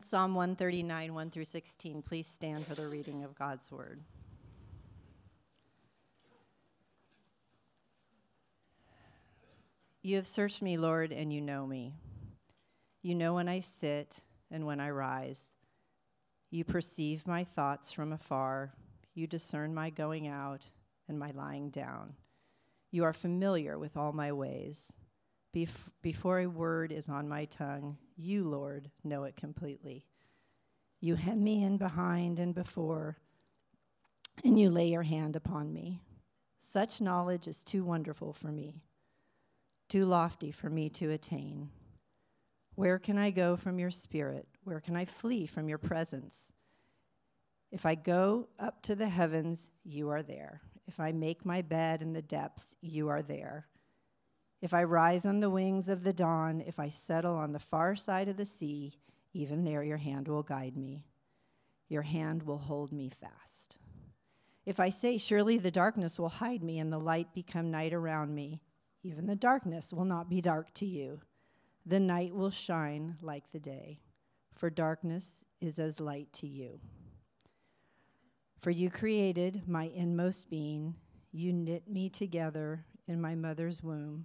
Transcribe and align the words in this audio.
Psalm 0.00 0.34
139, 0.34 1.14
1 1.14 1.30
through 1.30 1.44
16. 1.44 2.02
Please 2.02 2.26
stand 2.26 2.66
for 2.66 2.74
the 2.74 2.86
reading 2.86 3.24
of 3.24 3.34
God's 3.34 3.70
word. 3.70 4.00
You 10.02 10.16
have 10.16 10.26
searched 10.26 10.60
me, 10.60 10.76
Lord, 10.76 11.12
and 11.12 11.32
you 11.32 11.40
know 11.40 11.66
me. 11.66 11.94
You 13.02 13.14
know 13.14 13.34
when 13.34 13.48
I 13.48 13.60
sit 13.60 14.22
and 14.50 14.66
when 14.66 14.80
I 14.80 14.90
rise. 14.90 15.54
You 16.50 16.64
perceive 16.64 17.26
my 17.26 17.44
thoughts 17.44 17.90
from 17.90 18.12
afar. 18.12 18.74
You 19.14 19.26
discern 19.26 19.74
my 19.74 19.90
going 19.90 20.28
out 20.28 20.62
and 21.08 21.18
my 21.18 21.30
lying 21.30 21.70
down. 21.70 22.14
You 22.90 23.04
are 23.04 23.12
familiar 23.12 23.78
with 23.78 23.96
all 23.96 24.12
my 24.12 24.32
ways. 24.32 24.92
Bef- 25.54 25.92
before 26.02 26.40
a 26.40 26.46
word 26.46 26.90
is 26.90 27.08
on 27.08 27.28
my 27.28 27.44
tongue, 27.44 27.96
you, 28.16 28.44
Lord, 28.44 28.90
know 29.04 29.22
it 29.24 29.36
completely. 29.36 30.04
You 31.00 31.14
hem 31.14 31.44
me 31.44 31.62
in 31.62 31.76
behind 31.76 32.38
and 32.40 32.54
before, 32.54 33.18
and 34.44 34.58
you 34.58 34.70
lay 34.70 34.88
your 34.88 35.04
hand 35.04 35.36
upon 35.36 35.72
me. 35.72 36.00
Such 36.60 37.00
knowledge 37.00 37.46
is 37.46 37.62
too 37.62 37.84
wonderful 37.84 38.32
for 38.32 38.48
me, 38.48 38.82
too 39.88 40.04
lofty 40.04 40.50
for 40.50 40.68
me 40.68 40.88
to 40.90 41.10
attain. 41.10 41.70
Where 42.74 42.98
can 42.98 43.16
I 43.16 43.30
go 43.30 43.56
from 43.56 43.78
your 43.78 43.92
spirit? 43.92 44.48
Where 44.64 44.80
can 44.80 44.96
I 44.96 45.04
flee 45.04 45.46
from 45.46 45.68
your 45.68 45.78
presence? 45.78 46.50
If 47.70 47.86
I 47.86 47.94
go 47.94 48.48
up 48.58 48.82
to 48.82 48.96
the 48.96 49.08
heavens, 49.08 49.70
you 49.84 50.08
are 50.08 50.22
there. 50.22 50.62
If 50.86 50.98
I 50.98 51.12
make 51.12 51.44
my 51.44 51.62
bed 51.62 52.02
in 52.02 52.12
the 52.12 52.22
depths, 52.22 52.76
you 52.80 53.08
are 53.08 53.22
there. 53.22 53.68
If 54.64 54.72
I 54.72 54.84
rise 54.84 55.26
on 55.26 55.40
the 55.40 55.50
wings 55.50 55.88
of 55.88 56.04
the 56.04 56.14
dawn, 56.14 56.64
if 56.66 56.80
I 56.80 56.88
settle 56.88 57.34
on 57.34 57.52
the 57.52 57.58
far 57.58 57.94
side 57.96 58.28
of 58.28 58.38
the 58.38 58.46
sea, 58.46 58.94
even 59.34 59.62
there 59.62 59.84
your 59.84 59.98
hand 59.98 60.26
will 60.26 60.42
guide 60.42 60.74
me. 60.74 61.04
Your 61.90 62.00
hand 62.00 62.44
will 62.44 62.56
hold 62.56 62.90
me 62.90 63.10
fast. 63.10 63.76
If 64.64 64.80
I 64.80 64.88
say, 64.88 65.18
Surely 65.18 65.58
the 65.58 65.70
darkness 65.70 66.18
will 66.18 66.30
hide 66.30 66.62
me 66.62 66.78
and 66.78 66.90
the 66.90 66.98
light 66.98 67.34
become 67.34 67.70
night 67.70 67.92
around 67.92 68.34
me, 68.34 68.62
even 69.02 69.26
the 69.26 69.36
darkness 69.36 69.92
will 69.92 70.06
not 70.06 70.30
be 70.30 70.40
dark 70.40 70.72
to 70.76 70.86
you. 70.86 71.20
The 71.84 72.00
night 72.00 72.34
will 72.34 72.50
shine 72.50 73.18
like 73.20 73.52
the 73.52 73.60
day, 73.60 74.00
for 74.54 74.70
darkness 74.70 75.44
is 75.60 75.78
as 75.78 76.00
light 76.00 76.32
to 76.32 76.46
you. 76.46 76.80
For 78.62 78.70
you 78.70 78.88
created 78.88 79.68
my 79.68 79.90
inmost 79.94 80.48
being, 80.48 80.94
you 81.32 81.52
knit 81.52 81.86
me 81.86 82.08
together 82.08 82.86
in 83.06 83.20
my 83.20 83.34
mother's 83.34 83.82
womb. 83.82 84.24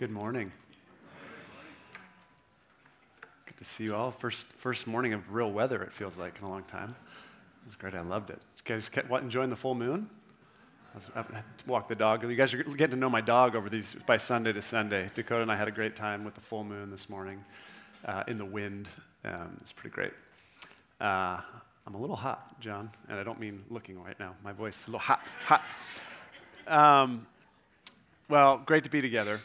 Good 0.00 0.10
morning. 0.10 0.50
Good 3.44 3.58
to 3.58 3.64
see 3.64 3.84
you 3.84 3.94
all. 3.94 4.10
First, 4.10 4.46
first 4.46 4.86
morning 4.86 5.12
of 5.12 5.34
real 5.34 5.52
weather, 5.52 5.82
it 5.82 5.92
feels 5.92 6.16
like, 6.16 6.38
in 6.38 6.46
a 6.46 6.48
long 6.48 6.62
time. 6.62 6.88
It 6.88 7.66
was 7.66 7.74
great. 7.74 7.92
I 7.92 7.98
loved 7.98 8.30
it. 8.30 8.38
You 8.56 8.62
guys 8.64 8.88
kept, 8.88 9.10
what, 9.10 9.22
enjoying 9.22 9.50
the 9.50 9.56
full 9.56 9.74
moon? 9.74 10.08
I 10.94 10.96
was 10.96 11.04
to 11.04 11.44
walk 11.66 11.86
the 11.86 11.94
dog. 11.94 12.22
You 12.22 12.34
guys 12.34 12.54
are 12.54 12.62
getting 12.62 12.92
to 12.92 12.96
know 12.96 13.10
my 13.10 13.20
dog 13.20 13.54
over 13.54 13.68
these 13.68 13.94
by 14.06 14.16
Sunday 14.16 14.54
to 14.54 14.62
Sunday. 14.62 15.10
Dakota 15.12 15.42
and 15.42 15.52
I 15.52 15.56
had 15.56 15.68
a 15.68 15.70
great 15.70 15.96
time 15.96 16.24
with 16.24 16.32
the 16.32 16.40
full 16.40 16.64
moon 16.64 16.90
this 16.90 17.10
morning 17.10 17.44
uh, 18.06 18.24
in 18.26 18.38
the 18.38 18.46
wind. 18.46 18.88
Um, 19.26 19.58
it's 19.60 19.72
pretty 19.72 19.94
great. 19.94 20.12
Uh, 20.98 21.42
I'm 21.86 21.94
a 21.94 22.00
little 22.00 22.16
hot, 22.16 22.58
John, 22.58 22.88
and 23.10 23.18
I 23.18 23.22
don't 23.22 23.38
mean 23.38 23.64
looking 23.68 24.02
right 24.02 24.18
now. 24.18 24.34
My 24.42 24.52
voice 24.52 24.80
is 24.80 24.88
a 24.88 24.92
little 24.92 25.00
hot, 25.00 25.20
hot. 25.44 25.62
Um, 26.66 27.26
well, 28.30 28.62
great 28.64 28.84
to 28.84 28.90
be 28.90 29.02
together. 29.02 29.40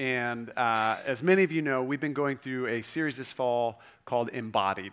And 0.00 0.48
uh, 0.56 0.96
as 1.04 1.22
many 1.22 1.42
of 1.44 1.52
you 1.52 1.60
know, 1.60 1.82
we've 1.82 2.00
been 2.00 2.14
going 2.14 2.38
through 2.38 2.68
a 2.68 2.80
series 2.80 3.18
this 3.18 3.32
fall 3.32 3.82
called 4.06 4.30
Embodied, 4.30 4.92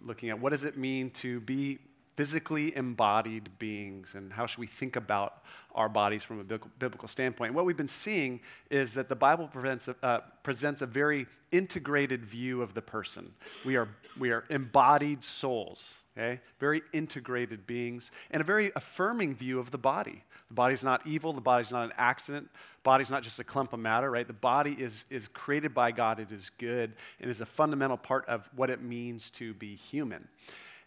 looking 0.00 0.30
at 0.30 0.38
what 0.38 0.50
does 0.50 0.62
it 0.62 0.76
mean 0.76 1.10
to 1.10 1.40
be 1.40 1.80
physically 2.16 2.76
embodied 2.76 3.58
beings 3.58 4.14
and 4.14 4.32
how 4.32 4.46
should 4.46 4.60
we 4.60 4.66
think 4.66 4.96
about 4.96 5.42
our 5.74 5.88
bodies 5.88 6.22
from 6.22 6.40
a 6.40 6.44
biblical 6.44 7.08
standpoint. 7.08 7.48
And 7.48 7.56
what 7.56 7.64
we've 7.64 7.76
been 7.76 7.88
seeing 7.88 8.40
is 8.70 8.94
that 8.94 9.08
the 9.08 9.16
Bible 9.16 9.48
presents 9.48 9.88
a, 9.88 9.96
uh, 10.02 10.20
presents 10.42 10.82
a 10.82 10.86
very 10.86 11.26
integrated 11.50 12.24
view 12.24 12.62
of 12.62 12.74
the 12.74 12.82
person. 12.82 13.32
We 13.64 13.76
are, 13.76 13.88
we 14.18 14.30
are 14.30 14.44
embodied 14.50 15.24
souls, 15.24 16.04
okay? 16.16 16.40
Very 16.60 16.82
integrated 16.92 17.66
beings, 17.66 18.10
and 18.30 18.40
a 18.40 18.44
very 18.44 18.72
affirming 18.76 19.34
view 19.34 19.58
of 19.58 19.70
the 19.70 19.78
body. 19.78 20.22
The 20.48 20.54
body's 20.54 20.84
not 20.84 21.06
evil, 21.06 21.32
the 21.32 21.40
body's 21.40 21.72
not 21.72 21.84
an 21.84 21.92
accident, 21.96 22.48
the 22.52 22.82
body's 22.82 23.10
not 23.10 23.22
just 23.22 23.38
a 23.38 23.44
clump 23.44 23.72
of 23.72 23.80
matter, 23.80 24.10
right? 24.10 24.26
The 24.26 24.32
body 24.32 24.76
is, 24.78 25.06
is 25.10 25.26
created 25.26 25.74
by 25.74 25.90
God, 25.90 26.20
it 26.20 26.30
is 26.30 26.50
good, 26.50 26.92
and 27.20 27.30
is 27.30 27.40
a 27.40 27.46
fundamental 27.46 27.96
part 27.96 28.26
of 28.28 28.48
what 28.54 28.70
it 28.70 28.82
means 28.82 29.30
to 29.32 29.54
be 29.54 29.74
human. 29.74 30.28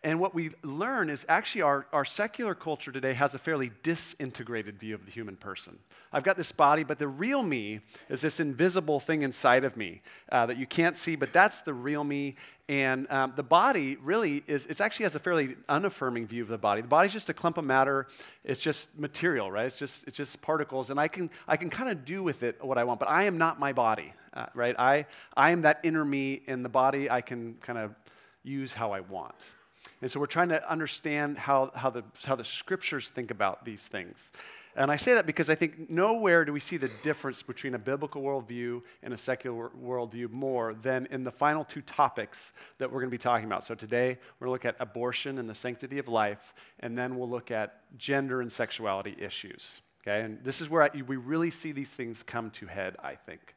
And 0.03 0.19
what 0.19 0.35
we 0.35 0.51
learn 0.63 1.09
is 1.09 1.25
actually 1.27 1.63
our, 1.63 1.87
our 1.91 2.05
secular 2.05 2.53
culture 2.53 2.91
today 2.91 3.13
has 3.13 3.33
a 3.33 3.39
fairly 3.39 3.71
disintegrated 3.81 4.79
view 4.79 4.93
of 4.93 5.05
the 5.05 5.11
human 5.11 5.35
person. 5.35 5.79
I've 6.13 6.23
got 6.23 6.37
this 6.37 6.51
body, 6.51 6.83
but 6.83 6.99
the 6.99 7.07
real 7.07 7.41
me 7.41 7.81
is 8.07 8.21
this 8.21 8.39
invisible 8.39 8.99
thing 8.99 9.23
inside 9.23 9.63
of 9.63 9.75
me 9.75 10.01
uh, 10.31 10.45
that 10.45 10.57
you 10.57 10.67
can't 10.67 10.95
see, 10.95 11.15
but 11.15 11.33
that's 11.33 11.61
the 11.61 11.73
real 11.73 12.03
me. 12.03 12.35
And 12.69 13.09
um, 13.11 13.33
the 13.35 13.43
body 13.43 13.97
really 14.01 14.43
is, 14.45 14.67
it 14.67 14.79
actually 14.79 15.03
has 15.03 15.15
a 15.15 15.19
fairly 15.19 15.55
unaffirming 15.67 16.27
view 16.27 16.43
of 16.43 16.49
the 16.49 16.57
body. 16.57 16.81
The 16.81 16.87
body's 16.87 17.13
just 17.13 17.29
a 17.29 17.33
clump 17.33 17.57
of 17.57 17.65
matter. 17.65 18.07
It's 18.43 18.61
just 18.61 18.97
material, 18.99 19.49
right? 19.49 19.65
It's 19.65 19.79
just, 19.79 20.07
it's 20.07 20.17
just 20.17 20.41
particles. 20.41 20.89
And 20.89 20.99
I 20.99 21.07
can, 21.07 21.29
I 21.47 21.57
can 21.57 21.69
kind 21.69 21.89
of 21.89 22.05
do 22.05 22.21
with 22.21 22.43
it 22.43 22.63
what 22.63 22.77
I 22.77 22.83
want, 22.83 22.99
but 22.99 23.09
I 23.09 23.23
am 23.23 23.37
not 23.37 23.59
my 23.59 23.73
body, 23.73 24.13
uh, 24.33 24.45
right? 24.53 24.75
I, 24.77 25.05
I 25.35 25.51
am 25.51 25.63
that 25.63 25.79
inner 25.83 26.05
me, 26.05 26.43
and 26.47 26.63
the 26.63 26.69
body 26.69 27.09
I 27.09 27.21
can 27.21 27.55
kind 27.61 27.79
of 27.79 27.95
use 28.43 28.73
how 28.73 28.91
I 28.91 28.99
want. 28.99 29.53
And 30.01 30.11
so 30.11 30.19
we're 30.19 30.27
trying 30.27 30.49
to 30.49 30.69
understand 30.69 31.37
how, 31.37 31.71
how, 31.73 31.89
the, 31.89 32.03
how 32.23 32.35
the 32.35 32.45
scriptures 32.45 33.09
think 33.09 33.31
about 33.31 33.65
these 33.65 33.87
things. 33.87 34.31
And 34.75 34.91
I 34.91 34.95
say 34.95 35.15
that 35.15 35.25
because 35.25 35.49
I 35.49 35.55
think 35.55 35.89
nowhere 35.89 36.45
do 36.45 36.53
we 36.53 36.59
see 36.59 36.77
the 36.77 36.91
difference 37.01 37.41
between 37.41 37.73
a 37.73 37.79
biblical 37.79 38.21
worldview 38.21 38.83
and 39.01 39.11
a 39.11 39.17
secular 39.17 39.69
worldview 39.69 40.29
more 40.29 40.75
than 40.75 41.07
in 41.09 41.23
the 41.23 41.31
final 41.31 41.63
two 41.63 41.81
topics 41.81 42.53
that 42.77 42.91
we're 42.91 42.99
going 42.99 43.09
to 43.09 43.15
be 43.15 43.17
talking 43.17 43.47
about. 43.47 43.63
So 43.63 43.73
today, 43.73 44.19
we're 44.39 44.45
going 44.45 44.59
to 44.59 44.67
look 44.67 44.75
at 44.75 44.75
abortion 44.79 45.39
and 45.39 45.49
the 45.49 45.55
sanctity 45.55 45.97
of 45.97 46.07
life, 46.07 46.53
and 46.79 46.95
then 46.95 47.17
we'll 47.17 47.29
look 47.29 47.49
at 47.49 47.97
gender 47.97 48.39
and 48.41 48.51
sexuality 48.51 49.15
issues. 49.19 49.81
Okay? 50.03 50.21
And 50.21 50.43
this 50.43 50.61
is 50.61 50.69
where 50.69 50.83
I, 50.83 50.89
we 51.07 51.15
really 51.15 51.49
see 51.49 51.71
these 51.71 51.93
things 51.93 52.21
come 52.21 52.51
to 52.51 52.67
head, 52.67 52.97
I 53.03 53.15
think. 53.15 53.55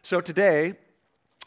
So 0.00 0.22
today, 0.22 0.76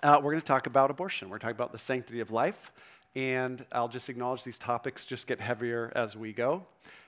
uh, 0.03 0.19
we're 0.21 0.31
going 0.31 0.41
to 0.41 0.45
talk 0.45 0.67
about 0.67 0.91
abortion. 0.91 1.29
We're 1.29 1.39
talking 1.39 1.55
about 1.55 1.71
the 1.71 1.79
sanctity 1.79 2.19
of 2.19 2.29
life 2.29 2.71
and 3.15 3.65
I'll 3.71 3.87
just 3.87 4.09
acknowledge 4.09 4.43
these 4.43 4.57
topics 4.57 5.05
just 5.05 5.27
get 5.27 5.39
heavier 5.39 5.91
as 5.95 6.15
we 6.15 6.33
go. 6.33 6.65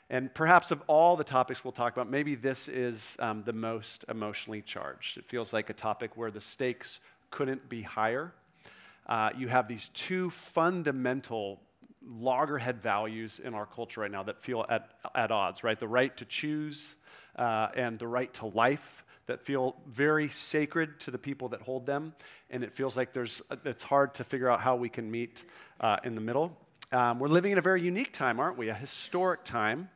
And 0.10 0.34
perhaps 0.34 0.72
of 0.72 0.84
all 0.88 1.16
the 1.16 1.24
topics 1.24 1.64
we'll 1.64 1.72
talk 1.72 1.94
about, 1.94 2.10
maybe 2.10 2.36
this 2.36 2.68
is 2.68 3.18
um, 3.20 3.44
the 3.44 3.54
most 3.54 4.06
emotionally 4.10 4.62
charged. 4.62 5.18
It 5.18 5.26
feels 5.26 5.54
like 5.54 5.70
a 5.70 5.74
topic 5.74 6.18
where 6.18 6.30
the 6.30 6.42
stakes 6.42 7.00
couldn't 7.32 7.68
be 7.70 7.82
higher. 7.82 8.34
Uh, 9.08 9.30
you 9.38 9.48
have 9.48 9.68
these 9.68 9.90
two 9.90 10.30
fundamental 10.30 11.60
loggerhead 12.06 12.82
values 12.82 13.40
in 13.40 13.54
our 13.54 13.66
culture 13.66 14.02
right 14.02 14.12
now 14.12 14.24
that 14.24 14.42
feel 14.42 14.66
at, 14.70 14.92
at 15.16 15.32
odds, 15.32 15.64
right? 15.64 15.80
The 15.80 15.88
right 15.88 16.16
to 16.18 16.26
choose 16.26 16.98
uh, 17.38 17.70
and 17.76 17.98
the 17.98 18.08
right 18.08 18.34
to 18.36 18.48
life 18.48 19.06
that 19.26 19.42
feel 19.46 19.76
very 19.88 20.30
sacred 20.30 21.00
to 21.00 21.12
the 21.12 21.18
people 21.18 21.50
that 21.50 21.62
hold 21.62 21.86
them, 21.86 22.14
and 22.50 22.64
it 22.64 22.74
feels 22.74 22.98
like 22.98 23.14
there's, 23.14 23.42
it's 23.66 23.84
hard 23.84 24.14
to 24.16 24.24
figure 24.24 24.50
out 24.50 24.60
how 24.60 24.76
we 24.76 24.90
can 24.90 25.10
meet 25.10 25.46
uh, 25.80 25.98
in 26.04 26.16
the 26.16 26.22
middle. 26.22 26.58
Um, 26.92 27.20
we're 27.20 27.28
living 27.28 27.52
in 27.52 27.58
a 27.58 27.62
very 27.62 27.82
unique 27.82 28.14
time, 28.14 28.40
aren't 28.40 28.58
we? 28.58 28.70
A 28.70 28.74
historic 28.74 29.44
time 29.44 29.90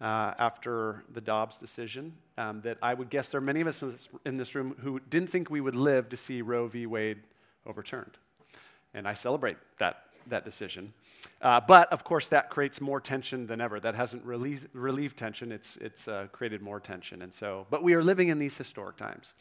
uh, 0.00 0.34
after 0.38 1.04
the 1.12 1.20
Dobbs 1.20 1.58
decision 1.58 2.14
um, 2.38 2.60
that 2.62 2.78
I 2.82 2.94
would 2.94 3.10
guess 3.10 3.30
there 3.30 3.38
are 3.38 3.44
many 3.44 3.60
of 3.60 3.66
us 3.66 3.82
in 3.82 3.90
this, 3.90 4.08
in 4.24 4.36
this 4.36 4.54
room 4.54 4.74
who 4.80 5.00
didn't 5.10 5.30
think 5.30 5.50
we 5.50 5.60
would 5.60 5.76
live 5.76 6.08
to 6.08 6.16
see 6.16 6.42
Roe 6.42 6.68
v. 6.68 6.86
Wade 6.86 7.18
overturned. 7.66 8.16
And 8.94 9.06
I 9.06 9.14
celebrate 9.14 9.56
that 9.78 10.04
that 10.28 10.44
decision. 10.44 10.92
Uh, 11.40 11.60
but 11.60 11.92
of 11.92 12.04
course, 12.04 12.28
that 12.28 12.50
creates 12.50 12.80
more 12.80 13.00
tension 13.00 13.46
than 13.46 13.60
ever. 13.60 13.80
That 13.80 13.94
hasn't 13.94 14.24
relieved, 14.24 14.68
relieved 14.72 15.16
tension, 15.16 15.52
it's, 15.52 15.76
it's 15.76 16.08
uh, 16.08 16.26
created 16.32 16.62
more 16.62 16.80
tension. 16.80 17.22
And 17.22 17.32
so, 17.32 17.66
but 17.70 17.82
we 17.82 17.94
are 17.94 18.02
living 18.02 18.28
in 18.28 18.38
these 18.38 18.56
historic 18.56 18.96
times. 18.96 19.34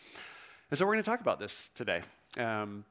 And 0.69 0.77
so 0.77 0.85
we're 0.85 0.93
going 0.93 1.03
to 1.03 1.09
talk 1.09 1.21
about 1.21 1.39
this 1.39 1.69
today. 1.75 2.01
Um, 2.39 2.85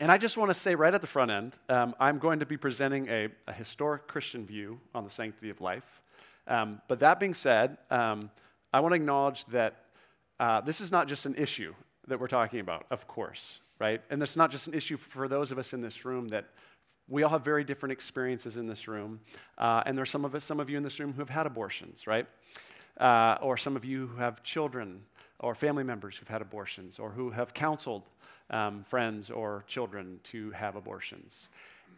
and 0.00 0.10
I 0.10 0.18
just 0.18 0.36
want 0.36 0.50
to 0.50 0.54
say 0.54 0.74
right 0.74 0.92
at 0.92 1.00
the 1.00 1.06
front 1.06 1.30
end, 1.30 1.56
um, 1.68 1.94
I'm 2.00 2.18
going 2.18 2.40
to 2.40 2.46
be 2.46 2.56
presenting 2.56 3.08
a, 3.08 3.28
a, 3.46 3.52
historic 3.52 4.08
Christian 4.08 4.44
view 4.44 4.80
on 4.94 5.04
the 5.04 5.10
sanctity 5.10 5.50
of 5.50 5.60
life. 5.60 6.02
Um, 6.48 6.80
but 6.88 6.98
that 6.98 7.20
being 7.20 7.32
said, 7.32 7.78
um, 7.90 8.30
I 8.72 8.80
want 8.80 8.92
to 8.92 8.96
acknowledge 8.96 9.44
that 9.46 9.84
uh, 10.40 10.60
this 10.60 10.80
is 10.80 10.90
not 10.90 11.06
just 11.06 11.26
an 11.26 11.36
issue 11.36 11.74
that 12.08 12.18
we're 12.18 12.26
talking 12.26 12.60
about, 12.60 12.86
of 12.90 13.06
course, 13.06 13.60
right? 13.78 14.02
And 14.10 14.22
it's 14.22 14.36
not 14.36 14.50
just 14.50 14.66
an 14.66 14.74
issue 14.74 14.96
for 14.96 15.28
those 15.28 15.52
of 15.52 15.58
us 15.58 15.72
in 15.72 15.80
this 15.80 16.04
room 16.04 16.28
that 16.28 16.46
we 17.08 17.22
all 17.22 17.30
have 17.30 17.44
very 17.44 17.64
different 17.64 17.92
experiences 17.92 18.56
in 18.56 18.66
this 18.66 18.88
room. 18.88 19.20
Uh, 19.58 19.82
and 19.86 19.96
there's 19.96 20.10
some 20.10 20.24
of 20.24 20.34
us, 20.34 20.44
some 20.44 20.60
of 20.60 20.70
you 20.70 20.76
in 20.76 20.82
this 20.82 20.98
room 20.98 21.12
who 21.12 21.20
have 21.20 21.30
had 21.30 21.46
abortions, 21.46 22.06
right? 22.06 22.26
Uh, 22.98 23.36
or 23.42 23.56
some 23.56 23.76
of 23.76 23.84
you 23.84 24.06
who 24.06 24.16
have 24.16 24.42
children 24.42 25.02
or 25.40 25.54
family 25.54 25.84
members 25.84 26.16
who've 26.16 26.28
had 26.28 26.40
abortions 26.40 26.98
or 26.98 27.10
who 27.10 27.30
have 27.30 27.52
counseled 27.52 28.02
um, 28.50 28.84
friends 28.84 29.30
or 29.30 29.64
children 29.66 30.20
to 30.24 30.50
have 30.52 30.76
abortions. 30.76 31.48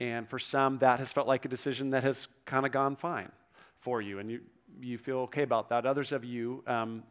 And 0.00 0.28
for 0.28 0.38
some, 0.38 0.78
that 0.78 0.98
has 0.98 1.12
felt 1.12 1.26
like 1.26 1.44
a 1.44 1.48
decision 1.48 1.90
that 1.90 2.02
has 2.02 2.28
kind 2.44 2.66
of 2.66 2.72
gone 2.72 2.96
fine 2.96 3.30
for 3.80 4.02
you, 4.02 4.18
and 4.18 4.30
you, 4.30 4.40
you 4.80 4.98
feel 4.98 5.18
okay 5.18 5.42
about 5.42 5.68
that. 5.68 5.86
Others 5.86 6.12
of 6.12 6.24
you, 6.24 6.62
um, 6.66 7.02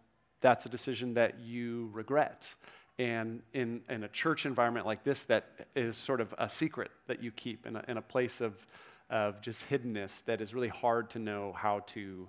that's 0.41 0.65
a 0.65 0.69
decision 0.69 1.13
that 1.15 1.39
you 1.39 1.89
regret. 1.93 2.53
And 2.97 3.41
in, 3.53 3.81
in 3.89 4.03
a 4.03 4.07
church 4.07 4.45
environment 4.45 4.85
like 4.85 5.03
this, 5.03 5.25
that 5.25 5.67
is 5.75 5.97
sort 5.97 6.21
of 6.21 6.33
a 6.37 6.49
secret 6.49 6.91
that 7.07 7.21
you 7.21 7.31
keep 7.31 7.65
in 7.65 7.75
a, 7.75 7.83
in 7.87 7.97
a 7.97 8.01
place 8.01 8.39
of, 8.39 8.65
of 9.09 9.41
just 9.41 9.69
hiddenness 9.69 10.23
that 10.25 10.39
is 10.39 10.53
really 10.53 10.69
hard 10.69 11.09
to 11.11 11.19
know 11.19 11.53
how 11.53 11.81
to 11.87 12.27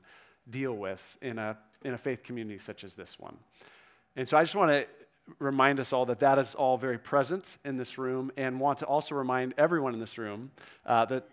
deal 0.51 0.73
with 0.73 1.19
in 1.23 1.39
a, 1.39 1.57
in 1.85 1.95
a 1.95 1.99
faith 1.99 2.23
community 2.25 2.59
such 2.59 2.83
as 2.83 2.97
this 2.97 3.19
one. 3.19 3.37
And 4.17 4.29
so 4.29 4.37
I 4.37 4.43
just 4.43 4.57
want 4.57 4.71
to 4.71 4.87
remind 5.39 5.81
us 5.81 5.93
all 5.93 6.07
that 6.07 6.21
that 6.21 6.39
is 6.39 6.55
all 6.55 6.79
very 6.79 6.99
present 6.99 7.59
in 7.65 7.77
this 7.77 7.99
room 7.99 8.33
and 8.37 8.61
want 8.61 8.79
to 8.79 8.87
also 8.87 9.15
remind 9.15 9.55
everyone 9.59 9.95
in 9.95 10.01
this 10.01 10.19
room 10.19 10.51
uh, 10.85 11.05
that 11.07 11.29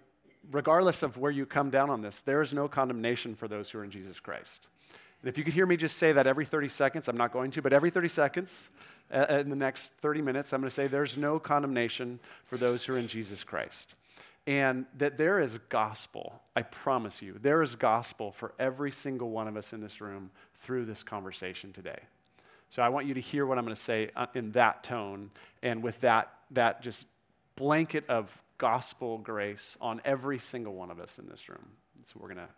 regardless 0.51 1.03
of 1.03 1.17
where 1.17 1.31
you 1.31 1.45
come 1.45 1.69
down 1.69 1.89
on 1.89 2.01
this, 2.01 2.21
there 2.21 2.41
is 2.41 2.53
no 2.53 2.67
condemnation 2.67 3.35
for 3.35 3.47
those 3.47 3.69
who 3.69 3.79
are 3.79 3.83
in 3.83 3.91
Jesus 3.91 4.19
Christ. 4.19 4.67
And 5.23 5.29
if 5.29 5.37
you 5.37 5.45
could 5.45 5.53
hear 5.53 5.65
me 5.65 5.77
just 5.77 5.95
say 5.95 6.11
that 6.11 6.27
every 6.27 6.45
30 6.45 6.67
seconds, 6.67 7.07
I'm 7.07 7.15
not 7.15 7.31
going 7.31 7.49
to, 7.51 7.61
but 7.61 7.71
every 7.71 7.89
30 7.89 8.09
seconds 8.09 8.69
uh, 9.09 9.25
in 9.29 9.49
the 9.49 9.55
next 9.55 9.93
30 10.01 10.21
minutes, 10.21 10.51
I'm 10.51 10.59
going 10.59 10.69
to 10.69 10.75
say 10.75 10.87
there's 10.87 11.17
no 11.17 11.39
condemnation 11.39 12.19
for 12.43 12.57
those 12.57 12.83
who 12.83 12.95
are 12.95 12.97
in 12.97 13.07
Jesus 13.07 13.41
Christ. 13.41 13.95
And 14.45 14.85
that 14.97 15.17
there 15.17 15.39
is 15.39 15.57
gospel, 15.69 16.41
I 16.57 16.63
promise 16.63 17.21
you, 17.21 17.37
there 17.41 17.61
is 17.61 17.75
gospel 17.75 18.33
for 18.33 18.53
every 18.59 18.91
single 18.91 19.29
one 19.29 19.47
of 19.47 19.55
us 19.55 19.71
in 19.71 19.79
this 19.79 20.01
room 20.01 20.29
through 20.59 20.83
this 20.83 21.03
conversation 21.03 21.71
today. 21.71 21.99
So 22.67 22.81
I 22.81 22.89
want 22.89 23.05
you 23.05 23.13
to 23.13 23.21
hear 23.21 23.45
what 23.45 23.57
I'm 23.57 23.63
going 23.63 23.75
to 23.75 23.81
say 23.81 24.09
uh, 24.17 24.25
in 24.33 24.51
that 24.51 24.83
tone 24.83 25.31
and 25.61 25.81
with 25.81 26.01
that, 26.01 26.33
that 26.51 26.81
just 26.81 27.05
blanket 27.55 28.03
of 28.09 28.37
gospel 28.57 29.19
grace 29.19 29.77
on 29.79 30.01
every 30.03 30.39
single 30.39 30.73
one 30.73 30.91
of 30.91 30.99
us 30.99 31.17
in 31.17 31.29
this 31.29 31.47
room. 31.47 31.65
So 32.03 32.17
we're 32.19 32.33
going 32.33 32.45
to 32.45 32.53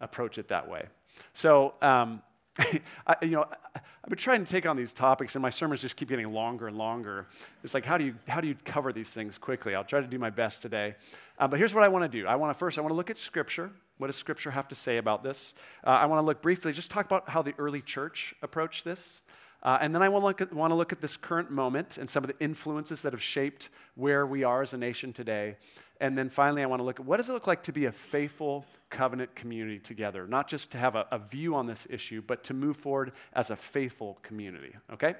approach 0.00 0.38
it 0.38 0.48
that 0.48 0.68
way. 0.68 0.86
So, 1.32 1.74
um, 1.82 2.22
I, 3.06 3.16
you 3.22 3.30
know, 3.30 3.44
I've 3.74 4.08
been 4.08 4.18
trying 4.18 4.44
to 4.44 4.50
take 4.50 4.66
on 4.66 4.76
these 4.76 4.92
topics, 4.92 5.34
and 5.34 5.42
my 5.42 5.50
sermons 5.50 5.82
just 5.82 5.96
keep 5.96 6.08
getting 6.08 6.32
longer 6.32 6.68
and 6.68 6.78
longer. 6.78 7.26
It's 7.62 7.74
like, 7.74 7.84
how 7.84 7.98
do 7.98 8.04
you 8.04 8.14
how 8.28 8.40
do 8.40 8.48
you 8.48 8.56
cover 8.64 8.92
these 8.92 9.10
things 9.10 9.36
quickly? 9.36 9.74
I'll 9.74 9.84
try 9.84 10.00
to 10.00 10.06
do 10.06 10.18
my 10.18 10.30
best 10.30 10.62
today. 10.62 10.94
Uh, 11.38 11.48
but 11.48 11.58
here's 11.58 11.74
what 11.74 11.84
I 11.84 11.88
want 11.88 12.10
to 12.10 12.20
do. 12.20 12.26
I 12.26 12.36
want 12.36 12.54
to 12.54 12.58
first, 12.58 12.78
I 12.78 12.80
want 12.80 12.92
to 12.92 12.96
look 12.96 13.10
at 13.10 13.18
Scripture. 13.18 13.70
What 13.98 14.06
does 14.08 14.16
Scripture 14.16 14.50
have 14.50 14.68
to 14.68 14.74
say 14.74 14.96
about 14.98 15.22
this? 15.22 15.54
Uh, 15.84 15.90
I 15.90 16.06
want 16.06 16.20
to 16.20 16.26
look 16.26 16.40
briefly, 16.40 16.72
just 16.72 16.90
talk 16.90 17.04
about 17.04 17.28
how 17.28 17.42
the 17.42 17.54
early 17.58 17.82
church 17.82 18.34
approached 18.42 18.84
this. 18.84 19.22
Uh, 19.62 19.78
and 19.80 19.94
then 19.94 20.02
I 20.02 20.08
want 20.08 20.38
to, 20.38 20.74
look 20.74 20.92
at, 20.92 21.00
this 21.00 21.16
current 21.16 21.50
moment 21.50 21.98
and 21.98 22.08
some 22.08 22.22
of 22.22 22.28
the 22.28 22.38
influences 22.38 23.02
that 23.02 23.12
have 23.12 23.22
shaped 23.22 23.68
where 23.94 24.26
we 24.26 24.44
are 24.44 24.62
as 24.62 24.72
a 24.72 24.76
nation 24.76 25.12
today. 25.12 25.56
And 26.00 26.16
then 26.16 26.28
finally, 26.28 26.62
I 26.62 26.66
want 26.66 26.80
to 26.80 26.84
look 26.84 27.00
at 27.00 27.06
what 27.06 27.16
does 27.16 27.28
it 27.28 27.32
look 27.32 27.46
like 27.46 27.62
to 27.64 27.72
be 27.72 27.86
a 27.86 27.92
faithful 27.92 28.64
covenant 28.90 29.34
community 29.34 29.78
together? 29.78 30.26
Not 30.26 30.46
just 30.46 30.70
to 30.72 30.78
have 30.78 30.94
a, 30.94 31.06
a 31.10 31.18
view 31.18 31.54
on 31.54 31.66
this 31.66 31.86
issue, 31.90 32.22
but 32.24 32.44
to 32.44 32.54
move 32.54 32.76
forward 32.76 33.12
as 33.32 33.50
a 33.50 33.56
faithful 33.56 34.18
community, 34.22 34.74
okay? 34.92 35.14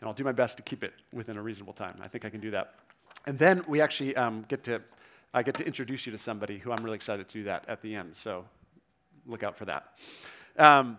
And 0.00 0.08
I'll 0.08 0.14
do 0.14 0.24
my 0.24 0.32
best 0.32 0.56
to 0.58 0.62
keep 0.62 0.84
it 0.84 0.92
within 1.12 1.36
a 1.36 1.42
reasonable 1.42 1.72
time. 1.72 1.98
I 2.00 2.08
think 2.08 2.24
I 2.24 2.30
can 2.30 2.40
do 2.40 2.52
that. 2.52 2.74
And 3.26 3.38
then 3.38 3.64
we 3.66 3.80
actually 3.80 4.16
um, 4.16 4.44
get 4.48 4.64
to, 4.64 4.80
I 5.34 5.42
get 5.42 5.56
to 5.56 5.66
introduce 5.66 6.06
you 6.06 6.12
to 6.12 6.18
somebody 6.18 6.58
who 6.58 6.70
I'm 6.70 6.82
really 6.84 6.96
excited 6.96 7.28
to 7.28 7.38
do 7.38 7.44
that 7.44 7.64
at 7.68 7.82
the 7.82 7.94
end. 7.96 8.16
So 8.16 8.44
look 9.26 9.42
out 9.42 9.58
for 9.58 9.64
that. 9.64 9.98
Um, 10.56 10.98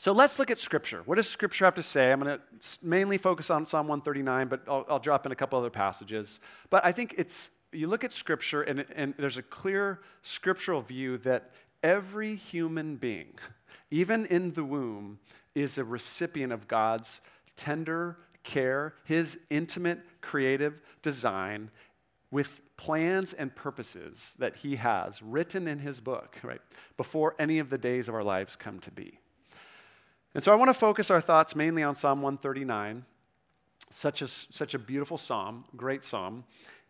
so 0.00 0.12
let's 0.12 0.38
look 0.38 0.50
at 0.50 0.58
Scripture. 0.58 1.02
What 1.04 1.16
does 1.16 1.28
Scripture 1.28 1.66
have 1.66 1.74
to 1.74 1.82
say? 1.82 2.10
I'm 2.10 2.20
going 2.20 2.38
to 2.38 2.78
mainly 2.82 3.18
focus 3.18 3.50
on 3.50 3.66
Psalm 3.66 3.86
139, 3.86 4.48
but 4.48 4.62
I'll, 4.66 4.86
I'll, 4.88 4.98
drop 4.98 5.26
in 5.26 5.32
a 5.32 5.34
couple 5.34 5.58
other 5.58 5.68
passages. 5.68 6.40
But 6.70 6.86
I 6.86 6.90
think 6.90 7.16
it's, 7.18 7.50
you 7.70 7.86
look 7.86 8.02
at 8.02 8.10
Scripture, 8.10 8.62
and, 8.62 8.86
and 8.96 9.12
there's 9.18 9.36
a 9.36 9.42
clear 9.42 10.00
scriptural 10.22 10.80
view 10.80 11.18
that 11.18 11.50
every 11.82 12.34
human 12.34 12.96
being, 12.96 13.34
even 13.90 14.24
in 14.24 14.52
the 14.52 14.64
womb, 14.64 15.18
is 15.54 15.76
a 15.76 15.84
recipient 15.84 16.50
of 16.50 16.66
God's 16.66 17.20
tender 17.54 18.16
care, 18.42 18.94
His 19.04 19.38
intimate 19.50 20.00
creative 20.22 20.80
design 21.02 21.70
with 22.30 22.62
plans 22.78 23.34
and 23.34 23.54
purposes 23.54 24.34
that 24.38 24.56
He 24.56 24.76
has 24.76 25.20
written 25.20 25.68
in 25.68 25.80
His 25.80 26.00
book, 26.00 26.38
right, 26.42 26.62
before 26.96 27.34
any 27.38 27.58
of 27.58 27.68
the 27.68 27.76
days 27.76 28.08
of 28.08 28.14
our 28.14 28.24
lives 28.24 28.56
come 28.56 28.78
to 28.78 28.90
be. 28.90 29.20
And 30.34 30.42
so 30.42 30.52
I 30.52 30.54
want 30.54 30.68
to 30.68 30.74
focus 30.74 31.10
our 31.10 31.20
thoughts 31.20 31.56
mainly 31.56 31.82
on 31.82 31.94
Psalm 31.94 32.22
139, 32.22 33.04
such 33.90 34.22
a, 34.22 34.28
such 34.28 34.74
a 34.74 34.78
beautiful 34.78 35.18
psalm, 35.18 35.64
great 35.76 36.04
psalm. 36.04 36.44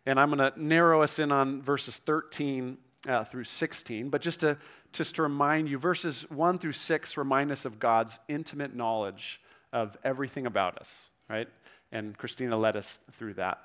And 0.05 0.19
I'm 0.19 0.31
going 0.31 0.51
to 0.51 0.61
narrow 0.61 1.01
us 1.01 1.17
in 1.19 1.31
on 1.31 1.61
verses 1.61 1.97
13 1.97 2.77
uh, 3.07 3.23
through 3.23 3.45
16. 3.45 4.09
But 4.09 4.21
just 4.21 4.41
to, 4.41 4.57
just 4.93 5.15
to 5.15 5.23
remind 5.23 5.69
you, 5.69 5.79
verses 5.79 6.29
1 6.29 6.59
through 6.59 6.73
6 6.73 7.17
remind 7.17 7.51
us 7.51 7.65
of 7.65 7.79
God's 7.79 8.19
intimate 8.27 8.75
knowledge 8.75 9.41
of 9.73 9.97
everything 10.03 10.45
about 10.45 10.77
us, 10.77 11.09
right? 11.29 11.47
And 11.91 12.17
Christina 12.17 12.57
led 12.57 12.75
us 12.75 12.99
through 13.11 13.35
that. 13.35 13.59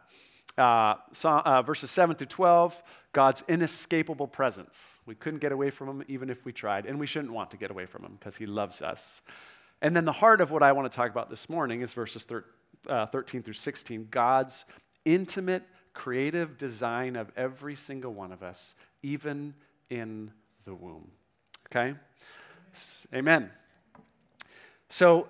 Uh, 0.56 0.94
uh, 1.25 1.62
verses 1.62 1.90
7 1.90 2.17
through 2.17 2.28
12, 2.28 2.82
God's 3.12 3.44
inescapable 3.46 4.26
presence. 4.26 5.00
We 5.05 5.14
couldn't 5.14 5.40
get 5.40 5.52
away 5.52 5.69
from 5.69 5.88
him 5.88 6.05
even 6.08 6.31
if 6.31 6.44
we 6.46 6.52
tried, 6.52 6.87
and 6.87 6.99
we 6.99 7.06
shouldn't 7.06 7.32
want 7.32 7.50
to 7.50 7.58
get 7.58 7.70
away 7.70 7.84
from 7.84 8.05
him 8.05 8.17
because 8.19 8.37
he 8.37 8.46
loves 8.46 8.81
us. 8.81 9.20
And 9.82 9.94
then 9.94 10.05
the 10.05 10.12
heart 10.12 10.40
of 10.40 10.50
what 10.50 10.62
I 10.62 10.73
want 10.73 10.90
to 10.90 10.96
talk 10.96 11.11
about 11.11 11.30
this 11.30 11.49
morning 11.49 11.83
is 11.83 11.92
verses 11.92 12.25
thir- 12.25 12.45
uh, 12.88 13.06
13 13.06 13.42
through 13.42 13.54
16 13.54 14.09
God's 14.11 14.64
intimate, 15.04 15.64
creative 15.92 16.59
design 16.59 17.16
of 17.16 17.30
every 17.37 17.76
single 17.76 18.12
one 18.12 18.33
of 18.33 18.42
us, 18.42 18.75
even 19.02 19.54
in 19.90 20.30
the 20.64 20.75
womb. 20.75 21.11
Okay? 21.68 21.95
Amen. 23.14 23.50
So 24.88 25.28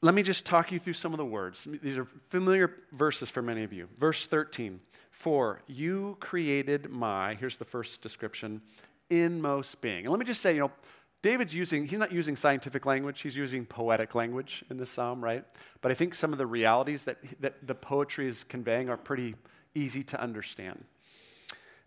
let 0.00 0.14
me 0.14 0.22
just 0.22 0.46
talk 0.46 0.70
you 0.70 0.78
through 0.78 0.92
some 0.92 1.12
of 1.12 1.18
the 1.18 1.24
words. 1.24 1.66
These 1.82 1.98
are 1.98 2.06
familiar 2.28 2.72
verses 2.92 3.28
for 3.28 3.42
many 3.42 3.64
of 3.64 3.72
you. 3.72 3.88
Verse 3.98 4.26
13 4.26 4.80
For 5.10 5.62
you 5.66 6.16
created 6.20 6.90
my, 6.90 7.34
here's 7.34 7.58
the 7.58 7.64
first 7.64 8.00
description, 8.00 8.62
inmost 9.10 9.80
being. 9.80 10.04
And 10.04 10.10
let 10.10 10.18
me 10.18 10.24
just 10.24 10.40
say, 10.40 10.54
you 10.54 10.60
know, 10.60 10.72
David's 11.20 11.54
using, 11.54 11.86
he's 11.86 11.98
not 11.98 12.12
using 12.12 12.36
scientific 12.36 12.86
language, 12.86 13.20
he's 13.20 13.36
using 13.36 13.66
poetic 13.66 14.14
language 14.14 14.64
in 14.70 14.76
this 14.76 14.90
psalm, 14.90 15.22
right? 15.22 15.44
But 15.80 15.90
I 15.90 15.94
think 15.94 16.14
some 16.14 16.32
of 16.32 16.38
the 16.38 16.46
realities 16.46 17.04
that, 17.06 17.18
that 17.40 17.66
the 17.66 17.74
poetry 17.74 18.28
is 18.28 18.44
conveying 18.44 18.88
are 18.88 18.96
pretty 18.96 19.34
easy 19.74 20.02
to 20.04 20.20
understand. 20.20 20.84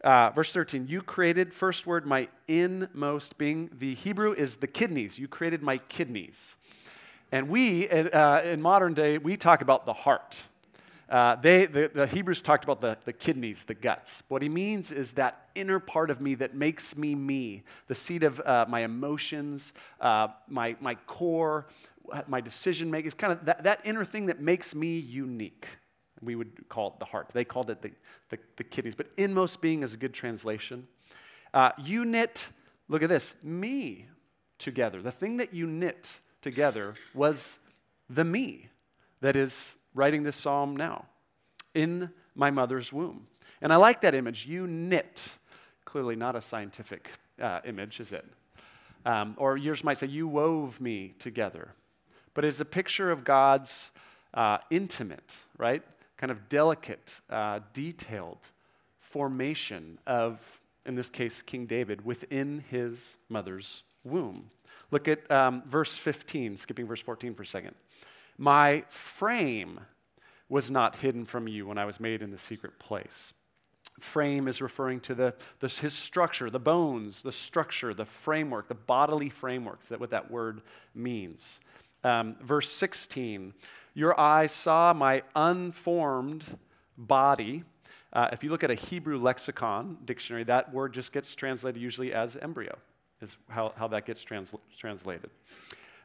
Uh, 0.03 0.31
verse 0.31 0.51
13, 0.51 0.87
you 0.87 1.01
created, 1.01 1.53
first 1.53 1.85
word, 1.85 2.05
my 2.05 2.27
inmost 2.47 3.37
being. 3.37 3.69
The 3.77 3.93
Hebrew 3.93 4.33
is 4.33 4.57
the 4.57 4.67
kidneys. 4.67 5.19
You 5.19 5.27
created 5.27 5.61
my 5.61 5.77
kidneys. 5.77 6.57
And 7.31 7.47
we, 7.47 7.87
uh, 7.87 8.41
in 8.41 8.61
modern 8.61 8.93
day, 8.93 9.17
we 9.17 9.37
talk 9.37 9.61
about 9.61 9.85
the 9.85 9.93
heart. 9.93 10.47
Uh, 11.11 11.35
they, 11.35 11.65
the, 11.65 11.91
the, 11.93 12.07
Hebrews 12.07 12.41
talked 12.41 12.63
about 12.63 12.79
the, 12.79 12.97
the 13.03 13.11
kidneys, 13.11 13.65
the 13.65 13.73
guts. 13.73 14.23
What 14.29 14.41
he 14.41 14.47
means 14.47 14.93
is 14.93 15.11
that 15.13 15.49
inner 15.55 15.77
part 15.77 16.09
of 16.09 16.21
me 16.21 16.35
that 16.35 16.55
makes 16.55 16.95
me 16.95 17.15
me, 17.15 17.63
the 17.87 17.95
seat 17.95 18.23
of 18.23 18.39
uh, 18.39 18.65
my 18.69 18.85
emotions, 18.85 19.73
uh, 19.99 20.29
my, 20.47 20.77
my 20.79 20.95
core, 20.95 21.67
my 22.27 22.39
decision 22.39 22.89
making. 22.89 23.07
It's 23.07 23.15
kind 23.15 23.33
of 23.33 23.43
that, 23.43 23.63
that 23.65 23.81
inner 23.83 24.05
thing 24.05 24.27
that 24.27 24.39
makes 24.39 24.73
me 24.73 24.99
unique. 24.99 25.67
We 26.21 26.35
would 26.37 26.69
call 26.69 26.87
it 26.87 26.99
the 26.99 27.05
heart. 27.05 27.29
They 27.33 27.43
called 27.43 27.69
it 27.69 27.81
the, 27.81 27.91
the, 28.29 28.37
the 28.55 28.63
kidneys. 28.63 28.95
But 28.95 29.07
inmost 29.17 29.59
being 29.59 29.83
is 29.83 29.93
a 29.93 29.97
good 29.97 30.13
translation. 30.13 30.87
Uh, 31.53 31.71
you 31.77 32.05
knit, 32.05 32.47
look 32.87 33.03
at 33.03 33.09
this, 33.09 33.35
me 33.43 34.05
together. 34.57 35.01
The 35.01 35.11
thing 35.11 35.37
that 35.37 35.53
you 35.53 35.67
knit 35.67 36.21
together 36.41 36.93
was 37.13 37.59
the 38.09 38.23
me 38.23 38.69
that 39.19 39.35
is 39.35 39.75
writing 39.93 40.23
this 40.23 40.35
psalm 40.35 40.75
now 40.75 41.05
in 41.73 42.09
my 42.35 42.51
mother's 42.51 42.91
womb. 42.91 43.27
And 43.61 43.71
I 43.71 43.75
like 43.75 44.01
that 44.01 44.15
image. 44.15 44.45
You 44.45 44.67
knit. 44.67 45.35
Clearly 45.85 46.15
not 46.15 46.35
a 46.35 46.41
scientific 46.41 47.09
uh, 47.39 47.59
image, 47.65 47.99
is 47.99 48.13
it? 48.13 48.25
Um, 49.05 49.35
or 49.37 49.57
yours 49.57 49.83
might 49.83 49.97
say, 49.97 50.07
You 50.07 50.27
wove 50.27 50.79
me 50.79 51.13
together. 51.19 51.69
But 52.33 52.45
it's 52.45 52.59
a 52.59 52.65
picture 52.65 53.11
of 53.11 53.23
God's 53.23 53.91
uh, 54.33 54.59
intimate, 54.69 55.37
right? 55.57 55.83
Kind 56.17 56.31
of 56.31 56.49
delicate, 56.49 57.19
uh, 57.29 57.59
detailed 57.73 58.39
formation 58.99 59.99
of, 60.07 60.61
in 60.85 60.95
this 60.95 61.09
case, 61.09 61.41
King 61.41 61.65
David 61.65 62.05
within 62.05 62.63
his 62.69 63.17
mother's 63.27 63.83
womb. 64.03 64.49
Look 64.91 65.07
at 65.07 65.29
um, 65.29 65.63
verse 65.65 65.97
15, 65.97 66.57
skipping 66.57 66.87
verse 66.87 67.01
14 67.01 67.33
for 67.33 67.43
a 67.43 67.47
second. 67.47 67.75
My 68.41 68.85
frame 68.89 69.81
was 70.49 70.71
not 70.71 70.95
hidden 70.95 71.25
from 71.25 71.47
you 71.47 71.67
when 71.67 71.77
I 71.77 71.85
was 71.85 71.99
made 71.99 72.23
in 72.23 72.31
the 72.31 72.39
secret 72.39 72.79
place. 72.79 73.35
Frame 73.99 74.47
is 74.47 74.63
referring 74.63 74.99
to 75.01 75.13
the, 75.13 75.35
the, 75.59 75.67
his 75.67 75.93
structure, 75.93 76.49
the 76.49 76.57
bones, 76.57 77.21
the 77.21 77.31
structure, 77.31 77.93
the 77.93 78.03
framework, 78.03 78.67
the 78.67 78.73
bodily 78.73 79.29
frameworks. 79.29 79.89
That 79.89 79.99
what 79.99 80.09
that 80.09 80.31
word 80.31 80.63
means. 80.95 81.61
Um, 82.03 82.35
verse 82.41 82.71
16, 82.71 83.53
your 83.93 84.19
eyes 84.19 84.51
saw 84.51 84.91
my 84.91 85.21
unformed 85.35 86.43
body. 86.97 87.63
Uh, 88.11 88.29
if 88.31 88.43
you 88.43 88.49
look 88.49 88.63
at 88.63 88.71
a 88.71 88.75
Hebrew 88.75 89.19
lexicon 89.19 89.99
dictionary, 90.03 90.45
that 90.45 90.73
word 90.73 90.95
just 90.95 91.13
gets 91.13 91.35
translated 91.35 91.79
usually 91.79 92.11
as 92.11 92.37
embryo, 92.37 92.75
is 93.21 93.37
how, 93.49 93.73
how 93.77 93.87
that 93.89 94.07
gets 94.07 94.23
trans- 94.23 94.55
translated. 94.75 95.29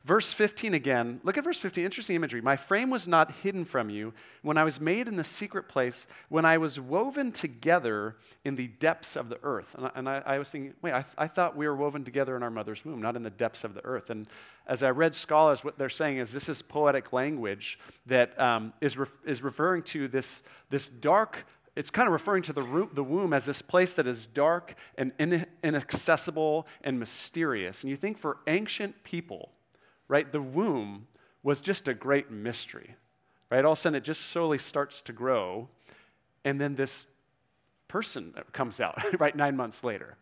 Verse 0.06 0.32
15 0.32 0.72
again, 0.72 1.20
look 1.24 1.36
at 1.36 1.42
verse 1.42 1.58
15, 1.58 1.84
interesting 1.84 2.14
imagery. 2.14 2.40
My 2.40 2.54
frame 2.54 2.90
was 2.90 3.08
not 3.08 3.32
hidden 3.42 3.64
from 3.64 3.90
you 3.90 4.14
when 4.42 4.56
I 4.56 4.62
was 4.62 4.80
made 4.80 5.08
in 5.08 5.16
the 5.16 5.24
secret 5.24 5.66
place, 5.66 6.06
when 6.28 6.44
I 6.44 6.58
was 6.58 6.78
woven 6.78 7.32
together 7.32 8.14
in 8.44 8.54
the 8.54 8.68
depths 8.68 9.16
of 9.16 9.28
the 9.28 9.40
earth. 9.42 9.74
And 9.74 9.86
I, 9.86 9.90
and 9.96 10.08
I, 10.08 10.22
I 10.24 10.38
was 10.38 10.48
thinking, 10.48 10.74
wait, 10.80 10.92
I, 10.92 11.02
th- 11.02 11.14
I, 11.18 11.26
thought 11.26 11.56
we 11.56 11.66
were 11.66 11.74
woven 11.74 12.04
together 12.04 12.36
in 12.36 12.44
our 12.44 12.52
mother's 12.52 12.84
womb, 12.84 13.02
not 13.02 13.16
in 13.16 13.24
the 13.24 13.30
depths 13.30 13.64
of 13.64 13.74
the 13.74 13.84
earth. 13.84 14.10
And 14.10 14.28
as 14.68 14.84
I 14.84 14.90
read 14.90 15.12
scholars, 15.12 15.64
what 15.64 15.76
they're 15.76 15.88
saying 15.88 16.18
is 16.18 16.32
this 16.32 16.48
is 16.48 16.62
poetic 16.62 17.12
language 17.12 17.76
that 18.06 18.40
um, 18.40 18.74
is 18.80 18.96
re- 18.96 19.06
is 19.24 19.42
referring 19.42 19.82
to 19.82 20.06
this, 20.06 20.44
this 20.70 20.88
dark 20.88 21.44
it's 21.74 21.90
kind 21.90 22.06
of 22.06 22.12
referring 22.12 22.42
to 22.44 22.54
the, 22.54 22.88
the 22.94 23.04
womb 23.04 23.34
as 23.34 23.44
this 23.44 23.60
place 23.60 23.92
that 23.94 24.06
is 24.06 24.26
dark 24.28 24.74
and 24.96 25.12
in, 25.18 25.44
inaccessible 25.62 26.66
and 26.82 26.98
mysterious. 26.98 27.82
And 27.82 27.90
you 27.90 27.96
think 27.96 28.16
for 28.16 28.38
ancient 28.46 29.04
people, 29.04 29.50
right? 30.08 30.30
The 30.30 30.40
womb 30.40 31.06
was 31.42 31.60
just 31.60 31.88
a 31.88 31.94
great 31.94 32.30
mystery, 32.30 32.96
right? 33.50 33.64
All 33.64 33.72
of 33.72 33.78
a 33.78 33.80
sudden, 33.80 33.96
it 33.96 34.04
just 34.04 34.30
slowly 34.30 34.58
starts 34.58 35.00
to 35.02 35.12
grow, 35.12 35.68
and 36.44 36.60
then 36.60 36.74
this 36.74 37.06
person 37.88 38.34
comes 38.52 38.80
out, 38.80 39.00
right, 39.20 39.34
nine 39.34 39.56
months 39.56 39.84
later. 39.84 40.16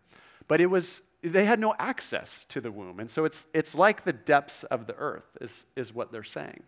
But 0.48 0.60
it 0.60 0.66
was, 0.66 1.02
they 1.22 1.46
had 1.46 1.58
no 1.58 1.74
access 1.78 2.44
to 2.46 2.60
the 2.60 2.70
womb. 2.70 3.00
And 3.00 3.08
so 3.08 3.24
it's, 3.24 3.46
it's 3.54 3.74
like 3.74 4.04
the 4.04 4.12
depths 4.12 4.64
of 4.64 4.86
the 4.86 4.94
earth, 4.96 5.36
is, 5.40 5.66
is 5.76 5.94
what 5.94 6.12
they're 6.12 6.22
saying. 6.22 6.62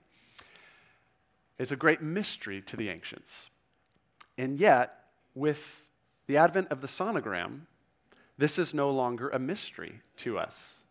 It's 1.59 1.73
a 1.73 1.77
great 1.77 2.03
mystery 2.03 2.63
to 2.63 2.77
the 2.77 2.89
ancients. 2.89 3.51
And 4.39 4.59
yet, 4.59 5.05
with 5.35 5.89
the 6.27 6.37
advent 6.37 6.69
of 6.71 6.81
the 6.81 6.87
sonogram, 6.87 7.63
this 8.39 8.59
is 8.59 8.75
no 8.75 8.91
longer 8.91 9.29
a 9.31 9.39
mystery 9.39 10.01
to 10.19 10.39
us 10.39 10.85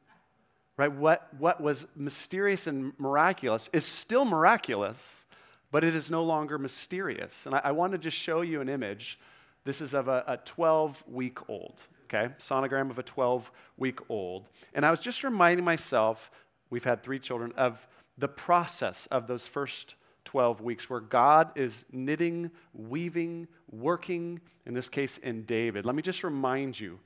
right? 0.78 0.92
What, 0.92 1.28
what 1.38 1.62
was 1.62 1.88
mysterious 1.96 2.68
and 2.68 2.94
miraculous 3.00 3.70
is 3.74 3.86
still 3.86 4.26
miraculous, 4.26 5.26
but 5.72 5.84
it 5.84 5.96
is 5.96 6.12
no 6.12 6.24
longer 6.24 6.58
mysterious. 6.58 7.46
And 7.46 7.56
I, 7.56 7.62
I 7.66 7.72
want 7.72 7.94
to 7.94 7.98
just 7.98 8.18
show 8.18 8.42
you 8.42 8.62
an 8.62 8.70
image. 8.70 9.20
This 9.64 9.82
is 9.82 9.94
of 9.94 10.08
a 10.08 10.40
12 10.46 11.04
week 11.08 11.50
old, 11.50 11.88
okay? 12.04 12.34
Sonogram 12.38 12.90
of 12.92 13.00
a 13.00 13.04
12 13.04 13.52
week 13.78 14.00
old. 14.10 14.50
And 14.74 14.86
I 14.86 14.92
was 14.92 15.00
just 15.00 15.24
reminding 15.24 15.66
myself, 15.66 16.30
we've 16.70 16.84
had 16.84 17.02
three 17.02 17.20
children, 17.20 17.52
of 17.58 17.88
the 18.18 18.28
process 18.28 19.08
of 19.08 19.28
those 19.28 19.48
first 19.48 19.96
12 20.26 20.62
weeks 20.62 20.90
where 20.90 21.00
God 21.00 21.52
is 21.56 21.86
knitting, 21.92 22.52
weaving, 22.74 23.48
working, 23.72 24.40
in 24.66 24.74
this 24.74 24.90
case 24.90 25.18
in 25.18 25.44
David. 25.44 25.86
Let 25.86 25.96
me 25.96 26.02
just 26.02 26.24
remind 26.24 26.80
you 26.80 27.00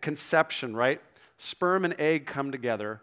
conception, 0.00 0.74
right? 0.74 1.00
Sperm 1.36 1.84
and 1.84 1.94
egg 1.98 2.26
come 2.26 2.52
together, 2.52 3.00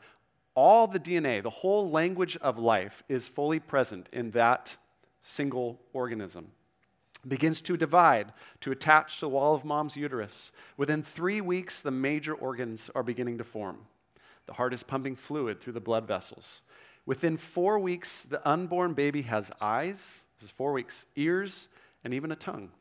all 0.53 0.87
the 0.87 0.99
DNA, 0.99 1.41
the 1.41 1.49
whole 1.49 1.89
language 1.89 2.37
of 2.37 2.57
life 2.57 3.03
is 3.07 3.27
fully 3.27 3.59
present 3.59 4.09
in 4.11 4.31
that 4.31 4.75
single 5.21 5.79
organism. 5.93 6.51
Begins 7.27 7.61
to 7.61 7.77
divide, 7.77 8.33
to 8.61 8.71
attach 8.71 9.15
to 9.15 9.21
the 9.21 9.29
wall 9.29 9.53
of 9.53 9.63
mom's 9.63 9.95
uterus. 9.95 10.51
Within 10.75 11.03
three 11.03 11.39
weeks, 11.39 11.81
the 11.81 11.91
major 11.91 12.33
organs 12.33 12.89
are 12.95 13.03
beginning 13.03 13.37
to 13.37 13.43
form. 13.43 13.85
The 14.47 14.53
heart 14.53 14.73
is 14.73 14.83
pumping 14.83 15.15
fluid 15.15 15.61
through 15.61 15.73
the 15.73 15.79
blood 15.79 16.07
vessels. 16.07 16.63
Within 17.05 17.37
four 17.37 17.79
weeks, 17.79 18.23
the 18.23 18.47
unborn 18.47 18.93
baby 18.93 19.21
has 19.23 19.51
eyes, 19.61 20.21
this 20.41 20.49
is 20.49 20.51
four 20.51 20.73
weeks, 20.73 21.05
ears, 21.15 21.69
and 22.03 22.15
even 22.15 22.31
a 22.31 22.35
tongue. 22.35 22.71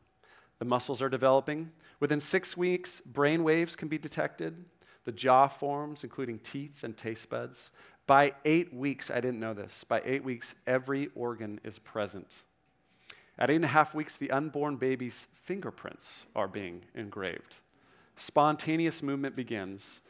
The 0.57 0.65
muscles 0.65 0.99
are 0.99 1.09
developing. 1.09 1.71
Within 1.99 2.19
six 2.19 2.57
weeks, 2.57 3.01
brain 3.01 3.43
waves 3.43 3.75
can 3.75 3.87
be 3.87 3.99
detected. 3.99 4.65
The 5.05 5.11
jaw 5.11 5.47
forms, 5.47 6.03
including 6.03 6.39
teeth 6.39 6.83
and 6.83 6.95
taste 6.95 7.29
buds. 7.29 7.71
By 8.07 8.33
eight 8.45 8.73
weeks, 8.73 9.09
I 9.09 9.15
didn't 9.15 9.39
know 9.39 9.53
this, 9.53 9.83
by 9.83 10.01
eight 10.05 10.23
weeks, 10.23 10.55
every 10.67 11.09
organ 11.15 11.59
is 11.63 11.79
present. 11.79 12.43
At 13.37 13.49
eight 13.49 13.55
and 13.55 13.65
a 13.65 13.69
half 13.69 13.95
weeks, 13.95 14.17
the 14.17 14.31
unborn 14.31 14.75
baby's 14.75 15.27
fingerprints 15.33 16.27
are 16.35 16.47
being 16.47 16.83
engraved. 16.93 17.57
Spontaneous 18.15 19.01
movement 19.01 19.35
begins. 19.35 20.01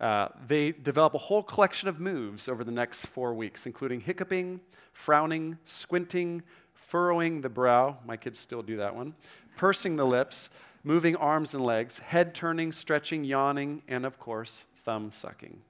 Uh, 0.00 0.28
they 0.48 0.72
develop 0.72 1.14
a 1.14 1.18
whole 1.18 1.44
collection 1.44 1.88
of 1.88 2.00
moves 2.00 2.48
over 2.48 2.64
the 2.64 2.72
next 2.72 3.06
four 3.06 3.34
weeks, 3.34 3.66
including 3.66 4.00
hiccuping, 4.00 4.60
frowning, 4.92 5.58
squinting, 5.62 6.42
furrowing 6.74 7.40
the 7.40 7.48
brow. 7.48 7.98
My 8.04 8.16
kids 8.16 8.38
still 8.38 8.62
do 8.62 8.78
that 8.78 8.96
one. 8.96 9.14
Pursing 9.56 9.96
the 9.96 10.04
lips, 10.04 10.50
moving 10.84 11.16
arms 11.16 11.54
and 11.54 11.64
legs, 11.64 11.98
head 11.98 12.34
turning, 12.34 12.72
stretching, 12.72 13.24
yawning, 13.24 13.82
and 13.88 14.04
of 14.04 14.18
course, 14.18 14.66
thumb 14.84 15.12
sucking. 15.12 15.60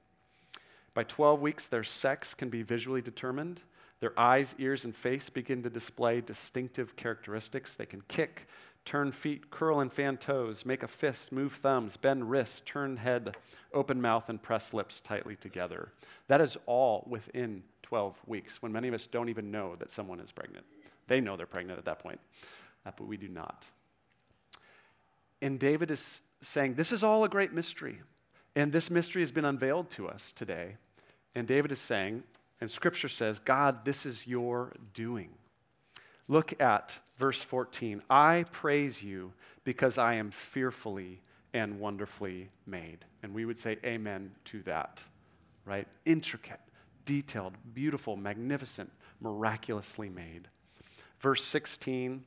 By 0.95 1.05
12 1.05 1.41
weeks, 1.41 1.69
their 1.69 1.85
sex 1.85 2.35
can 2.35 2.49
be 2.49 2.63
visually 2.63 3.01
determined. 3.01 3.63
Their 4.01 4.19
eyes, 4.19 4.55
ears, 4.59 4.85
and 4.85 4.95
face 4.95 5.31
begin 5.31 5.63
to 5.63 5.71
display 5.71 6.21
distinctive 6.21 6.97
characteristics. 6.97 7.77
They 7.77 7.87
can 7.87 8.03
kick, 8.09 8.47
turn 8.85 9.13
feet, 9.13 9.51
curl 9.51 9.81
and 9.81 9.93
fan 9.93 10.17
toes, 10.17 10.67
make 10.67 10.83
a 10.83 10.89
fist, 10.89 11.33
move 11.33 11.55
thumbs, 11.55 11.97
bend 11.97 12.29
wrists, 12.29 12.61
turn 12.61 12.97
head, 12.97 13.37
open 13.73 14.01
mouth, 14.01 14.29
and 14.29 14.43
press 14.43 14.75
lips 14.75 15.01
tightly 15.01 15.37
together. 15.37 15.93
That 16.29 16.41
is 16.41 16.59
all 16.67 17.07
within 17.09 17.63
12 17.83 18.17
weeks, 18.27 18.61
when 18.61 18.73
many 18.73 18.89
of 18.89 18.95
us 18.95 19.07
don't 19.07 19.29
even 19.29 19.51
know 19.51 19.77
that 19.77 19.91
someone 19.91 20.21
is 20.21 20.33
pregnant. 20.33 20.67
They 21.07 21.21
know 21.21 21.37
they're 21.37 21.47
pregnant 21.47 21.79
at 21.79 21.85
that 21.85 22.01
point, 22.01 22.21
uh, 22.85 22.91
but 22.97 23.07
we 23.07 23.17
do 23.17 23.29
not. 23.29 23.67
And 25.43 25.59
David 25.61 25.91
is 25.91 26.23
saying, 26.41 26.75
This 26.75 26.93
is 26.93 27.05
all 27.05 27.25
a 27.25 27.29
great 27.29 27.53
mystery. 27.53 28.01
And 28.55 28.73
this 28.73 28.91
mystery 28.91 29.21
has 29.21 29.33
been 29.33 29.45
unveiled 29.45 29.91
to 29.91 30.09
us 30.09 30.33
today. 30.33 30.77
And 31.35 31.47
David 31.47 31.73
is 31.73 31.79
saying, 31.79 32.23
and 32.61 32.71
scripture 32.71 33.09
says, 33.09 33.41
God, 33.41 33.85
this 33.85 34.07
is 34.07 34.27
your 34.27 34.73
doing. 34.95 35.31
Look 36.29 36.61
at 36.61 36.99
verse 37.17 37.43
14. 37.43 38.03
I 38.09 38.45
praise 38.53 39.03
you 39.03 39.33
because 39.65 39.99
I 39.99 40.15
am 40.15 40.31
fearfully 40.31 41.23
and 41.53 41.81
wonderfully 41.81 42.51
made. 42.67 43.05
And 43.23 43.35
we 43.35 43.45
would 43.45 43.59
say 43.59 43.79
amen 43.85 44.33
to 44.47 44.63
that, 44.63 45.03
right? 45.65 45.89
Intricate, 46.05 46.61
detailed, 47.05 47.55
beautiful, 47.75 48.17
magnificent, 48.17 48.93
miraculously 49.21 50.09
made. 50.09 50.47
Verse 51.19 51.45
16 51.45 52.23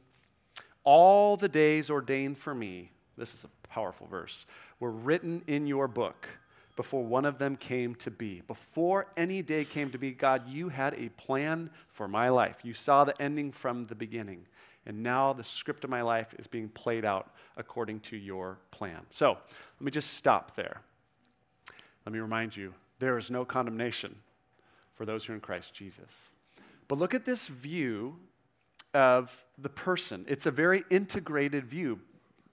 All 0.84 1.38
the 1.38 1.50
days 1.50 1.90
ordained 1.90 2.38
for 2.38 2.54
me 2.54 2.92
this 3.18 3.34
is 3.34 3.46
a 3.46 3.68
powerful 3.68 4.08
verse, 4.08 4.46
were 4.80 4.92
written 4.92 5.42
in 5.48 5.68
your 5.68 5.88
book 5.88 6.28
before 6.76 7.04
one 7.04 7.26
of 7.26 7.38
them 7.38 7.56
came 7.56 7.96
to 7.96 8.12
be. 8.12 8.42
Before 8.48 9.08
any 9.16 9.42
day 9.42 9.64
came 9.64 9.92
to 9.92 9.98
be, 9.98 10.12
God, 10.12 10.48
you 10.48 10.70
had 10.70 10.94
a 10.96 11.10
plan 11.10 11.70
for 11.88 12.08
my 12.08 12.30
life. 12.30 12.58
You 12.64 12.74
saw 12.74 13.06
the 13.06 13.20
ending 13.22 13.52
from 13.52 13.86
the 13.86 13.96
beginning. 13.96 14.46
And 14.86 15.02
now 15.02 15.34
the 15.34 15.44
script 15.44 15.84
of 15.84 15.90
my 15.90 16.02
life 16.02 16.36
is 16.38 16.48
being 16.48 16.70
played 16.70 17.06
out 17.06 17.32
according 17.58 18.02
to 18.02 18.18
your 18.18 18.60
plan. 18.72 19.00
So 19.10 19.32
let 19.32 19.82
me 19.82 19.92
just 19.92 20.14
stop 20.14 20.56
there. 20.56 20.82
Let 22.06 22.14
me 22.14 22.20
remind 22.20 22.56
you 22.56 22.74
there 23.00 23.18
is 23.18 23.32
no 23.32 23.46
condemnation 23.46 24.16
for 24.94 25.06
those 25.06 25.26
who 25.26 25.34
are 25.34 25.36
in 25.36 25.42
Christ 25.42 25.74
Jesus. 25.74 26.32
But 26.88 27.00
look 27.00 27.14
at 27.14 27.26
this 27.26 27.48
view 27.48 28.18
of 28.94 29.44
the 29.58 29.70
person. 29.70 30.26
It's 30.28 30.46
a 30.46 30.52
very 30.52 30.84
integrated 30.90 31.66
view. 31.66 32.00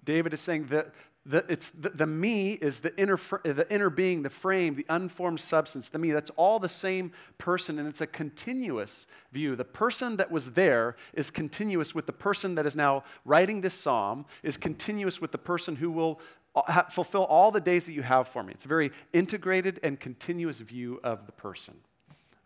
David 0.05 0.35
is 0.35 0.41
saying 0.41 0.67
that 0.67 0.93
the, 1.25 1.45
it's 1.49 1.71
the, 1.71 1.91
the 1.91 2.07
me 2.07 2.55
is 2.55 2.81
the 2.81 2.97
inner, 2.99 3.17
the 3.45 3.67
inner 3.71 3.91
being, 3.91 4.23
the 4.23 4.31
frame, 4.31 4.75
the 4.75 4.87
unformed 4.89 5.39
substance, 5.39 5.89
the 5.89 5.99
me. 5.99 6.11
That's 6.11 6.31
all 6.31 6.59
the 6.59 6.69
same 6.69 7.13
person, 7.39 7.79
and 7.79 7.87
it's 7.87 8.01
a 8.01 8.09
continuous 8.09 9.07
view. 9.31 9.55
The 9.55 9.65
person 9.65 10.17
that 10.17 10.33
was 10.33 10.53
there 10.53 10.97
is 11.13 11.31
continuous 11.31 11.95
with 11.95 12.07
the 12.07 12.13
person 12.13 12.57
that 12.57 12.67
is 12.67 12.75
now 12.75 13.05
writing 13.25 13.61
this 13.61 13.75
psalm, 13.75 14.27
is 14.43 14.57
continuous 14.57 15.21
with 15.21 15.31
the 15.31 15.39
person 15.39 15.77
who 15.77 15.93
will 15.93 16.21
uh, 16.57 16.83
fulfill 16.85 17.25
all 17.25 17.53
the 17.53 17.61
days 17.61 17.87
that 17.87 17.93
you 17.93 18.03
have 18.03 18.27
for 18.27 18.43
me. 18.43 18.53
It's 18.53 18.65
a 18.65 18.69
very 18.69 18.91
integrated 19.13 19.79
and 19.85 20.01
continuous 20.01 20.59
view 20.59 20.99
of 21.05 21.27
the 21.27 21.33
person. 21.33 21.75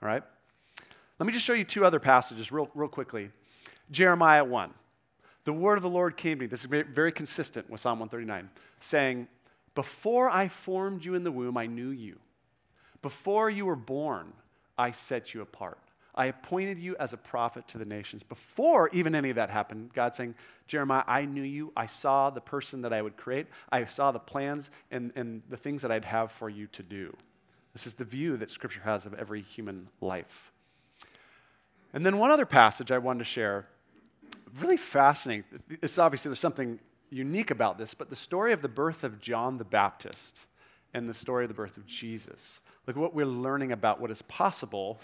All 0.03 0.09
right? 0.09 0.23
Let 1.19 1.27
me 1.27 1.33
just 1.33 1.47
show 1.47 1.55
you 1.55 1.65
two 1.65 1.87
other 1.87 1.99
passages 1.99 2.53
real, 2.53 2.69
real 2.75 2.91
quickly. 2.91 3.31
Jeremiah 3.91 4.45
1. 4.45 4.75
The 5.47 5.53
word 5.53 5.79
of 5.79 5.83
the 5.83 5.89
Lord 5.89 6.17
came 6.17 6.39
to 6.39 6.43
me. 6.43 6.47
This 6.49 6.65
is 6.65 6.71
very, 6.71 7.13
consistent 7.13 7.71
with 7.71 7.81
Psalm 7.81 8.01
139, 8.01 8.51
saying, 8.81 9.29
Before 9.77 10.29
I 10.29 10.49
formed 10.49 11.05
you 11.05 11.15
in 11.15 11.23
the 11.23 11.31
womb, 11.31 11.57
I 11.57 11.67
knew 11.67 11.91
you. 11.91 12.19
Before 13.01 13.49
you 13.49 13.65
were 13.65 13.77
born, 13.77 14.33
I 14.77 14.91
set 14.91 15.35
you 15.35 15.43
apart. 15.43 15.79
I 16.17 16.27
appointed 16.27 16.81
you 16.81 16.97
as 16.99 17.13
a 17.13 17.17
prophet 17.17 17.69
to 17.69 17.79
the 17.79 17.85
nations. 17.85 18.25
Before 18.25 18.91
even 18.93 19.15
any 19.15 19.31
of 19.31 19.37
that 19.37 19.51
happened, 19.51 19.93
God 19.95 20.17
saying, 20.17 20.35
Jeremiah, 20.67 21.05
I 21.07 21.27
knew 21.27 21.43
you. 21.43 21.73
I 21.77 21.87
saw 21.87 22.31
the 22.31 22.41
person 22.41 22.83
that 22.83 22.93
I 22.93 23.01
would 23.01 23.17
create. 23.17 23.47
I 23.71 23.85
saw 23.85 24.11
the 24.11 24.19
plans 24.19 24.73
and, 24.91 25.13
and 25.15 25.43
the 25.49 25.57
things 25.57 25.81
that 25.83 25.93
I'd 25.93 26.07
have 26.07 26.33
for 26.33 26.51
you 26.51 26.67
to 26.69 26.83
do. 26.83 27.17
This 27.73 27.87
is 27.87 27.95
the 27.95 28.05
view 28.05 28.37
that 28.39 28.51
Scripture 28.51 28.81
has 28.81 29.07
of 29.07 29.15
every 29.15 29.43
human 29.43 29.91
life. 30.01 30.51
And 31.93 32.05
then 32.05 32.19
one 32.19 32.33
other 32.33 32.47
passage 32.47 32.91
I 32.91 32.99
wanted 32.99 33.21
to 33.21 33.25
share 33.27 33.69
really 34.61 34.77
fascinating. 34.77 35.45
It's 35.83 35.99
obviously 35.99 36.31
there's 36.31 36.41
something 36.41 36.79
unique 37.11 37.51
about 37.51 37.79
this, 37.79 37.95
but 37.95 38.11
the 38.11 38.17
story 38.17 38.53
of 38.53 38.63
the 38.63 38.69
birth 38.69 39.05
of 39.05 39.21
John 39.21 39.59
the 39.59 39.65
Baptist 39.65 40.39
and 40.95 41.09
the 41.09 41.15
story 41.15 41.45
of 41.45 41.49
the 41.49 41.55
birth 41.55 41.77
of 41.77 41.87
Jesus. 41.87 42.61
Look 42.87 42.97
what 42.97 43.15
we're 43.15 43.27
learning 43.27 43.73
about 43.73 44.01
what 44.01 44.11
is 44.11 44.23
possible 44.23 44.99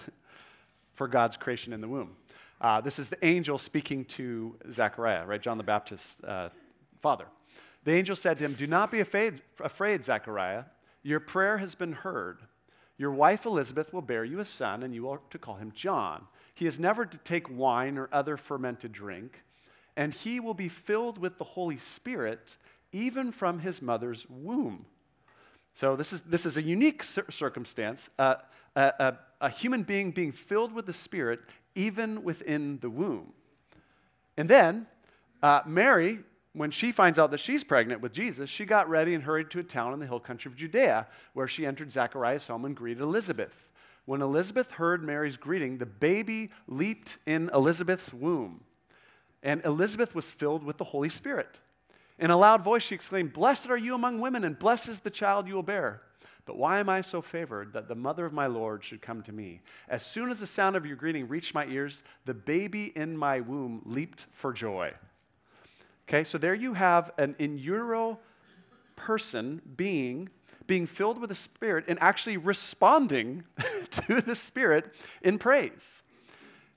for 0.95 1.09
God's 1.09 1.37
creation 1.37 1.73
in 1.73 1.81
the 1.81 1.89
womb. 1.89 2.17
Uh, 2.61 2.81
this 2.81 2.99
is 2.99 3.11
the 3.11 3.25
angel 3.25 3.59
speaking 3.59 4.05
to 4.05 4.57
Zechariah, 4.71 5.27
right? 5.27 5.41
John 5.41 5.59
the 5.59 5.65
Baptist's 5.65 6.23
uh, 6.23 6.51
father. 7.01 7.27
The 7.85 7.93
angel 7.93 8.15
said 8.15 8.39
to 8.39 8.45
him, 8.45 8.55
Do 8.55 8.67
not 8.67 8.91
be 8.91 9.01
afraid, 9.01 9.43
afraid, 9.61 10.05
Zechariah. 10.05 10.65
Your 11.03 11.19
prayer 11.19 11.59
has 11.59 11.75
been 11.75 11.93
heard. 11.93 12.43
Your 12.97 13.11
wife 13.11 13.45
Elizabeth 13.45 13.93
will 13.93 14.03
bear 14.03 14.25
you 14.25 14.39
a 14.39 14.45
son, 14.45 14.85
and 14.85 14.95
you 14.95 15.11
are 15.11 15.21
to 15.31 15.39
call 15.39 15.57
him 15.57 15.73
John. 15.75 16.27
He 16.55 16.67
is 16.67 16.79
never 16.79 17.07
to 17.07 17.19
take 17.19 17.49
wine 17.51 17.99
or 17.99 18.09
other 18.13 18.37
fermented 18.37 18.93
drink, 18.93 19.43
and 19.97 20.13
he 20.13 20.41
will 20.41 20.55
be 20.55 20.69
filled 20.69 21.19
with 21.19 21.39
the 21.39 21.45
Holy 21.45 21.77
Spirit 21.77 22.57
even 22.93 23.33
from 23.33 23.61
his 23.61 23.81
mother's 23.81 24.27
womb. 24.29 24.85
So, 25.75 25.97
this 25.97 26.13
is, 26.13 26.21
this 26.23 26.45
is 26.45 26.59
a 26.59 26.63
unique 26.63 27.03
cir- 27.03 27.31
circumstance 27.31 28.11
uh, 28.19 28.35
a, 28.77 28.93
a, 28.99 29.19
a 29.43 29.51
human 29.51 29.83
being 29.83 30.11
being 30.11 30.33
filled 30.33 30.73
with 30.73 30.87
the 30.87 30.93
Spirit 30.93 31.41
even 31.75 32.23
within 32.23 32.79
the 32.81 32.91
womb. 32.91 33.33
And 34.37 34.49
then, 34.49 34.87
uh, 35.43 35.61
Mary, 35.67 36.21
when 36.53 36.71
she 36.71 36.93
finds 36.93 37.19
out 37.19 37.31
that 37.31 37.41
she's 37.41 37.65
pregnant 37.65 38.01
with 38.01 38.13
Jesus, 38.13 38.51
she 38.51 38.65
got 38.65 38.89
ready 38.89 39.15
and 39.15 39.25
hurried 39.25 39.51
to 39.51 39.59
a 39.59 39.63
town 39.63 39.93
in 39.95 40.01
the 40.01 40.07
hill 40.07 40.21
country 40.21 40.51
of 40.51 40.57
Judea, 40.57 41.07
where 41.33 41.49
she 41.49 41.65
entered 41.65 41.91
Zechariah's 41.91 42.47
home 42.47 42.65
and 42.65 42.77
greeted 42.77 43.03
Elizabeth. 43.03 43.55
When 44.05 44.23
Elizabeth 44.23 44.73
heard 44.73 45.03
Mary's 45.03 45.37
greeting, 45.37 45.79
the 45.79 45.87
baby 45.87 46.51
leaped 46.67 47.19
in 47.27 47.51
Elizabeth's 47.55 48.13
womb. 48.13 48.65
And 49.43 49.65
Elizabeth 49.65 50.15
was 50.15 50.31
filled 50.31 50.65
with 50.65 50.79
the 50.79 50.85
Holy 50.85 51.09
Spirit. 51.09 51.61
In 52.19 52.31
a 52.31 52.37
loud 52.37 52.63
voice, 52.63 52.83
she 52.83 52.95
exclaimed, 52.95 53.33
Blessed 53.33 53.71
are 53.71 53.77
you 53.77 53.95
among 53.95 54.21
women, 54.21 54.45
and 54.45 54.59
blessed 54.59 54.89
is 54.89 55.01
the 55.01 55.11
child 55.11 55.49
you 55.49 55.55
will 55.55 55.63
bear. 55.63 56.03
But 56.45 56.57
why 56.57 56.81
am 56.81 56.89
I 56.89 57.01
so 57.01 57.23
favored 57.23 57.73
that 57.73 57.89
the 57.89 57.95
mother 57.95 58.27
of 58.27 58.33
my 58.33 58.47
Lord 58.47 58.85
should 58.85 59.01
come 59.01 59.23
to 59.23 59.33
me? 59.33 59.61
As 59.89 60.05
soon 60.05 60.31
as 60.31 60.41
the 60.41 60.47
sound 60.47 60.75
of 60.75 60.85
your 60.85 60.97
greeting 60.97 61.29
reached 61.29 61.55
my 61.55 61.67
ears, 61.67 62.03
the 62.25 62.35
baby 62.35 62.93
in 62.97 63.17
my 63.17 63.41
womb 63.41 63.83
leaped 63.85 64.27
for 64.33 64.53
joy. 64.53 64.93
Okay, 66.09 66.25
so 66.25 66.39
there 66.39 66.55
you 66.55 66.75
have 66.75 67.13
an 67.17 67.37
in 67.39 67.59
utero 67.59 68.19
person, 68.97 69.63
being, 69.77 70.29
being 70.67 70.87
filled 70.87 71.21
with 71.21 71.29
the 71.29 71.35
Spirit 71.35 71.85
and 71.89 71.99
actually 72.01 72.37
responding 72.37 73.45
to 73.91 74.21
the 74.21 74.35
Spirit 74.35 74.95
in 75.23 75.39
praise. 75.39 76.03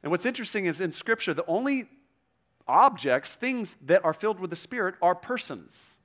And 0.03 0.11
what's 0.11 0.25
interesting 0.25 0.65
is 0.65 0.81
in 0.81 0.91
Scripture, 0.91 1.33
the 1.33 1.45
only 1.47 1.89
objects, 2.67 3.35
things 3.35 3.77
that 3.85 4.03
are 4.03 4.13
filled 4.13 4.39
with 4.39 4.49
the 4.49 4.55
Spirit, 4.55 4.95
are 5.01 5.15
persons. 5.15 5.97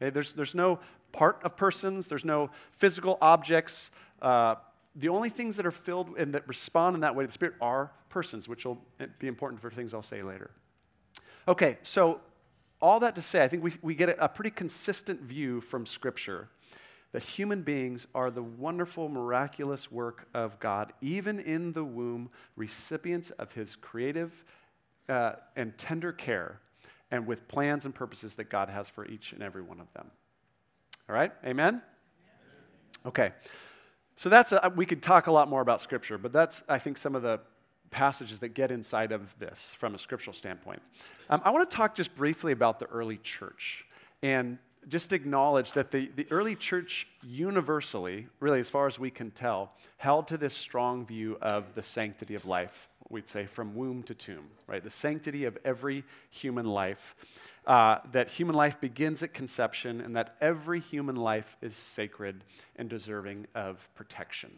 Okay? 0.00 0.10
There's, 0.10 0.32
there's 0.32 0.54
no 0.54 0.78
part 1.12 1.40
of 1.42 1.56
persons, 1.56 2.08
there's 2.08 2.24
no 2.24 2.50
physical 2.72 3.18
objects. 3.20 3.90
Uh, 4.20 4.56
the 4.94 5.08
only 5.08 5.28
things 5.28 5.56
that 5.56 5.66
are 5.66 5.70
filled 5.70 6.16
and 6.18 6.34
that 6.34 6.46
respond 6.48 6.94
in 6.94 7.00
that 7.00 7.14
way 7.14 7.24
to 7.24 7.28
the 7.28 7.32
Spirit 7.32 7.54
are 7.60 7.92
persons, 8.08 8.48
which 8.48 8.64
will 8.64 8.82
be 9.18 9.28
important 9.28 9.60
for 9.60 9.70
things 9.70 9.94
I'll 9.94 10.02
say 10.02 10.22
later. 10.22 10.50
Okay, 11.46 11.78
so 11.82 12.20
all 12.80 13.00
that 13.00 13.14
to 13.14 13.22
say, 13.22 13.42
I 13.42 13.48
think 13.48 13.62
we, 13.62 13.72
we 13.80 13.94
get 13.94 14.10
a, 14.10 14.24
a 14.24 14.28
pretty 14.28 14.50
consistent 14.50 15.22
view 15.22 15.60
from 15.60 15.86
Scripture 15.86 16.48
that 17.12 17.22
human 17.22 17.62
beings 17.62 18.06
are 18.14 18.30
the 18.30 18.42
wonderful, 18.42 19.08
miraculous 19.08 19.90
work 19.90 20.28
of 20.34 20.60
God, 20.60 20.92
even 21.00 21.40
in 21.40 21.72
the 21.72 21.84
womb, 21.84 22.30
recipients 22.56 23.30
of 23.30 23.52
His 23.52 23.76
creative 23.76 24.44
uh, 25.08 25.32
and 25.56 25.76
tender 25.78 26.12
care, 26.12 26.60
and 27.10 27.26
with 27.26 27.48
plans 27.48 27.86
and 27.86 27.94
purposes 27.94 28.36
that 28.36 28.50
God 28.50 28.68
has 28.68 28.90
for 28.90 29.06
each 29.06 29.32
and 29.32 29.42
every 29.42 29.62
one 29.62 29.80
of 29.80 29.92
them. 29.94 30.10
All 31.08 31.14
right? 31.14 31.32
Amen? 31.44 31.80
Okay. 33.06 33.32
So 34.16 34.28
that's, 34.28 34.52
a, 34.52 34.72
we 34.76 34.84
could 34.84 35.02
talk 35.02 35.28
a 35.28 35.32
lot 35.32 35.48
more 35.48 35.62
about 35.62 35.80
Scripture, 35.80 36.18
but 36.18 36.32
that's, 36.32 36.62
I 36.68 36.78
think, 36.78 36.98
some 36.98 37.14
of 37.14 37.22
the 37.22 37.40
passages 37.90 38.40
that 38.40 38.50
get 38.50 38.70
inside 38.70 39.12
of 39.12 39.34
this 39.38 39.74
from 39.74 39.94
a 39.94 39.98
scriptural 39.98 40.34
standpoint. 40.34 40.82
Um, 41.30 41.40
I 41.44 41.50
want 41.50 41.68
to 41.68 41.74
talk 41.74 41.94
just 41.94 42.14
briefly 42.14 42.52
about 42.52 42.78
the 42.78 42.86
early 42.86 43.16
church 43.18 43.86
and 44.22 44.58
just 44.88 45.12
acknowledge 45.12 45.72
that 45.72 45.90
the, 45.90 46.10
the 46.16 46.26
early 46.30 46.54
church 46.54 47.06
universally, 47.22 48.26
really 48.40 48.60
as 48.60 48.70
far 48.70 48.86
as 48.86 48.98
we 48.98 49.10
can 49.10 49.30
tell, 49.30 49.72
held 49.98 50.28
to 50.28 50.38
this 50.38 50.54
strong 50.54 51.04
view 51.04 51.36
of 51.42 51.74
the 51.74 51.82
sanctity 51.82 52.34
of 52.34 52.46
life, 52.46 52.88
we'd 53.10 53.28
say 53.28 53.46
from 53.46 53.74
womb 53.74 54.02
to 54.04 54.14
tomb, 54.14 54.46
right? 54.66 54.82
The 54.82 54.90
sanctity 54.90 55.44
of 55.44 55.58
every 55.64 56.04
human 56.30 56.66
life 56.66 57.14
uh, 57.66 57.98
that 58.12 58.28
human 58.28 58.56
life 58.56 58.80
begins 58.80 59.22
at 59.22 59.34
conception 59.34 60.00
and 60.00 60.16
that 60.16 60.36
every 60.40 60.80
human 60.80 61.16
life 61.16 61.56
is 61.60 61.76
sacred 61.76 62.42
and 62.76 62.88
deserving 62.88 63.46
of 63.54 63.88
protection. 63.94 64.50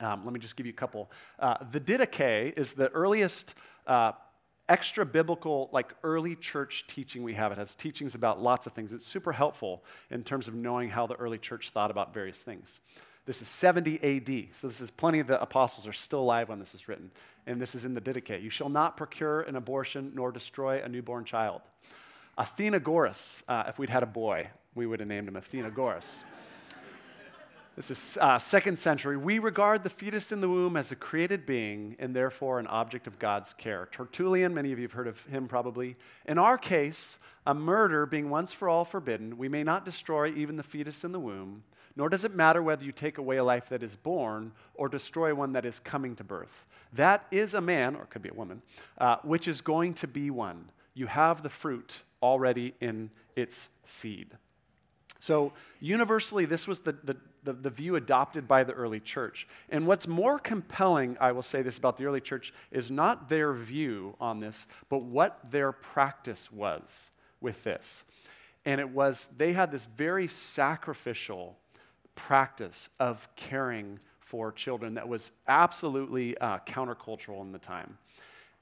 Um, 0.00 0.24
let 0.24 0.32
me 0.32 0.38
just 0.40 0.56
give 0.56 0.64
you 0.64 0.72
a 0.72 0.76
couple. 0.76 1.10
Uh, 1.38 1.56
the 1.72 1.80
Didache 1.80 2.56
is 2.56 2.74
the 2.74 2.88
earliest 2.90 3.54
uh, 3.86 4.12
extra 4.70 5.04
biblical, 5.04 5.68
like 5.72 5.92
early 6.04 6.36
church 6.36 6.86
teaching 6.86 7.24
we 7.24 7.34
have. 7.34 7.50
It 7.50 7.58
has 7.58 7.74
teachings 7.74 8.14
about 8.14 8.40
lots 8.40 8.66
of 8.66 8.72
things. 8.72 8.92
It's 8.92 9.04
super 9.04 9.32
helpful 9.32 9.84
in 10.10 10.22
terms 10.22 10.46
of 10.46 10.54
knowing 10.54 10.88
how 10.88 11.08
the 11.08 11.16
early 11.16 11.38
church 11.38 11.70
thought 11.70 11.90
about 11.90 12.14
various 12.14 12.44
things. 12.44 12.80
This 13.26 13.42
is 13.42 13.48
70 13.48 13.98
AD, 14.02 14.54
so 14.54 14.68
this 14.68 14.80
is 14.80 14.90
plenty 14.90 15.18
of 15.18 15.26
the 15.26 15.40
apostles 15.42 15.86
are 15.86 15.92
still 15.92 16.20
alive 16.20 16.48
when 16.48 16.58
this 16.58 16.74
is 16.74 16.88
written. 16.88 17.10
And 17.46 17.60
this 17.60 17.74
is 17.74 17.84
in 17.84 17.94
the 17.94 18.00
Didache. 18.00 18.40
You 18.40 18.48
shall 18.48 18.68
not 18.68 18.96
procure 18.96 19.42
an 19.42 19.56
abortion 19.56 20.12
nor 20.14 20.30
destroy 20.30 20.82
a 20.82 20.88
newborn 20.88 21.24
child. 21.24 21.62
Athenagoras, 22.38 23.42
uh, 23.48 23.64
if 23.66 23.78
we'd 23.78 23.90
had 23.90 24.04
a 24.04 24.06
boy, 24.06 24.48
we 24.74 24.86
would 24.86 25.00
have 25.00 25.08
named 25.08 25.28
him 25.28 25.34
Athenagoras. 25.34 26.22
This 27.80 27.90
is 27.90 28.18
uh, 28.20 28.38
second 28.38 28.78
century. 28.78 29.16
We 29.16 29.38
regard 29.38 29.84
the 29.84 29.88
fetus 29.88 30.32
in 30.32 30.42
the 30.42 30.50
womb 30.50 30.76
as 30.76 30.92
a 30.92 30.96
created 30.96 31.46
being 31.46 31.96
and 31.98 32.14
therefore 32.14 32.58
an 32.58 32.66
object 32.66 33.06
of 33.06 33.18
God's 33.18 33.54
care. 33.54 33.88
Tertullian, 33.90 34.52
many 34.52 34.70
of 34.70 34.78
you 34.78 34.82
have 34.82 34.92
heard 34.92 35.08
of 35.08 35.24
him 35.24 35.48
probably. 35.48 35.96
In 36.26 36.36
our 36.36 36.58
case, 36.58 37.18
a 37.46 37.54
murder 37.54 38.04
being 38.04 38.28
once 38.28 38.52
for 38.52 38.68
all 38.68 38.84
forbidden, 38.84 39.38
we 39.38 39.48
may 39.48 39.62
not 39.62 39.86
destroy 39.86 40.30
even 40.34 40.56
the 40.56 40.62
fetus 40.62 41.04
in 41.04 41.12
the 41.12 41.18
womb, 41.18 41.62
nor 41.96 42.10
does 42.10 42.22
it 42.22 42.34
matter 42.34 42.62
whether 42.62 42.84
you 42.84 42.92
take 42.92 43.16
away 43.16 43.38
a 43.38 43.44
life 43.44 43.70
that 43.70 43.82
is 43.82 43.96
born 43.96 44.52
or 44.74 44.90
destroy 44.90 45.34
one 45.34 45.54
that 45.54 45.64
is 45.64 45.80
coming 45.80 46.14
to 46.16 46.22
birth. 46.22 46.66
That 46.92 47.24
is 47.30 47.54
a 47.54 47.62
man, 47.62 47.96
or 47.96 48.02
it 48.02 48.10
could 48.10 48.20
be 48.20 48.28
a 48.28 48.34
woman, 48.34 48.60
uh, 48.98 49.16
which 49.22 49.48
is 49.48 49.62
going 49.62 49.94
to 49.94 50.06
be 50.06 50.30
one. 50.30 50.70
You 50.92 51.06
have 51.06 51.42
the 51.42 51.48
fruit 51.48 52.02
already 52.22 52.74
in 52.78 53.08
its 53.36 53.70
seed. 53.84 54.36
So, 55.20 55.52
universally, 55.80 56.46
this 56.46 56.66
was 56.66 56.80
the, 56.80 56.92
the, 57.04 57.16
the, 57.44 57.52
the, 57.52 57.70
view 57.70 57.96
adopted 57.96 58.48
by 58.48 58.64
the 58.64 58.72
early 58.72 59.00
church. 59.00 59.46
And 59.68 59.86
what's 59.86 60.08
more 60.08 60.38
compelling, 60.38 61.18
I 61.20 61.32
will 61.32 61.42
say 61.42 61.60
this 61.60 61.76
about 61.76 61.98
the 61.98 62.06
early 62.06 62.22
church, 62.22 62.54
is 62.70 62.90
not 62.90 63.28
their 63.28 63.52
view 63.52 64.16
on 64.18 64.40
this, 64.40 64.66
but 64.88 65.04
what 65.04 65.38
their 65.50 65.72
practice 65.72 66.50
was 66.50 67.12
with 67.40 67.62
this. 67.64 68.06
And 68.64 68.80
it 68.80 68.88
was, 68.88 69.28
they 69.36 69.52
had 69.52 69.70
this 69.70 69.84
very 69.84 70.26
sacrificial 70.26 71.58
practice 72.14 72.88
of 72.98 73.28
caring 73.36 74.00
for 74.20 74.52
children 74.52 74.94
that 74.94 75.08
was 75.08 75.32
absolutely 75.48 76.36
uh, 76.38 76.58
countercultural 76.60 77.42
in 77.42 77.52
the 77.52 77.58
time. 77.58 77.98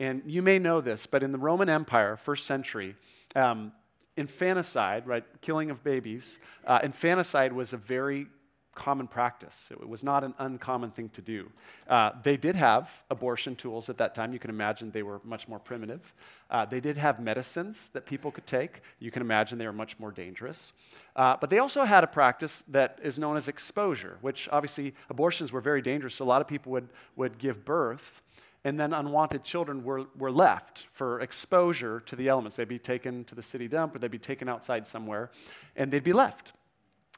And 0.01 0.23
you 0.27 0.42
may 0.42 0.59
know 0.59 0.81
this, 0.81 1.07
but 1.07 1.23
in 1.23 1.33
the 1.33 1.38
Roman 1.38 1.68
Empire, 1.68 2.16
first 2.16 2.47
century, 2.47 2.94
um, 3.35 3.73
infanticide, 4.18 5.07
right, 5.07 5.24
killing 5.40 5.70
of 5.70 5.83
babies, 5.85 6.38
uh, 6.66 6.81
infanticide 6.83 7.52
was 7.52 7.72
a 7.72 7.76
very 7.76 8.26
common 8.74 9.09
practice. 9.09 9.72
It 9.72 9.88
was 9.88 10.04
not 10.04 10.22
an 10.22 10.35
uncommon 10.38 10.92
thing 10.92 11.09
to 11.11 11.20
do. 11.20 11.50
Uh, 11.88 12.12
they 12.22 12.37
did 12.37 12.54
have 12.54 13.02
abortion 13.11 13.57
tools 13.57 13.88
at 13.88 13.98
that 13.98 14.14
time. 14.14 14.33
You 14.33 14.38
can 14.38 14.50
imagine 14.50 14.92
they 14.92 15.02
were 15.02 15.20
much 15.24 15.48
more 15.48 15.59
primitive. 15.59 16.14
Uh, 16.48 16.64
they 16.64 16.78
did 16.78 16.96
have 16.96 17.18
medicines 17.18 17.90
that 17.92 18.07
people 18.07 18.31
could 18.31 18.46
take. 18.46 18.83
You 19.00 19.11
can 19.11 19.20
imagine 19.20 19.59
they 19.59 19.66
were 19.66 19.72
much 19.72 19.98
more 19.98 20.12
dangerous. 20.12 20.72
Uh, 21.16 21.37
but 21.40 21.50
they 21.50 21.59
also 21.59 21.83
had 21.85 22.04
a 22.04 22.07
practice 22.07 22.62
that 22.68 23.00
is 23.02 23.18
known 23.18 23.37
as 23.37 23.48
exposure, 23.48 24.18
which 24.20 24.48
obviously 24.52 24.94
abortions 25.11 25.50
were 25.50 25.61
very 25.61 25.83
dangerous. 25.83 26.14
So 26.14 26.24
a 26.24 26.31
lot 26.35 26.40
of 26.40 26.46
people 26.46 26.70
would, 26.72 26.88
would 27.16 27.38
give 27.38 27.64
birth 27.64 28.22
and 28.64 28.79
then 28.79 28.92
unwanted 28.92 29.44
children 29.44 29.85
were, 29.85 30.05
were 30.16 30.31
left 30.31 30.88
for 30.92 31.21
exposure 31.21 32.01
to 32.01 32.16
the 32.16 32.29
elements. 32.29 32.57
They'd 32.57 32.68
be 32.68 32.79
taken 32.79 33.25
to 33.25 33.35
the 33.35 33.42
city 33.42 33.68
dump 33.68 33.94
or 33.94 33.99
they'd 33.99 34.11
be 34.11 34.18
taken 34.18 34.49
outside 34.49 34.87
somewhere, 34.87 35.31
and 35.77 35.90
they'd 35.90 36.05
be 36.05 36.12
left. 36.12 36.53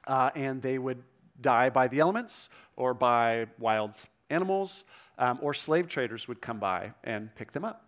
Uh, 0.07 0.31
and 0.35 0.63
they 0.63 0.79
would 0.79 1.03
die 1.41 1.71
by 1.71 1.89
the 1.89 2.01
elements 2.01 2.51
or 2.77 2.95
by 2.95 3.47
wild 3.59 3.95
animals, 4.29 4.85
um, 5.19 5.39
or 5.43 5.53
slave 5.53 5.89
traders 5.89 6.29
would 6.29 6.41
come 6.41 6.59
by 6.59 6.93
and 7.05 7.35
pick 7.35 7.53
them 7.53 7.65
up. 7.65 7.85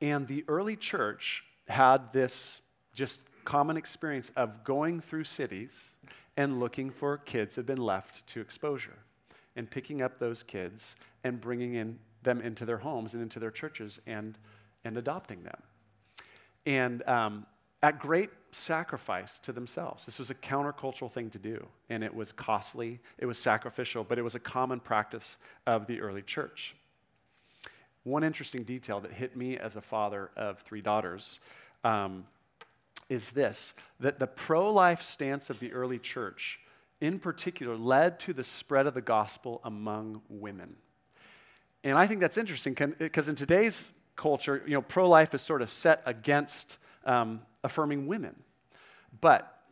And 0.00 0.26
the 0.28 0.44
early 0.46 0.76
church 0.76 1.44
had 1.66 2.12
this 2.12 2.60
just 2.94 3.20
common 3.44 3.76
experience 3.76 4.30
of 4.36 4.64
going 4.64 5.00
through 5.00 5.24
cities 5.24 5.96
and 6.36 6.60
looking 6.60 6.90
for 6.90 7.18
kids 7.18 7.54
that 7.54 7.62
had 7.62 7.66
been 7.66 7.84
left 7.84 8.26
to 8.28 8.40
exposure 8.40 8.98
and 9.56 9.68
picking 9.68 10.02
up 10.02 10.18
those 10.18 10.42
kids 10.42 10.96
and 11.24 11.40
bringing 11.40 11.74
in 11.74 11.98
them 12.22 12.40
into 12.40 12.64
their 12.64 12.78
homes 12.78 13.14
and 13.14 13.22
into 13.22 13.38
their 13.38 13.50
churches 13.50 14.00
and, 14.06 14.38
and 14.84 14.96
adopting 14.96 15.42
them. 15.42 15.62
And 16.66 17.06
um, 17.08 17.46
at 17.82 17.98
great 17.98 18.30
sacrifice 18.50 19.38
to 19.40 19.52
themselves. 19.52 20.04
This 20.04 20.18
was 20.18 20.30
a 20.30 20.34
countercultural 20.34 21.10
thing 21.10 21.30
to 21.30 21.38
do, 21.38 21.66
and 21.88 22.02
it 22.02 22.14
was 22.14 22.32
costly, 22.32 23.00
it 23.18 23.26
was 23.26 23.38
sacrificial, 23.38 24.04
but 24.04 24.18
it 24.18 24.22
was 24.22 24.34
a 24.34 24.40
common 24.40 24.80
practice 24.80 25.38
of 25.66 25.86
the 25.86 26.00
early 26.00 26.22
church. 26.22 26.74
One 28.04 28.24
interesting 28.24 28.64
detail 28.64 29.00
that 29.00 29.12
hit 29.12 29.36
me 29.36 29.58
as 29.58 29.76
a 29.76 29.80
father 29.80 30.30
of 30.36 30.60
three 30.60 30.80
daughters 30.80 31.40
um, 31.84 32.26
is 33.08 33.30
this 33.30 33.74
that 34.00 34.18
the 34.18 34.26
pro 34.26 34.72
life 34.72 35.02
stance 35.02 35.50
of 35.50 35.60
the 35.60 35.72
early 35.72 35.98
church, 35.98 36.58
in 37.00 37.18
particular, 37.18 37.76
led 37.76 38.18
to 38.20 38.32
the 38.32 38.44
spread 38.44 38.86
of 38.86 38.94
the 38.94 39.02
gospel 39.02 39.60
among 39.64 40.22
women. 40.28 40.76
And 41.84 41.96
I 41.96 42.06
think 42.06 42.20
that's 42.20 42.36
interesting 42.36 42.74
because 42.98 43.28
in 43.28 43.34
today's 43.34 43.92
culture, 44.16 44.62
you 44.66 44.74
know, 44.74 44.82
pro 44.82 45.08
life 45.08 45.34
is 45.34 45.42
sort 45.42 45.62
of 45.62 45.70
set 45.70 46.02
against 46.04 46.78
um, 47.04 47.40
affirming 47.62 48.06
women. 48.06 48.34
But 49.20 49.62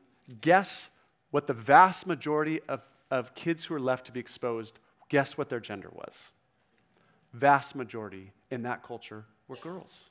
guess 0.41 0.91
what 1.31 1.47
the 1.47 1.53
vast 1.53 2.07
majority 2.07 2.61
of, 2.69 2.83
of 3.11 3.35
kids 3.35 3.65
who 3.65 3.75
are 3.75 3.81
left 3.81 4.07
to 4.07 4.13
be 4.13 4.21
exposed, 4.21 4.79
guess 5.09 5.37
what 5.37 5.49
their 5.49 5.61
gender 5.61 5.91
was? 5.93 6.33
Vast 7.33 7.75
majority 7.75 8.33
in 8.51 8.63
that 8.63 8.83
culture 8.83 9.25
were 9.49 9.57
girls. 9.57 10.11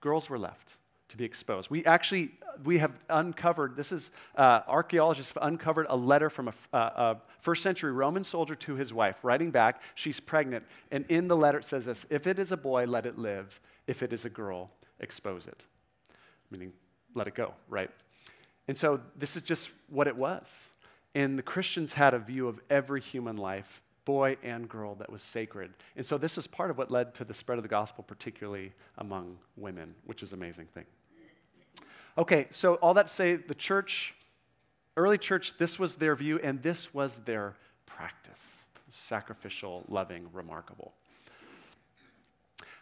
Girls 0.00 0.30
were 0.30 0.38
left 0.38 0.76
to 1.08 1.16
be 1.16 1.24
exposed. 1.24 1.70
We 1.70 1.84
actually 1.84 2.32
we 2.64 2.78
have 2.78 2.92
uncovered. 3.08 3.76
This 3.76 3.92
is 3.92 4.10
uh, 4.36 4.60
archaeologists 4.66 5.32
have 5.34 5.42
uncovered 5.42 5.86
a 5.88 5.96
letter 5.96 6.30
from 6.30 6.48
a, 6.48 6.52
uh, 6.72 6.78
a, 6.78 7.16
first 7.40 7.62
century 7.62 7.92
Roman 7.92 8.24
soldier 8.24 8.54
to 8.54 8.74
his 8.74 8.92
wife, 8.92 9.18
writing 9.22 9.50
back. 9.50 9.82
She's 9.94 10.20
pregnant, 10.20 10.64
and 10.90 11.04
in 11.08 11.28
the 11.28 11.36
letter 11.36 11.58
it 11.58 11.64
says 11.64 11.84
this: 11.84 12.06
"If 12.10 12.26
it 12.26 12.38
is 12.38 12.52
a 12.52 12.56
boy, 12.56 12.86
let 12.86 13.06
it 13.06 13.18
live. 13.18 13.60
If 13.86 14.02
it 14.02 14.12
is 14.12 14.24
a 14.24 14.30
girl, 14.30 14.70
expose 15.00 15.46
it." 15.46 15.64
Meaning, 16.50 16.72
let 17.14 17.26
it 17.26 17.34
go, 17.34 17.54
right? 17.68 17.90
And 18.68 18.76
so 18.76 19.00
this 19.16 19.36
is 19.36 19.42
just 19.42 19.70
what 19.88 20.06
it 20.06 20.16
was. 20.16 20.74
And 21.14 21.38
the 21.38 21.42
Christians 21.42 21.94
had 21.94 22.14
a 22.14 22.18
view 22.18 22.46
of 22.48 22.60
every 22.68 23.00
human 23.00 23.36
life, 23.36 23.80
boy 24.06 24.38
and 24.42 24.66
girl, 24.66 24.94
that 24.94 25.12
was 25.12 25.22
sacred. 25.22 25.74
And 25.96 26.06
so 26.06 26.16
this 26.16 26.38
is 26.38 26.46
part 26.46 26.70
of 26.70 26.78
what 26.78 26.90
led 26.90 27.14
to 27.16 27.24
the 27.24 27.34
spread 27.34 27.58
of 27.58 27.62
the 27.62 27.68
gospel, 27.68 28.02
particularly 28.02 28.72
among 28.96 29.36
women, 29.56 29.94
which 30.06 30.22
is 30.22 30.32
an 30.32 30.38
amazing 30.38 30.68
thing. 30.72 30.86
Okay, 32.16 32.46
so 32.50 32.76
all 32.76 32.94
that 32.94 33.08
to 33.08 33.12
say, 33.12 33.36
the 33.36 33.54
church, 33.54 34.14
early 34.96 35.18
church, 35.18 35.58
this 35.58 35.78
was 35.78 35.96
their 35.96 36.16
view, 36.16 36.40
and 36.42 36.62
this 36.62 36.94
was 36.94 37.20
their 37.20 37.54
practice 37.84 38.62
sacrificial, 38.88 39.84
loving, 39.88 40.28
remarkable. 40.32 40.94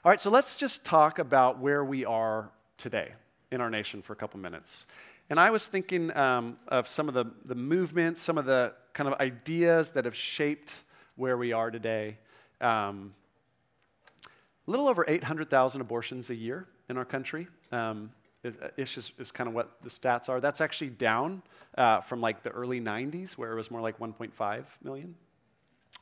All 0.05 0.11
right, 0.11 0.21
so 0.21 0.31
let's 0.31 0.57
just 0.57 0.85
talk 0.85 1.19
about 1.19 1.59
where 1.59 1.85
we 1.85 2.05
are 2.05 2.51
today 2.77 3.15
in 3.51 3.61
our 3.61 3.71
nation 3.71 4.03
for 4.03 4.13
a 4.13 4.17
couple 4.17 4.39
minutes. 4.39 4.87
And 5.31 5.41
I 5.41 5.51
was 5.51 5.67
thinking 5.67 6.15
um, 6.17 6.59
of 6.69 6.87
some 6.87 7.09
of 7.09 7.15
the, 7.15 7.25
the 7.47 7.55
movements, 7.55 8.21
some 8.21 8.37
of 8.37 8.45
the 8.45 8.75
kind 8.93 9.09
of 9.09 9.19
ideas 9.19 9.93
that 9.93 10.05
have 10.05 10.15
shaped 10.15 10.84
where 11.17 11.37
we 11.37 11.53
are 11.53 11.71
today. 11.71 12.19
Um, 12.61 13.15
a 14.67 14.71
little 14.71 14.89
over 14.89 15.05
800,000 15.07 15.81
abortions 15.81 16.31
a 16.31 16.35
year 16.35 16.67
in 16.89 16.97
our 16.97 17.05
country. 17.05 17.47
Um, 17.73 18.11
is, 18.43 18.59
is, 18.77 19.13
is, 19.19 19.33
kind 19.33 19.49
of 19.49 19.55
what 19.55 19.83
the 19.83 19.89
stats 19.89 20.29
are. 20.29 20.41
That's 20.41 20.61
actually 20.61 20.91
down 20.91 21.43
uh, 21.79 22.03
from 22.03 22.21
like 22.21 22.43
the 22.43 22.51
early 22.51 22.81
90s, 22.81 23.33
where 23.33 23.53
it 23.53 23.57
was 23.57 23.71
more 23.71 23.81
like 23.81 23.99
1.5 23.99 24.65
million. 24.83 25.15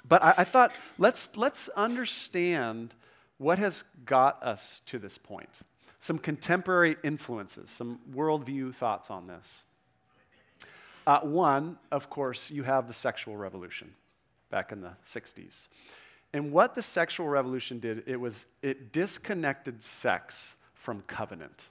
But 0.09 0.23
I, 0.23 0.35
I 0.39 0.45
thought 0.45 0.73
let's 0.99 1.37
let's 1.37 1.69
understand 1.69 2.95
what 3.39 3.59
has 3.59 3.85
got 4.05 4.43
us 4.43 4.83
to 4.87 4.99
this 4.99 5.19
point 5.19 5.61
some 6.01 6.19
contemporary 6.19 6.97
influences, 7.05 7.71
some 7.71 8.01
worldview 8.13 8.75
thoughts 8.75 9.09
on 9.09 9.29
this. 9.29 9.63
Uh, 11.07 11.21
one, 11.21 11.79
of 11.93 12.11
course, 12.11 12.51
you 12.51 12.65
have 12.65 12.89
the 12.89 12.93
sexual 12.93 13.37
revolution 13.37 13.95
back 14.53 14.71
in 14.71 14.81
the 14.81 14.93
60s. 15.05 15.69
And 16.33 16.53
what 16.53 16.77
the 16.77 16.83
sexual 16.83 17.27
revolution 17.27 17.81
did, 17.81 18.05
it 18.07 18.17
was 18.17 18.47
it 18.63 18.93
disconnected 18.93 19.83
sex 19.83 20.57
from 20.75 21.03
covenant, 21.09 21.69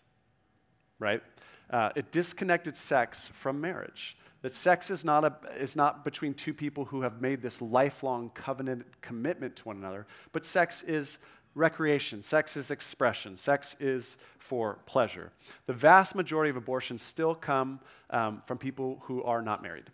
right? 0.99 1.23
Uh, 1.69 1.89
it 1.95 2.11
disconnected 2.11 2.75
sex 2.75 3.29
from 3.29 3.61
marriage. 3.61 4.17
That 4.41 4.51
sex 4.51 4.89
is 4.89 5.05
not, 5.05 5.23
a, 5.23 5.35
is 5.57 5.75
not 5.75 6.03
between 6.03 6.33
two 6.33 6.53
people 6.53 6.85
who 6.85 7.01
have 7.01 7.21
made 7.21 7.41
this 7.41 7.61
lifelong 7.61 8.31
covenant 8.33 8.85
commitment 9.01 9.55
to 9.57 9.63
one 9.65 9.77
another, 9.77 10.07
but 10.31 10.43
sex 10.43 10.83
is 10.83 11.19
recreation. 11.53 12.21
Sex 12.21 12.57
is 12.57 12.71
expression. 12.71 13.37
Sex 13.37 13.75
is 13.79 14.17
for 14.39 14.79
pleasure. 14.85 15.31
The 15.67 15.73
vast 15.73 16.15
majority 16.15 16.49
of 16.49 16.55
abortions 16.55 17.01
still 17.01 17.35
come 17.35 17.79
um, 18.09 18.41
from 18.45 18.57
people 18.57 19.01
who 19.03 19.23
are 19.23 19.41
not 19.41 19.61
married. 19.61 19.85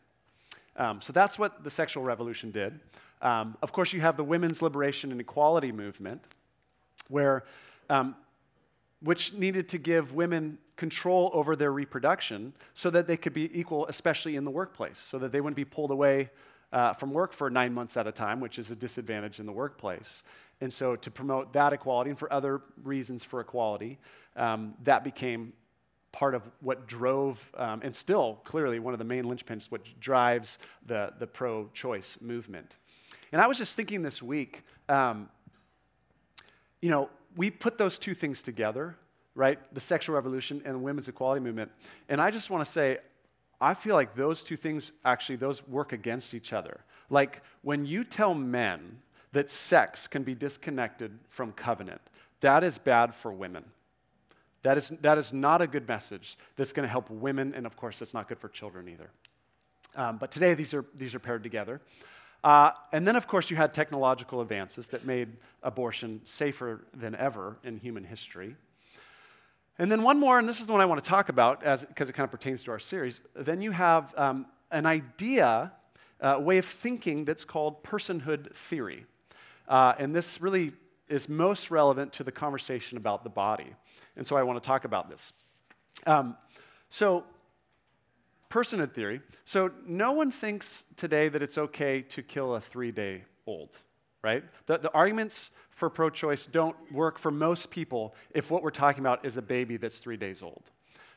Um, 0.78 1.02
so 1.02 1.12
that's 1.12 1.40
what 1.40 1.64
the 1.64 1.70
sexual 1.70 2.04
revolution 2.04 2.52
did. 2.52 2.80
Um, 3.22 3.58
of 3.62 3.72
course, 3.74 3.94
you 3.94 4.02
have 4.02 4.16
the 4.16 4.24
women's 4.24 4.62
liberation 4.62 5.12
and 5.12 5.20
equality 5.20 5.72
movement, 5.72 6.24
where, 7.10 7.44
um, 7.90 8.16
which 9.02 9.34
needed 9.34 9.70
to 9.70 9.78
give 9.78 10.14
women 10.14 10.60
control 10.76 11.32
over 11.34 11.56
their 11.56 11.72
reproduction 11.72 12.54
so 12.76 12.90
that 12.92 13.08
they 13.08 13.18
could 13.18 13.34
be 13.34 13.60
equal, 13.60 13.88
especially 13.88 14.36
in 14.36 14.46
the 14.46 14.52
workplace, 14.52 15.00
so 15.00 15.18
that 15.18 15.32
they 15.32 15.42
wouldn't 15.42 15.56
be 15.56 15.66
pulled 15.66 15.90
away 15.90 16.30
uh, 16.72 16.94
from 16.94 17.12
work 17.12 17.34
for 17.34 17.50
nine 17.50 17.74
months 17.74 17.98
at 17.98 18.06
a 18.06 18.12
time, 18.12 18.40
which 18.40 18.60
is 18.60 18.70
a 18.70 18.76
disadvantage 18.76 19.40
in 19.40 19.46
the 19.46 19.52
workplace. 19.52 20.24
And 20.62 20.72
so, 20.72 20.96
to 20.96 21.12
promote 21.12 21.54
that 21.54 21.74
equality 21.74 22.10
and 22.12 22.20
for 22.20 22.32
other 22.32 22.62
reasons 22.84 23.24
for 23.24 23.40
equality, 23.40 24.00
um, 24.36 24.74
that 24.84 25.04
became 25.04 25.54
part 26.18 26.34
of 26.34 26.42
what 26.62 26.88
drove, 26.88 27.52
um, 27.58 27.80
and 27.84 27.96
still 27.96 28.42
clearly 28.44 28.80
one 28.80 28.92
of 28.92 28.98
the 28.98 29.06
main 29.06 29.26
linchpins, 29.26 29.70
what 29.70 29.82
drives 30.00 30.58
the, 30.88 31.14
the 31.20 31.28
pro 31.28 31.70
choice 31.76 32.18
movement. 32.22 32.76
And 33.32 33.40
I 33.40 33.46
was 33.46 33.60
just 33.60 33.76
thinking 33.76 34.02
this 34.02 34.20
week, 34.20 34.64
um, 34.90 35.30
you 36.82 36.90
know, 36.90 37.12
we 37.36 37.52
put 37.52 37.78
those 37.78 38.00
two 38.00 38.16
things 38.16 38.42
together, 38.42 38.96
right? 39.36 39.60
The 39.76 39.80
sexual 39.80 40.16
revolution 40.16 40.60
and 40.66 40.74
the 40.74 40.80
women's 40.80 41.08
equality 41.08 41.40
movement. 41.40 41.70
And 42.10 42.20
I 42.20 42.32
just 42.32 42.50
want 42.50 42.66
to 42.66 42.72
say, 42.72 42.98
I 43.62 43.76
feel 43.76 43.94
like 43.94 44.16
those 44.16 44.44
two 44.44 44.58
things 44.58 44.94
actually, 45.06 45.36
those 45.36 45.68
work 45.68 45.94
against 45.94 46.34
each 46.34 46.52
other. 46.52 46.80
Like 47.12 47.44
when 47.62 47.86
you 47.86 48.04
tell 48.04 48.34
men, 48.34 49.02
that 49.34 49.52
sex 49.52 50.08
can 50.08 50.24
be 50.24 50.34
disconnected 50.34 51.20
from 51.30 51.52
covenant. 51.52 52.02
That 52.40 52.64
is 52.64 52.80
bad 52.80 53.14
for 53.14 53.32
women. 53.32 53.66
That 54.68 54.78
is, 54.78 54.90
that 55.00 55.18
is 55.18 55.32
not 55.32 55.62
a 55.62 55.68
good 55.68 55.88
message 55.88 56.38
that's 56.58 56.74
going 56.74 56.86
to 56.86 56.92
help 56.92 57.10
women, 57.10 57.54
and 57.56 57.66
of 57.66 57.78
course, 57.78 58.02
it's 58.02 58.14
not 58.14 58.28
good 58.28 58.38
for 58.38 58.50
children 58.50 58.90
either. 58.90 59.10
Um, 59.96 60.18
but 60.18 60.30
today, 60.30 60.56
these 60.56 60.74
are, 60.74 60.84
these 60.94 61.16
are 61.16 61.20
paired 61.20 61.42
together. 61.42 61.80
Uh, 62.44 62.72
and 62.92 63.08
then, 63.08 63.16
of 63.16 63.30
course, 63.30 63.50
you 63.50 63.56
had 63.56 63.74
technological 63.74 64.42
advances 64.42 64.90
that 64.90 65.06
made 65.06 65.30
abortion 65.64 66.20
safer 66.26 66.82
than 66.94 67.16
ever 67.16 67.56
in 67.64 67.78
human 67.78 68.04
history. 68.04 68.58
And 69.80 69.90
then, 69.90 70.04
one 70.04 70.20
more, 70.20 70.38
and 70.38 70.50
this 70.50 70.60
is 70.60 70.66
the 70.66 70.74
one 70.74 70.82
I 70.82 70.86
want 70.86 71.02
to 71.02 71.10
talk 71.10 71.30
about 71.30 71.62
because 71.62 72.10
it 72.10 72.14
kind 72.14 72.26
of 72.26 72.32
pertains 72.32 72.62
to 72.64 72.72
our 72.72 72.80
series. 72.80 73.22
Then 73.38 73.62
you 73.62 73.72
have 73.72 74.14
um, 74.18 74.48
an 74.70 74.86
idea, 74.86 75.72
a 76.20 76.36
uh, 76.36 76.40
way 76.40 76.58
of 76.58 76.66
thinking 76.66 77.24
that's 77.24 77.46
called 77.46 77.86
personhood 77.86 78.54
theory. 78.54 79.06
Uh, 79.66 79.94
and 79.98 80.14
this 80.14 80.42
really 80.42 80.74
is 81.10 81.30
most 81.30 81.72
relevant 81.72 82.14
to 82.14 82.24
the 82.24 82.32
conversation 82.32 82.98
about 82.98 83.24
the 83.24 83.30
body. 83.30 83.74
And 84.16 84.26
so 84.26 84.36
I 84.36 84.44
want 84.44 84.62
to 84.62 84.66
talk 84.66 84.86
about 84.86 85.10
this. 85.10 85.34
Um, 86.06 86.36
so, 86.90 87.24
personhood 88.50 88.94
theory. 88.94 89.22
So, 89.46 89.72
no 89.86 90.12
one 90.14 90.32
thinks 90.32 90.86
today 90.96 91.30
that 91.30 91.42
it's 91.42 91.58
okay 91.58 92.02
to 92.04 92.22
kill 92.24 92.56
a 92.56 92.62
three 92.62 92.92
day 92.92 93.24
old, 93.46 93.82
right? 94.24 94.44
The, 94.68 94.78
the 94.78 94.94
arguments 94.94 95.52
for 95.70 95.90
pro 95.90 96.10
choice 96.10 96.46
don't 96.46 96.76
work 96.92 97.20
for 97.20 97.32
most 97.32 97.72
people 97.72 98.16
if 98.34 98.50
what 98.50 98.64
we're 98.64 98.72
talking 98.72 99.02
about 99.02 99.26
is 99.26 99.38
a 99.38 99.42
baby 99.42 99.78
that's 99.78 100.00
three 100.00 100.18
days 100.18 100.42
old. 100.42 100.72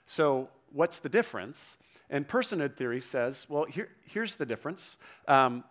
So, 0.07 0.49
what's 0.73 0.99
the 0.99 1.09
difference? 1.09 1.79
And 2.11 2.27
personhood 2.27 2.77
theory 2.77 3.01
says, 3.01 3.47
well, 3.49 3.65
here, 3.65 3.89
here's 4.05 4.37
the 4.37 4.45
difference. 4.45 4.99
Um, 5.29 5.63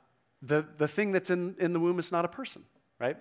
the, 0.42 0.66
the 0.78 0.88
thing 0.88 1.12
that's 1.12 1.30
in, 1.30 1.56
in 1.60 1.74
the 1.74 1.80
womb 1.80 2.00
is 2.00 2.12
not 2.12 2.24
a 2.24 2.30
person, 2.30 2.64
right? 2.98 3.18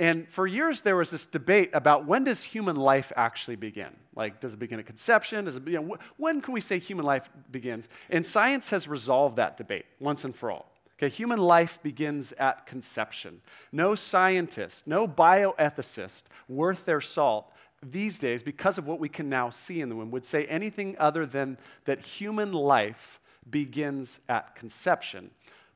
And 0.00 0.28
for 0.28 0.46
years, 0.46 0.82
there 0.82 0.96
was 0.96 1.10
this 1.10 1.26
debate 1.26 1.70
about 1.72 2.04
when 2.04 2.24
does 2.24 2.42
human 2.42 2.76
life 2.76 3.12
actually 3.16 3.56
begin? 3.56 3.94
Like, 4.16 4.40
does 4.40 4.54
it 4.54 4.58
begin 4.58 4.80
at 4.80 4.86
conception? 4.86 5.44
Does 5.44 5.56
it, 5.56 5.66
you 5.66 5.80
know, 5.80 5.96
when 6.16 6.40
can 6.40 6.52
we 6.52 6.60
say 6.60 6.78
human 6.78 7.04
life 7.04 7.30
begins? 7.50 7.88
And 8.10 8.26
science 8.26 8.70
has 8.70 8.88
resolved 8.88 9.36
that 9.36 9.56
debate 9.56 9.86
once 10.00 10.24
and 10.24 10.34
for 10.34 10.50
all. 10.50 10.70
Okay, 10.96 11.08
human 11.08 11.40
life 11.40 11.80
begins 11.82 12.32
at 12.32 12.66
conception. 12.66 13.40
No 13.72 13.94
scientist, 13.94 14.86
no 14.86 15.08
bioethicist 15.08 16.24
worth 16.48 16.84
their 16.84 17.00
salt 17.00 17.52
these 17.82 18.18
days, 18.18 18.42
because 18.42 18.78
of 18.78 18.86
what 18.86 18.98
we 18.98 19.10
can 19.10 19.28
now 19.28 19.50
see 19.50 19.80
in 19.80 19.90
the 19.90 19.96
womb, 19.96 20.10
would 20.10 20.24
say 20.24 20.46
anything 20.46 20.96
other 20.98 21.26
than 21.26 21.58
that 21.84 22.00
human 22.00 22.52
life 22.52 23.20
begins 23.50 24.20
at 24.28 24.54
conception. 24.54 25.30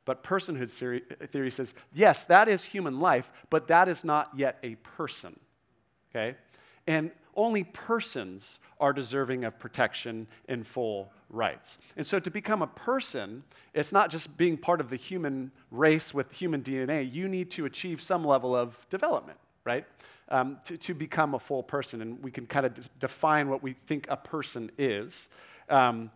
But 0.09 0.25
personhood 0.25 0.71
theory 1.29 1.51
says, 1.51 1.75
yes, 1.93 2.25
that 2.25 2.49
is 2.49 2.65
human 2.65 2.99
life, 2.99 3.31
but 3.51 3.69
that 3.69 3.91
is 3.91 4.05
not 4.05 4.31
yet 4.35 4.59
a 4.63 4.77
person. 4.77 5.39
Okay? 6.11 6.35
And 6.87 7.11
only 7.37 7.65
persons 7.65 8.59
are 8.81 8.95
deserving 8.95 9.45
of 9.45 9.59
protection 9.59 10.27
and 10.49 10.67
full 10.67 11.13
rights. 11.29 11.77
And 11.95 12.07
so 12.07 12.19
to 12.21 12.31
become 12.31 12.63
a 12.63 12.67
person, 12.69 13.45
it's 13.75 13.93
not 13.93 14.11
just 14.11 14.39
being 14.39 14.57
part 14.57 14.81
of 14.81 14.89
the 14.89 14.97
human 14.97 15.51
race 15.71 16.15
with 16.15 16.33
human 16.33 16.63
DNA. 16.63 17.13
You 17.13 17.29
need 17.29 17.51
to 17.51 17.67
achieve 17.67 18.01
some 18.01 18.25
level 18.25 18.57
of 18.57 18.89
development, 18.89 19.39
right? 19.67 19.85
Um, 20.31 20.57
to, 20.65 20.79
to 20.79 20.95
become 20.95 21.35
a 21.35 21.39
full 21.39 21.63
person. 21.63 22.01
And 22.01 22.23
we 22.23 22.31
can 22.31 22.47
kind 22.47 22.65
of 22.65 22.73
d- 22.73 22.83
define 22.99 23.51
what 23.51 23.63
we 23.63 23.75
think 23.75 24.07
a 24.09 24.17
person 24.17 24.71
is. 24.79 25.29
Um, 25.69 26.11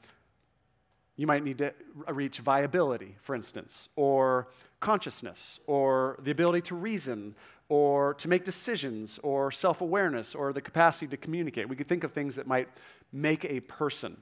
you 1.22 1.28
might 1.28 1.44
need 1.44 1.58
to 1.58 1.72
reach 2.08 2.40
viability, 2.40 3.14
for 3.20 3.36
instance, 3.36 3.90
or 3.94 4.48
consciousness, 4.80 5.60
or 5.68 6.18
the 6.20 6.32
ability 6.32 6.60
to 6.62 6.74
reason, 6.74 7.36
or 7.68 8.14
to 8.14 8.26
make 8.26 8.42
decisions, 8.42 9.20
or 9.22 9.52
self 9.52 9.82
awareness, 9.82 10.34
or 10.34 10.52
the 10.52 10.60
capacity 10.60 11.06
to 11.06 11.16
communicate. 11.16 11.68
We 11.68 11.76
could 11.76 11.86
think 11.86 12.02
of 12.02 12.10
things 12.10 12.34
that 12.34 12.48
might 12.48 12.68
make 13.12 13.44
a 13.44 13.60
person. 13.60 14.16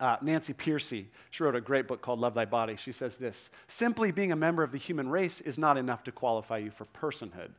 Uh, 0.00 0.16
Nancy 0.22 0.52
Pearcey, 0.52 1.04
she 1.30 1.44
wrote 1.44 1.54
a 1.54 1.60
great 1.60 1.86
book 1.86 2.02
called 2.02 2.18
Love 2.18 2.34
Thy 2.34 2.46
Body. 2.46 2.74
She 2.74 2.90
says 2.90 3.16
this 3.16 3.52
Simply 3.68 4.10
being 4.10 4.32
a 4.32 4.36
member 4.36 4.64
of 4.64 4.72
the 4.72 4.78
human 4.78 5.08
race 5.08 5.40
is 5.40 5.56
not 5.56 5.78
enough 5.78 6.02
to 6.02 6.10
qualify 6.10 6.58
you 6.58 6.72
for 6.72 6.84
personhood. 6.86 7.52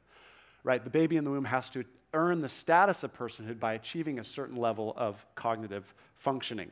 Right? 0.65 0.83
The 0.83 0.89
baby 0.89 1.15
in 1.15 1.23
the 1.23 1.31
womb 1.31 1.45
has 1.45 1.69
to 1.69 1.85
earn 2.13 2.41
the 2.41 2.49
status 2.49 3.03
of 3.03 3.13
personhood 3.13 3.57
by 3.57 3.75
achieving 3.75 4.19
a 4.19 4.25
certain 4.25 4.57
level 4.57 4.93
of 4.97 5.25
cognitive 5.35 5.95
functioning. 6.15 6.71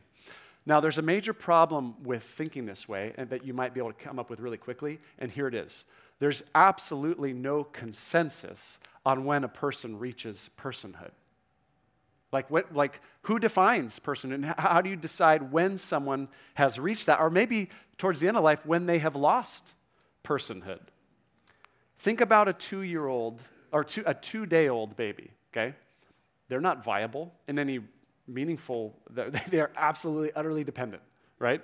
Now, 0.65 0.79
there's 0.79 0.97
a 0.97 1.03
major 1.03 1.33
problem 1.33 1.95
with 2.03 2.23
thinking 2.23 2.65
this 2.65 2.87
way, 2.87 3.13
and 3.17 3.29
that 3.29 3.45
you 3.45 3.53
might 3.53 3.73
be 3.73 3.79
able 3.79 3.91
to 3.91 4.03
come 4.03 4.17
up 4.17 4.29
with 4.29 4.39
really 4.39 4.57
quickly, 4.57 4.99
and 5.19 5.29
here 5.29 5.47
it 5.47 5.55
is. 5.55 5.85
There's 6.19 6.41
absolutely 6.55 7.33
no 7.33 7.65
consensus 7.65 8.79
on 9.05 9.25
when 9.25 9.43
a 9.43 9.49
person 9.49 9.99
reaches 9.99 10.49
personhood. 10.57 11.11
Like, 12.31 12.49
what, 12.49 12.73
like 12.73 13.01
who 13.23 13.39
defines 13.39 13.99
personhood? 13.99 14.35
And 14.35 14.45
how 14.45 14.81
do 14.81 14.89
you 14.89 14.95
decide 14.95 15.51
when 15.51 15.77
someone 15.77 16.29
has 16.55 16.79
reached 16.79 17.05
that? 17.05 17.19
Or 17.19 17.29
maybe 17.29 17.69
towards 17.97 18.19
the 18.19 18.27
end 18.27 18.37
of 18.37 18.43
life, 18.43 18.65
when 18.65 18.85
they 18.85 18.99
have 18.99 19.15
lost 19.15 19.75
personhood. 20.23 20.79
Think 21.99 22.21
about 22.21 22.47
a 22.47 22.53
two 22.53 22.81
year 22.81 23.05
old 23.05 23.43
or 23.71 23.83
two, 23.83 24.03
a 24.05 24.13
two 24.13 24.45
day 24.45 24.67
old 24.67 24.95
baby, 24.95 25.31
okay? 25.51 25.75
They're 26.49 26.61
not 26.61 26.83
viable 26.83 27.33
in 27.47 27.59
any 27.59 27.79
meaningful, 28.27 28.95
they 29.09 29.59
are 29.59 29.71
absolutely, 29.77 30.31
utterly 30.33 30.63
dependent, 30.63 31.03
right? 31.39 31.61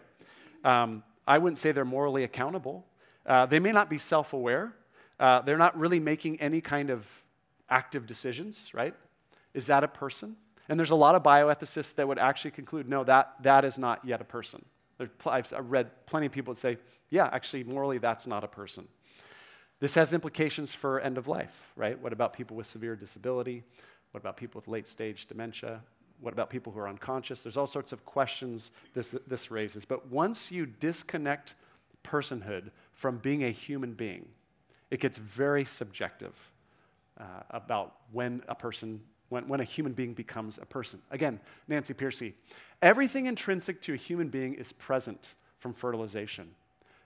Um, 0.64 1.04
I 1.28 1.38
wouldn't 1.38 1.58
say 1.58 1.72
they're 1.72 1.86
morally 1.86 2.24
accountable. 2.24 2.86
Uh, 3.26 3.46
they 3.46 3.60
may 3.60 3.72
not 3.72 3.90
be 3.90 3.98
self 3.98 4.34
aware. 4.34 4.74
Uh, 5.20 5.42
they're 5.42 5.58
not 5.58 5.78
really 5.78 6.00
making 6.00 6.40
any 6.42 6.62
kind 6.62 6.90
of 6.90 7.08
active 7.70 8.08
decisions, 8.08 8.74
right? 8.74 8.96
Is 9.54 9.68
that 9.68 9.84
a 9.84 9.88
person? 9.88 10.36
And 10.68 10.80
there's 10.80 10.92
a 10.92 10.96
lot 10.96 11.16
of 11.16 11.24
bioethicists 11.24 11.96
that 11.96 12.08
would 12.08 12.20
actually 12.20 12.52
conclude 12.52 12.88
no, 12.88 13.04
that, 13.04 13.34
that 13.42 13.66
is 13.66 13.80
not 13.80 14.06
yet 14.06 14.22
a 14.22 14.24
person. 14.24 14.64
I've 15.26 15.52
read 15.62 16.06
plenty 16.06 16.26
of 16.26 16.32
people 16.32 16.54
that 16.54 16.60
say, 16.60 16.78
yeah, 17.10 17.30
actually, 17.32 17.64
morally, 17.64 17.98
that's 17.98 18.28
not 18.28 18.44
a 18.44 18.48
person. 18.48 18.88
This 19.80 19.96
has 19.96 20.14
implications 20.14 20.76
for 20.76 21.00
end 21.00 21.18
of 21.18 21.28
life, 21.28 21.72
right? 21.76 21.98
What 22.00 22.12
about 22.12 22.34
people 22.34 22.58
with 22.58 22.68
severe 22.68 22.96
disability? 22.96 23.64
What 24.12 24.20
about 24.20 24.36
people 24.38 24.60
with 24.60 24.68
late 24.68 24.88
stage 24.88 25.26
dementia? 25.28 25.82
What 26.22 26.34
about 26.34 26.50
people 26.50 26.74
who 26.74 26.80
are 26.80 26.88
unconscious? 26.88 27.42
There's 27.44 27.58
all 27.58 27.68
sorts 27.68 27.92
of 27.92 28.06
questions 28.06 28.72
this, 28.94 29.16
this 29.28 29.52
raises. 29.52 29.86
But 29.86 30.08
once 30.08 30.52
you 30.52 30.66
disconnect 30.66 31.56
personhood 32.04 32.72
from 32.94 33.18
being 33.18 33.44
a 33.44 33.52
human 33.52 33.94
being, 33.94 34.28
it 34.92 35.00
gets 35.00 35.18
very 35.18 35.66
subjective 35.66 36.34
uh, 37.20 37.24
about 37.52 37.96
when 38.12 38.42
a 38.48 38.56
person, 38.56 39.02
when, 39.30 39.48
when 39.48 39.60
a 39.60 39.64
human 39.64 39.94
being 39.94 40.14
becomes 40.14 40.58
a 40.58 40.66
person. 40.66 41.02
Again, 41.12 41.40
Nancy 41.68 41.94
Pearcey, 41.94 42.34
everything 42.82 43.26
intrinsic 43.26 43.82
to 43.84 43.94
a 43.94 43.98
human 43.98 44.30
being 44.30 44.56
is 44.56 44.72
present 44.74 45.36
from 45.60 45.74
fertilization. 45.74 46.50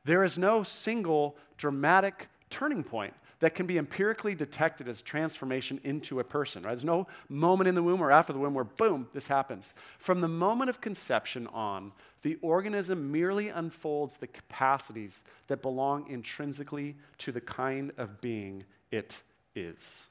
There 0.05 0.23
is 0.23 0.37
no 0.37 0.63
single 0.63 1.37
dramatic 1.57 2.27
turning 2.49 2.83
point 2.83 3.13
that 3.43 3.55
can 3.55 3.65
be 3.65 3.77
empirically 3.77 4.35
detected 4.35 4.87
as 4.87 5.01
transformation 5.01 5.77
into 5.83 6.21
a 6.21 6.23
person. 6.23 6.63
Right? 6.63 6.69
There's 6.69 6.85
no 6.85 7.07
moment 7.27 7.67
in 7.67 7.75
the 7.75 7.83
womb 7.83 7.99
or 7.99 8.09
after 8.09 8.31
the 8.31 8.39
womb 8.39 8.53
where, 8.53 8.63
boom, 8.63 9.09
this 9.13 9.27
happens. 9.27 9.75
From 9.99 10.21
the 10.21 10.29
moment 10.29 10.69
of 10.69 10.79
conception 10.79 11.47
on, 11.47 11.91
the 12.21 12.37
organism 12.41 13.11
merely 13.11 13.49
unfolds 13.49 14.15
the 14.15 14.27
capacities 14.27 15.25
that 15.47 15.61
belong 15.61 16.09
intrinsically 16.09 16.95
to 17.17 17.33
the 17.33 17.41
kind 17.41 17.91
of 17.97 18.21
being 18.21 18.63
it 18.91 19.19
is. 19.57 20.07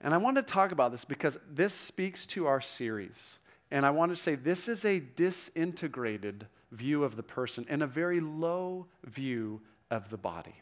And 0.00 0.14
I 0.14 0.18
want 0.18 0.36
to 0.36 0.44
talk 0.44 0.70
about 0.70 0.92
this 0.92 1.04
because 1.04 1.40
this 1.50 1.74
speaks 1.74 2.24
to 2.26 2.46
our 2.46 2.60
series. 2.60 3.40
And 3.72 3.84
I 3.84 3.90
want 3.90 4.12
to 4.12 4.16
say 4.16 4.36
this 4.36 4.68
is 4.68 4.84
a 4.84 5.00
disintegrated 5.00 6.46
view 6.70 7.02
of 7.02 7.16
the 7.16 7.24
person 7.24 7.66
and 7.68 7.82
a 7.82 7.88
very 7.88 8.20
low 8.20 8.86
view 9.04 9.60
of 9.90 10.08
the 10.10 10.16
body 10.16 10.54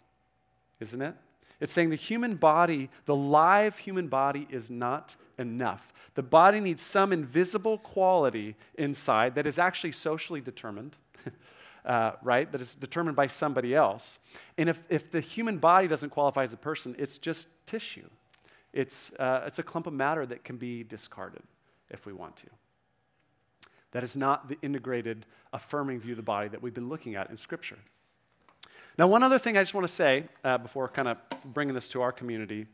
isn't 0.80 1.00
it? 1.00 1.14
It's 1.60 1.72
saying 1.72 1.90
the 1.90 1.96
human 1.96 2.36
body, 2.36 2.90
the 3.06 3.16
live 3.16 3.78
human 3.78 4.08
body, 4.08 4.46
is 4.50 4.70
not 4.70 5.16
enough. 5.38 5.92
The 6.14 6.22
body 6.22 6.60
needs 6.60 6.82
some 6.82 7.12
invisible 7.12 7.78
quality 7.78 8.56
inside 8.74 9.34
that 9.34 9.46
is 9.46 9.58
actually 9.58 9.92
socially 9.92 10.40
determined, 10.40 10.96
uh, 11.84 12.12
right? 12.22 12.50
That 12.50 12.60
is 12.60 12.74
determined 12.74 13.16
by 13.16 13.26
somebody 13.26 13.74
else. 13.74 14.18
And 14.58 14.68
if, 14.68 14.82
if 14.88 15.10
the 15.10 15.20
human 15.20 15.58
body 15.58 15.88
doesn't 15.88 16.10
qualify 16.10 16.42
as 16.42 16.52
a 16.52 16.58
person, 16.58 16.94
it's 16.98 17.18
just 17.18 17.48
tissue. 17.66 18.08
It's, 18.72 19.12
uh, 19.18 19.44
it's 19.46 19.58
a 19.58 19.62
clump 19.62 19.86
of 19.86 19.94
matter 19.94 20.26
that 20.26 20.44
can 20.44 20.56
be 20.56 20.84
discarded 20.84 21.42
if 21.90 22.04
we 22.04 22.12
want 22.12 22.36
to. 22.38 22.48
That 23.92 24.04
is 24.04 24.16
not 24.16 24.48
the 24.48 24.58
integrated, 24.60 25.24
affirming 25.52 26.00
view 26.00 26.12
of 26.12 26.18
the 26.18 26.22
body 26.22 26.48
that 26.48 26.60
we've 26.60 26.74
been 26.74 26.88
looking 26.88 27.14
at 27.14 27.30
in 27.30 27.36
Scripture. 27.36 27.78
Now, 28.98 29.06
one 29.06 29.22
other 29.22 29.38
thing 29.38 29.58
I 29.58 29.62
just 29.62 29.74
want 29.74 29.86
to 29.86 29.92
say 29.92 30.24
uh, 30.42 30.56
before 30.58 30.88
kind 30.88 31.08
of 31.08 31.18
bringing 31.44 31.74
this 31.74 31.88
to 31.90 32.00
our 32.00 32.12
community. 32.12 32.66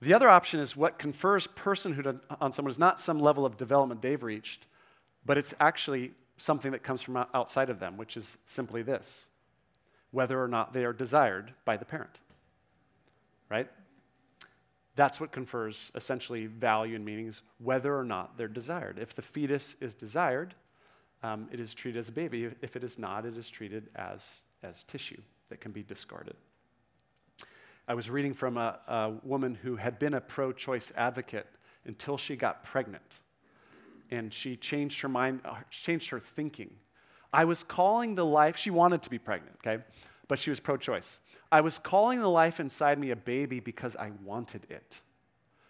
The 0.00 0.14
other 0.14 0.28
option 0.28 0.58
is 0.60 0.76
what 0.76 0.98
confers 0.98 1.46
personhood 1.46 2.20
on 2.40 2.52
someone 2.52 2.70
is 2.70 2.78
not 2.78 3.00
some 3.00 3.20
level 3.20 3.46
of 3.46 3.56
development 3.56 4.02
they've 4.02 4.22
reached, 4.22 4.66
but 5.24 5.38
it's 5.38 5.54
actually 5.60 6.12
something 6.36 6.72
that 6.72 6.82
comes 6.82 7.02
from 7.02 7.16
outside 7.34 7.70
of 7.70 7.78
them, 7.80 7.96
which 7.96 8.16
is 8.16 8.38
simply 8.46 8.82
this 8.82 9.28
whether 10.10 10.42
or 10.42 10.48
not 10.48 10.72
they 10.72 10.84
are 10.86 10.92
desired 10.92 11.52
by 11.66 11.76
the 11.76 11.84
parent. 11.84 12.18
Right? 13.50 13.68
That's 14.96 15.20
what 15.20 15.32
confers 15.32 15.92
essentially 15.94 16.46
value 16.46 16.96
and 16.96 17.04
meanings, 17.04 17.42
whether 17.58 17.96
or 17.96 18.04
not 18.04 18.38
they're 18.38 18.48
desired. 18.48 18.98
If 18.98 19.14
the 19.14 19.22
fetus 19.22 19.76
is 19.80 19.94
desired, 19.94 20.54
um, 21.22 21.48
it 21.52 21.60
is 21.60 21.74
treated 21.74 21.98
as 21.98 22.08
a 22.08 22.12
baby. 22.12 22.48
If 22.62 22.74
it 22.74 22.82
is 22.82 22.98
not, 22.98 23.26
it 23.26 23.36
is 23.36 23.50
treated 23.50 23.90
as 23.94 24.42
as 24.62 24.84
tissue 24.84 25.20
that 25.48 25.60
can 25.60 25.72
be 25.72 25.82
discarded. 25.82 26.36
I 27.86 27.94
was 27.94 28.10
reading 28.10 28.34
from 28.34 28.58
a, 28.58 28.78
a 28.86 29.12
woman 29.22 29.54
who 29.54 29.76
had 29.76 29.98
been 29.98 30.14
a 30.14 30.20
pro 30.20 30.52
choice 30.52 30.92
advocate 30.96 31.46
until 31.86 32.18
she 32.18 32.36
got 32.36 32.62
pregnant. 32.62 33.20
And 34.10 34.32
she 34.32 34.56
changed 34.56 35.00
her 35.00 35.08
mind, 35.08 35.40
uh, 35.44 35.56
changed 35.70 36.10
her 36.10 36.20
thinking. 36.20 36.70
I 37.32 37.44
was 37.44 37.62
calling 37.62 38.14
the 38.14 38.26
life, 38.26 38.56
she 38.56 38.70
wanted 38.70 39.02
to 39.02 39.10
be 39.10 39.18
pregnant, 39.18 39.56
okay? 39.64 39.82
But 40.28 40.38
she 40.38 40.50
was 40.50 40.60
pro 40.60 40.76
choice. 40.76 41.20
I 41.50 41.62
was 41.62 41.78
calling 41.78 42.20
the 42.20 42.28
life 42.28 42.60
inside 42.60 42.98
me 42.98 43.10
a 43.10 43.16
baby 43.16 43.60
because 43.60 43.96
I 43.96 44.12
wanted 44.22 44.66
it. 44.70 45.00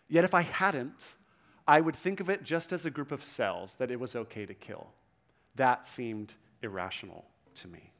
Yet 0.09 0.25
if 0.25 0.35
I 0.35 0.43
hadn't, 0.43 1.15
I 1.67 1.81
would 1.81 1.95
think 1.95 2.21
of 2.21 2.31
it 2.31 2.43
just 2.43 2.73
as 2.73 2.87
a 2.87 2.91
group 2.91 3.13
of 3.13 3.23
cells 3.23 3.75
that 3.77 3.91
it 3.91 4.01
was 4.01 4.17
okay 4.17 4.47
to 4.47 4.55
kill. 4.55 4.89
That 5.55 5.87
seemed 5.87 6.35
irrational 6.63 7.27
to 7.57 7.69
me. 7.69 7.93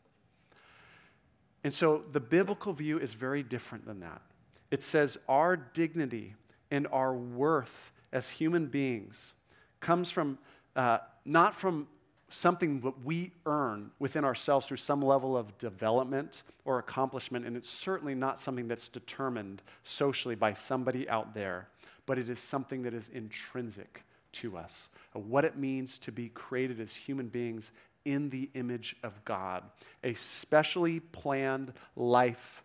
And 1.65 1.75
so 1.75 2.05
the 2.13 2.21
biblical 2.21 2.73
view 2.73 2.99
is 2.99 3.13
very 3.13 3.43
different 3.43 3.87
than 3.87 4.01
that. 4.01 4.23
It 4.71 4.83
says 4.83 5.19
our 5.29 5.57
dignity 5.57 6.35
and 6.71 6.87
our 6.93 7.15
worth 7.15 7.93
as 8.13 8.31
human 8.31 8.67
beings 8.67 9.35
comes 9.81 10.11
from 10.11 10.39
uh, 10.77 10.99
not 11.25 11.55
from 11.55 11.89
something 12.31 12.81
that 12.81 13.05
we 13.05 13.33
earn 13.47 13.91
within 13.99 14.25
ourselves 14.25 14.67
through 14.67 14.77
some 14.77 15.01
level 15.01 15.37
of 15.37 15.57
development 15.59 16.43
or 16.65 16.79
accomplishment, 16.79 17.47
and 17.47 17.57
it's 17.57 17.71
certainly 17.71 18.15
not 18.15 18.39
something 18.39 18.69
that's 18.69 18.89
determined 18.89 19.63
socially 19.83 20.35
by 20.35 20.53
somebody 20.53 21.09
out 21.09 21.35
there, 21.35 21.69
but 22.07 22.19
it 22.19 22.29
is 22.29 22.39
something 22.39 22.83
that 22.83 22.95
is 22.95 23.09
intrinsic 23.09 24.05
to 24.31 24.57
us. 24.57 24.91
What 25.15 25.45
it 25.45 25.57
means 25.57 25.99
to 26.01 26.13
be 26.13 26.29
created 26.29 26.81
as 26.81 26.95
human 26.95 27.29
beings 27.29 27.73
in 28.09 28.31
the 28.31 28.49
image 28.55 28.97
of 29.03 29.23
God, 29.27 29.63
a 30.03 30.15
specially 30.15 30.99
planned 30.99 31.75
life 31.95 32.63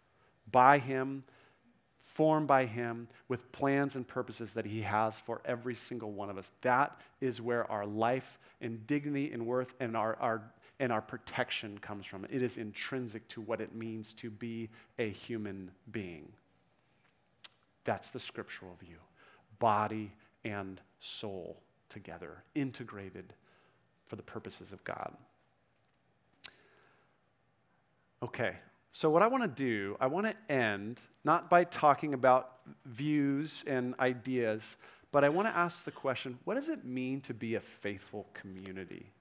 by 0.50 0.78
Him, 0.78 1.26
formed 2.00 2.48
by 2.48 2.66
Him, 2.66 3.10
with 3.28 3.52
plans 3.52 3.98
and 3.98 4.08
purposes 4.08 4.54
that 4.54 4.66
He 4.66 4.84
has 4.84 5.20
for 5.20 5.42
every 5.44 5.76
single 5.76 6.14
one 6.14 6.30
of 6.30 6.38
us. 6.38 6.50
That 6.62 6.98
is 7.20 7.42
where 7.42 7.70
our 7.70 7.86
life 7.86 8.40
and 8.62 8.88
dignity 8.88 9.34
and 9.34 9.46
worth 9.46 9.74
and 9.82 9.98
our, 9.98 10.16
our, 10.22 10.42
and 10.80 10.94
our 10.94 11.02
protection 11.02 11.78
comes 11.78 12.06
from. 12.06 12.26
It 12.30 12.42
is 12.42 12.56
intrinsic 12.56 13.28
to 13.30 13.42
what 13.42 13.60
it 13.60 13.76
means 13.76 14.14
to 14.16 14.30
be 14.30 14.70
a 14.98 15.10
human 15.10 15.72
being. 15.92 16.32
That's 17.84 18.12
the 18.12 18.20
scriptural 18.20 18.78
view 18.80 18.98
body 19.60 20.14
and 20.46 20.80
soul 21.00 21.62
together, 21.90 22.44
integrated 22.56 23.34
for 24.06 24.16
the 24.16 24.24
purposes 24.24 24.74
of 24.74 24.84
God. 24.84 25.14
Okay, 28.24 28.56
so 28.94 29.10
what 29.10 29.22
I 29.22 29.28
want 29.28 29.44
to 29.44 29.50
do, 29.50 29.98
I 30.00 30.08
want 30.08 30.28
to 30.28 30.36
end 30.50 31.02
not 31.26 31.50
by 31.50 31.66
talking 31.66 32.14
about 32.14 32.52
views 32.86 33.66
and 33.68 33.96
ideas, 34.00 34.78
but 35.12 35.26
I 35.26 35.30
want 35.30 35.50
to 35.50 35.54
ask 35.54 35.84
the 35.84 35.92
question 35.92 36.40
what 36.46 36.54
does 36.56 36.70
it 36.70 36.86
mean 36.86 37.20
to 37.22 37.34
be 37.34 37.56
a 37.56 37.60
faithful 37.60 38.26
community 38.34 39.12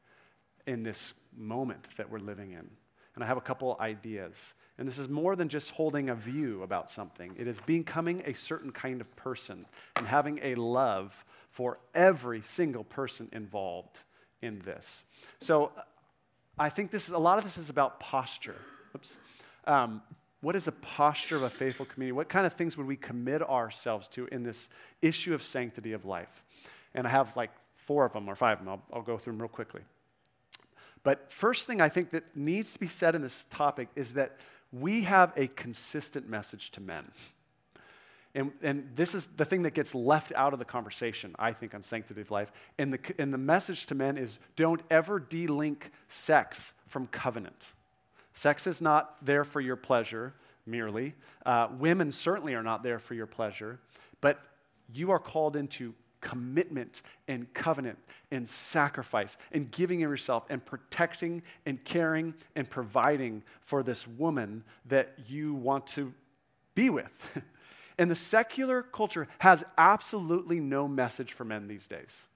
in 0.69 0.85
this 0.85 1.15
moment 1.37 1.89
that 1.97 2.09
we're 2.09 2.21
living 2.21 2.53
in? 2.53 2.71
And 3.17 3.25
I 3.25 3.27
have 3.27 3.37
a 3.37 3.41
couple 3.41 3.77
ideas. 3.81 4.55
And 4.79 4.87
this 4.87 4.99
is 4.99 5.09
more 5.09 5.35
than 5.35 5.49
just 5.49 5.73
holding 5.73 6.09
a 6.09 6.15
view 6.15 6.63
about 6.63 6.89
something, 6.89 7.35
it 7.37 7.49
is 7.49 7.59
becoming 7.67 8.23
a 8.25 8.35
certain 8.35 8.71
kind 8.71 9.01
of 9.01 9.17
person 9.17 9.67
and 9.97 10.07
having 10.07 10.39
a 10.45 10.55
love 10.55 11.25
for 11.51 11.81
every 11.93 12.41
single 12.43 12.85
person 12.85 13.29
involved 13.33 14.05
in 14.41 14.61
this. 14.61 15.03
So 15.41 15.73
I 16.57 16.69
think 16.69 16.93
this 16.93 17.09
is, 17.09 17.15
a 17.15 17.19
lot 17.19 17.39
of 17.39 17.43
this 17.43 17.59
is 17.59 17.69
about 17.69 17.99
posture. 17.99 18.61
Oops. 18.95 19.19
Um, 19.67 20.03
what 20.41 20.57
is 20.57 20.67
a 20.67 20.73
posture 20.73 21.37
of 21.37 21.45
a 21.45 21.51
faithful 21.51 21.87
community? 21.87 22.13
What 22.13 22.29
kind 22.29 22.47
of 22.47 22.55
things 22.55 22.77
would 22.77 22.87
we 22.87 22.97
commit 22.97 23.43
ourselves 23.43 24.09
to 24.09 24.27
in 24.27 24.43
this 24.43 24.71
issue 25.01 25.35
of 25.35 25.43
sanctity 25.43 25.93
of 25.93 26.05
life? 26.05 26.43
And 26.95 27.07
I 27.07 27.11
have 27.11 27.37
like 27.37 27.51
four 27.77 28.05
of 28.05 28.13
them 28.13 28.29
or 28.29 28.35
five 28.35 28.59
of 28.59 28.65
them. 28.65 28.75
I'll, 28.75 28.99
I'll 28.99 29.03
go 29.03 29.17
through 29.19 29.35
them 29.35 29.43
real 29.43 29.49
quickly. 29.49 29.83
But 31.05 31.33
first 31.33 31.67
thing 31.67 31.81
I 31.81 31.89
think 31.89 32.11
that 32.11 32.37
needs 32.37 32.73
to 32.75 32.81
be 32.81 32.87
said 32.87 33.15
in 33.15 33.23
this 33.23 33.47
topic 33.51 33.89
is 33.97 34.15
that 34.15 34.37
we 34.73 35.03
have 35.03 35.33
a 35.37 35.47
consistent 35.49 36.29
message 36.29 36.71
to 36.73 36.81
men. 36.81 37.11
And, 38.35 38.53
and 38.63 38.89
this 38.95 39.15
is 39.15 39.27
the 39.27 39.45
thing 39.45 39.63
that 39.63 39.75
gets 39.75 39.95
left 39.95 40.33
out 40.35 40.53
of 40.55 40.59
the 40.59 40.65
conversation, 40.65 41.35
I 41.39 41.53
think, 41.53 41.75
on 41.75 41.83
sanctity 41.83 42.23
of 42.23 42.31
life. 42.31 42.51
And 42.79 42.93
the, 42.93 42.99
and 43.19 43.33
the 43.33 43.39
message 43.39 43.87
to 43.87 43.95
men 43.95 44.17
is 44.17 44.39
don't 44.57 44.81
ever 44.91 45.21
de-link 45.21 45.91
sex 46.09 46.73
from 46.87 47.09
covenant. 47.09 47.75
Sex 48.33 48.67
is 48.67 48.81
not 48.81 49.17
there 49.25 49.45
for 49.45 49.61
your 49.61 49.77
pleasure 49.77 50.35
merely. 50.67 51.15
Uh, 51.45 51.69
women 51.79 52.13
certainly 52.13 52.55
are 52.55 52.63
not 52.63 52.83
there 52.83 52.99
for 52.99 53.15
your 53.15 53.27
pleasure, 53.27 53.79
but 54.21 54.41
you 54.93 55.11
are 55.11 55.19
called 55.19 55.57
into 55.57 55.95
commitment 56.21 57.03
and 57.29 57.53
covenant 57.53 57.99
and 58.31 58.49
sacrifice 58.49 59.37
and 59.51 59.71
giving 59.71 60.03
of 60.05 60.11
yourself 60.11 60.45
and 60.49 60.65
protecting 60.65 61.43
and 61.67 61.85
caring 61.85 62.33
and 62.55 62.71
providing 62.71 63.43
for 63.61 63.83
this 63.83 64.07
woman 64.07 64.63
that 64.87 65.15
you 65.27 65.53
want 65.53 65.87
to 65.87 66.15
be 66.75 66.89
with. 66.89 67.43
and 67.99 68.11
the 68.11 68.17
secular 68.17 68.83
culture 68.83 69.29
has 69.39 69.65
absolutely 69.77 70.61
no 70.61 70.89
message 70.89 71.33
for 71.33 71.45
men 71.45 71.67
these 71.67 71.89
days. 71.89 72.29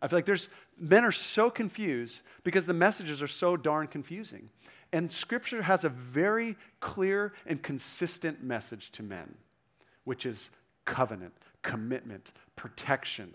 I 0.00 0.08
feel 0.08 0.18
like 0.18 0.26
there's 0.26 0.48
men 0.78 1.04
are 1.04 1.12
so 1.12 1.50
confused 1.50 2.22
because 2.44 2.66
the 2.66 2.74
messages 2.74 3.22
are 3.22 3.28
so 3.28 3.56
darn 3.56 3.88
confusing. 3.88 4.50
And 4.92 5.10
Scripture 5.10 5.62
has 5.62 5.84
a 5.84 5.88
very 5.88 6.56
clear 6.80 7.32
and 7.46 7.62
consistent 7.62 8.42
message 8.42 8.90
to 8.92 9.02
men, 9.02 9.34
which 10.04 10.24
is 10.24 10.50
covenant, 10.84 11.34
commitment, 11.62 12.32
protection, 12.54 13.34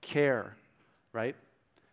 care, 0.00 0.56
right? 1.12 1.36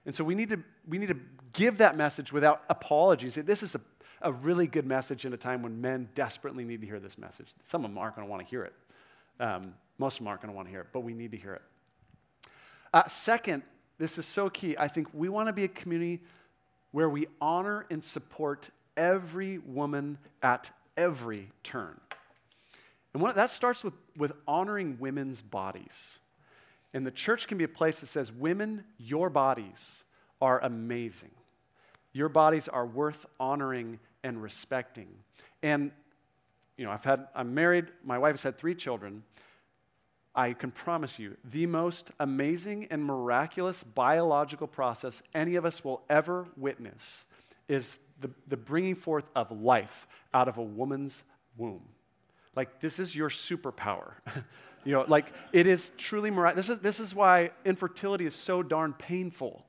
And 0.06 0.16
so 0.16 0.24
we 0.24 0.36
need 0.36 0.50
to, 0.50 0.60
we 0.88 0.98
need 0.98 1.10
to 1.10 1.20
give 1.54 1.78
that 1.78 1.96
message 1.96 2.34
without 2.34 2.64
apologies. 2.70 3.36
This 3.36 3.62
is 3.62 3.76
a, 3.76 3.82
a 4.22 4.32
really 4.32 4.68
good 4.68 4.86
message 4.86 5.26
in 5.26 5.34
a 5.34 5.38
time 5.38 5.62
when 5.62 5.80
men 5.82 6.10
desperately 6.16 6.64
need 6.64 6.82
to 6.82 6.88
hear 6.88 7.00
this 7.00 7.18
message. 7.18 7.50
Some 7.64 7.86
of 7.86 7.92
them 7.92 7.98
aren't 7.98 8.16
going 8.16 8.28
to 8.28 8.32
want 8.32 8.44
to 8.44 8.50
hear 8.50 8.64
it. 8.64 8.74
Um, 9.40 9.74
most 9.98 10.16
of 10.16 10.20
them 10.20 10.28
aren't 10.28 10.42
going 10.42 10.52
to 10.52 10.56
want 10.56 10.68
to 10.68 10.72
hear 10.72 10.82
it, 10.82 10.88
but 10.92 11.02
we 11.02 11.14
need 11.14 11.32
to 11.32 11.38
hear 11.38 11.54
it. 11.54 11.62
Uh, 12.94 13.08
second, 13.08 13.64
this 13.98 14.18
is 14.18 14.26
so 14.26 14.50
key. 14.50 14.76
I 14.78 14.88
think 14.88 15.08
we 15.14 15.30
want 15.30 15.48
to 15.48 15.54
be 15.54 15.64
a 15.64 15.68
community 15.68 16.22
where 16.92 17.10
we 17.10 17.28
honor 17.42 17.86
and 17.90 18.04
support 18.04 18.70
every 18.98 19.60
woman 19.60 20.18
at 20.42 20.72
every 20.98 21.50
turn. 21.64 21.98
And 23.14 23.22
one, 23.22 23.36
that 23.36 23.52
starts 23.52 23.84
with, 23.84 23.94
with 24.18 24.34
honoring 24.48 24.98
women's 25.00 25.42
bodies. 25.42 26.20
And 26.94 27.06
the 27.06 27.12
church 27.12 27.48
can 27.48 27.58
be 27.58 27.64
a 27.64 27.70
place 27.70 28.00
that 28.00 28.08
says, 28.08 28.32
Women, 28.32 28.84
your 28.98 29.30
bodies 29.30 30.04
are 30.42 30.60
amazing. 30.60 31.32
Your 32.14 32.30
bodies 32.30 32.68
are 32.68 32.86
worth 32.86 33.26
honoring 33.40 34.00
and 34.24 34.42
respecting. 34.42 35.08
And, 35.62 35.92
you 36.78 36.86
know, 36.86 36.92
I've 36.92 37.04
had, 37.04 37.28
I'm 37.36 37.54
married, 37.54 37.86
my 38.04 38.18
wife 38.18 38.34
has 38.34 38.44
had 38.44 38.58
three 38.58 38.76
children. 38.76 39.24
I 40.36 40.54
can 40.54 40.70
promise 40.70 41.18
you, 41.18 41.36
the 41.44 41.66
most 41.66 42.12
amazing 42.20 42.88
and 42.92 43.04
miraculous 43.04 43.84
biological 43.84 44.68
process 44.68 45.24
any 45.34 45.56
of 45.56 45.66
us 45.66 45.84
will 45.84 46.04
ever 46.10 46.48
witness 46.56 47.26
is 47.68 48.00
the, 48.20 48.30
the 48.48 48.58
bringing 48.58 48.96
forth 48.96 49.26
of 49.36 49.52
life 49.52 50.08
out 50.34 50.48
of 50.48 50.58
a 50.58 50.64
woman's 50.64 51.24
womb. 51.58 51.84
Like, 52.56 52.80
this 52.80 53.00
is 53.00 53.16
your 53.16 53.30
superpower. 53.30 54.14
you 54.84 54.94
know, 54.94 55.06
like, 55.08 55.32
it 55.54 55.68
is 55.68 55.92
truly 55.98 56.32
miraculous. 56.32 56.68
This 56.68 56.78
is, 56.78 56.82
this 56.82 57.00
is 57.00 57.16
why 57.16 57.52
infertility 57.66 58.26
is 58.26 58.34
so 58.34 58.64
darn 58.64 58.94
painful, 58.94 59.66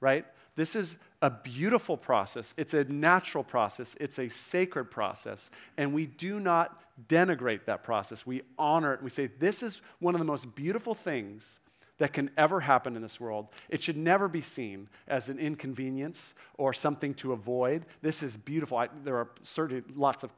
right? 0.00 0.26
This 0.54 0.76
is 0.76 0.98
a 1.22 1.30
beautiful 1.30 1.96
process. 1.96 2.54
It's 2.56 2.74
a 2.74 2.84
natural 2.84 3.44
process. 3.44 3.96
It's 4.00 4.18
a 4.18 4.28
sacred 4.28 4.86
process. 4.86 5.50
And 5.76 5.94
we 5.94 6.06
do 6.06 6.40
not 6.40 6.82
denigrate 7.08 7.64
that 7.66 7.84
process. 7.84 8.26
We 8.26 8.42
honor 8.58 8.94
it. 8.94 9.02
We 9.02 9.10
say, 9.10 9.26
this 9.26 9.62
is 9.62 9.80
one 9.98 10.14
of 10.14 10.18
the 10.18 10.24
most 10.24 10.54
beautiful 10.54 10.94
things 10.94 11.60
that 11.98 12.12
can 12.12 12.30
ever 12.36 12.60
happen 12.60 12.94
in 12.96 13.02
this 13.02 13.18
world. 13.18 13.48
It 13.68 13.82
should 13.82 13.96
never 13.96 14.28
be 14.28 14.42
seen 14.42 14.88
as 15.08 15.28
an 15.28 15.38
inconvenience 15.38 16.34
or 16.58 16.72
something 16.72 17.14
to 17.14 17.32
avoid. 17.32 17.86
This 18.02 18.22
is 18.22 18.36
beautiful. 18.36 18.78
I, 18.78 18.88
there 19.02 19.16
are 19.16 19.30
certainly 19.40 19.82
lots 19.94 20.22
of 20.22 20.30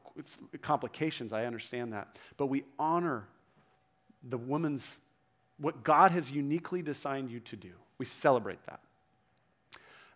complications, 0.61 1.33
I 1.33 1.45
understand 1.45 1.93
that. 1.93 2.17
But 2.37 2.47
we 2.47 2.63
honor 2.77 3.27
the 4.23 4.37
woman's, 4.37 4.97
what 5.57 5.83
God 5.83 6.11
has 6.11 6.31
uniquely 6.31 6.81
designed 6.81 7.29
you 7.29 7.39
to 7.41 7.55
do. 7.55 7.71
We 7.97 8.05
celebrate 8.05 8.63
that. 8.63 8.79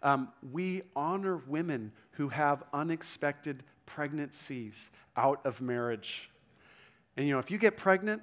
Um, 0.01 0.29
we 0.51 0.83
honor 0.95 1.37
women 1.47 1.91
who 2.11 2.29
have 2.29 2.63
unexpected 2.73 3.63
pregnancies 3.85 4.91
out 5.15 5.45
of 5.45 5.61
marriage. 5.61 6.29
And 7.15 7.27
you 7.27 7.33
know, 7.33 7.39
if 7.39 7.51
you 7.51 7.57
get 7.57 7.77
pregnant, 7.77 8.21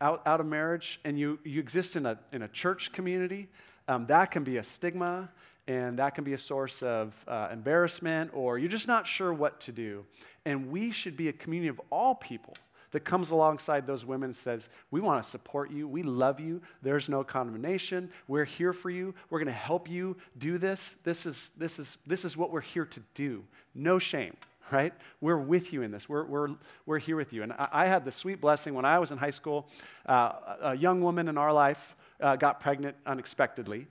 out, 0.00 0.22
out 0.26 0.40
of 0.40 0.46
marriage 0.46 1.00
and 1.04 1.18
you, 1.18 1.38
you 1.44 1.60
exist 1.60 1.96
in 1.96 2.06
a, 2.06 2.18
in 2.32 2.42
a 2.42 2.48
church 2.48 2.92
community, 2.92 3.48
um, 3.88 4.06
that 4.06 4.30
can 4.30 4.44
be 4.44 4.58
a 4.58 4.62
stigma 4.62 5.28
and 5.66 5.98
that 5.98 6.14
can 6.14 6.24
be 6.24 6.32
a 6.32 6.38
source 6.38 6.82
of 6.82 7.14
uh, 7.26 7.48
embarrassment 7.52 8.30
or 8.32 8.58
you're 8.58 8.68
just 8.68 8.88
not 8.88 9.06
sure 9.06 9.32
what 9.32 9.60
to 9.60 9.72
do. 9.72 10.04
And 10.44 10.70
we 10.70 10.90
should 10.90 11.16
be 11.16 11.28
a 11.28 11.32
community 11.32 11.68
of 11.68 11.80
all 11.90 12.14
people 12.14 12.54
that 12.90 13.00
comes 13.00 13.30
alongside 13.30 13.86
those 13.86 14.04
women 14.04 14.28
and 14.28 14.36
says, 14.36 14.70
We 14.90 15.00
want 15.00 15.22
to 15.22 15.28
support 15.28 15.70
you. 15.70 15.86
We 15.86 16.02
love 16.02 16.40
you. 16.40 16.62
There's 16.80 17.08
no 17.08 17.22
condemnation. 17.22 18.10
We're 18.28 18.46
here 18.46 18.72
for 18.72 18.88
you. 18.88 19.14
We're 19.28 19.40
going 19.40 19.46
to 19.46 19.52
help 19.52 19.90
you 19.90 20.16
do 20.38 20.56
this. 20.56 20.96
This 21.04 21.26
is, 21.26 21.52
this, 21.58 21.78
is, 21.78 21.98
this 22.06 22.24
is 22.24 22.36
what 22.36 22.50
we're 22.50 22.62
here 22.62 22.86
to 22.86 23.00
do. 23.14 23.44
No 23.74 23.98
shame 23.98 24.36
right? 24.70 24.92
We're 25.20 25.38
with 25.38 25.72
you 25.72 25.82
in 25.82 25.90
this. 25.90 26.08
We're, 26.08 26.24
we're, 26.24 26.48
we're 26.86 26.98
here 26.98 27.16
with 27.16 27.32
you. 27.32 27.42
And 27.42 27.52
I, 27.52 27.68
I 27.72 27.86
had 27.86 28.04
the 28.04 28.12
sweet 28.12 28.40
blessing 28.40 28.74
when 28.74 28.84
I 28.84 28.98
was 28.98 29.12
in 29.12 29.18
high 29.18 29.30
school, 29.30 29.68
uh, 30.06 30.32
a 30.62 30.76
young 30.76 31.00
woman 31.02 31.28
in 31.28 31.38
our 31.38 31.52
life 31.52 31.96
uh, 32.20 32.36
got 32.36 32.60
pregnant 32.60 32.96
unexpectedly 33.06 33.86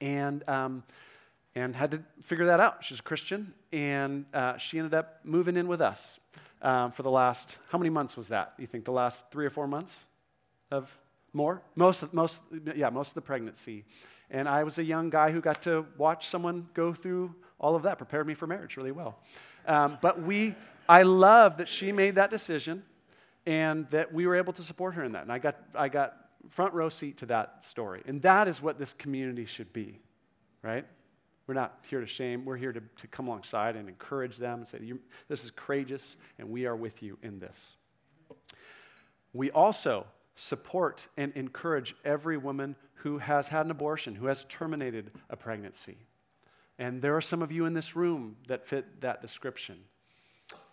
and, 0.00 0.48
um, 0.48 0.82
and 1.54 1.74
had 1.74 1.90
to 1.92 2.02
figure 2.22 2.46
that 2.46 2.60
out. 2.60 2.84
She's 2.84 3.00
a 3.00 3.02
Christian, 3.02 3.54
and 3.72 4.24
uh, 4.34 4.56
she 4.56 4.78
ended 4.78 4.94
up 4.94 5.20
moving 5.24 5.56
in 5.56 5.68
with 5.68 5.80
us 5.80 6.18
um, 6.62 6.92
for 6.92 7.02
the 7.02 7.10
last, 7.10 7.58
how 7.70 7.78
many 7.78 7.90
months 7.90 8.16
was 8.16 8.28
that? 8.28 8.54
You 8.58 8.66
think 8.66 8.84
the 8.84 8.92
last 8.92 9.30
three 9.30 9.46
or 9.46 9.50
four 9.50 9.66
months 9.66 10.06
of 10.70 10.96
more? 11.32 11.62
Most, 11.76 12.12
most, 12.12 12.42
yeah, 12.74 12.90
most 12.90 13.08
of 13.10 13.14
the 13.14 13.20
pregnancy. 13.22 13.84
And 14.30 14.48
I 14.48 14.64
was 14.64 14.78
a 14.78 14.84
young 14.84 15.10
guy 15.10 15.30
who 15.30 15.40
got 15.40 15.62
to 15.62 15.86
watch 15.98 16.26
someone 16.28 16.68
go 16.74 16.92
through 16.94 17.34
all 17.60 17.76
of 17.76 17.82
that, 17.82 17.98
prepared 17.98 18.26
me 18.26 18.34
for 18.34 18.46
marriage 18.46 18.76
really 18.76 18.92
well. 18.92 19.18
Um, 19.66 19.98
but 20.00 20.22
we, 20.22 20.54
I 20.88 21.02
love 21.02 21.58
that 21.58 21.68
she 21.68 21.92
made 21.92 22.16
that 22.16 22.30
decision 22.30 22.82
and 23.46 23.88
that 23.90 24.12
we 24.12 24.26
were 24.26 24.36
able 24.36 24.52
to 24.54 24.62
support 24.62 24.94
her 24.94 25.04
in 25.04 25.12
that. 25.12 25.22
And 25.22 25.32
I 25.32 25.38
got, 25.38 25.56
I 25.74 25.88
got 25.88 26.16
front 26.48 26.74
row 26.74 26.88
seat 26.88 27.18
to 27.18 27.26
that 27.26 27.64
story. 27.64 28.02
And 28.06 28.22
that 28.22 28.48
is 28.48 28.60
what 28.62 28.78
this 28.78 28.92
community 28.92 29.44
should 29.44 29.72
be, 29.72 30.00
right? 30.62 30.84
We're 31.46 31.54
not 31.54 31.78
here 31.88 32.00
to 32.00 32.06
shame. 32.06 32.44
We're 32.44 32.56
here 32.56 32.72
to, 32.72 32.80
to 32.80 33.06
come 33.06 33.26
alongside 33.26 33.76
and 33.76 33.88
encourage 33.88 34.38
them 34.38 34.60
and 34.60 34.68
say, 34.68 34.78
This 35.28 35.44
is 35.44 35.50
courageous, 35.50 36.16
and 36.38 36.48
we 36.48 36.64
are 36.66 36.76
with 36.76 37.02
you 37.02 37.18
in 37.22 37.38
this. 37.38 37.76
We 39.32 39.50
also 39.50 40.06
support 40.34 41.08
and 41.16 41.32
encourage 41.34 41.94
every 42.04 42.38
woman 42.38 42.76
who 42.94 43.18
has 43.18 43.48
had 43.48 43.66
an 43.66 43.70
abortion, 43.70 44.14
who 44.14 44.26
has 44.26 44.44
terminated 44.48 45.10
a 45.28 45.36
pregnancy. 45.36 45.98
And 46.78 47.00
there 47.00 47.16
are 47.16 47.20
some 47.20 47.42
of 47.42 47.52
you 47.52 47.66
in 47.66 47.74
this 47.74 47.94
room 47.94 48.36
that 48.48 48.66
fit 48.66 49.00
that 49.00 49.22
description. 49.22 49.76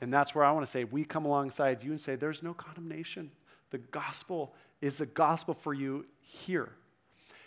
And 0.02 0.12
that's 0.12 0.34
where 0.34 0.43
I 0.43 0.52
want 0.52 0.66
to 0.66 0.72
say, 0.72 0.84
we 0.84 1.06
come 1.06 1.26
alongside 1.26 1.84
you 1.84 1.91
and 1.91 2.02
say, 2.02 2.16
there's 2.16 2.41
no 2.41 2.54
condemnation. 2.54 3.32
The 3.70 3.78
gospel 3.78 4.54
is 4.82 4.97
the 4.97 5.06
gospel 5.06 5.54
for 5.54 5.74
you 5.74 6.06
here. 6.22 6.70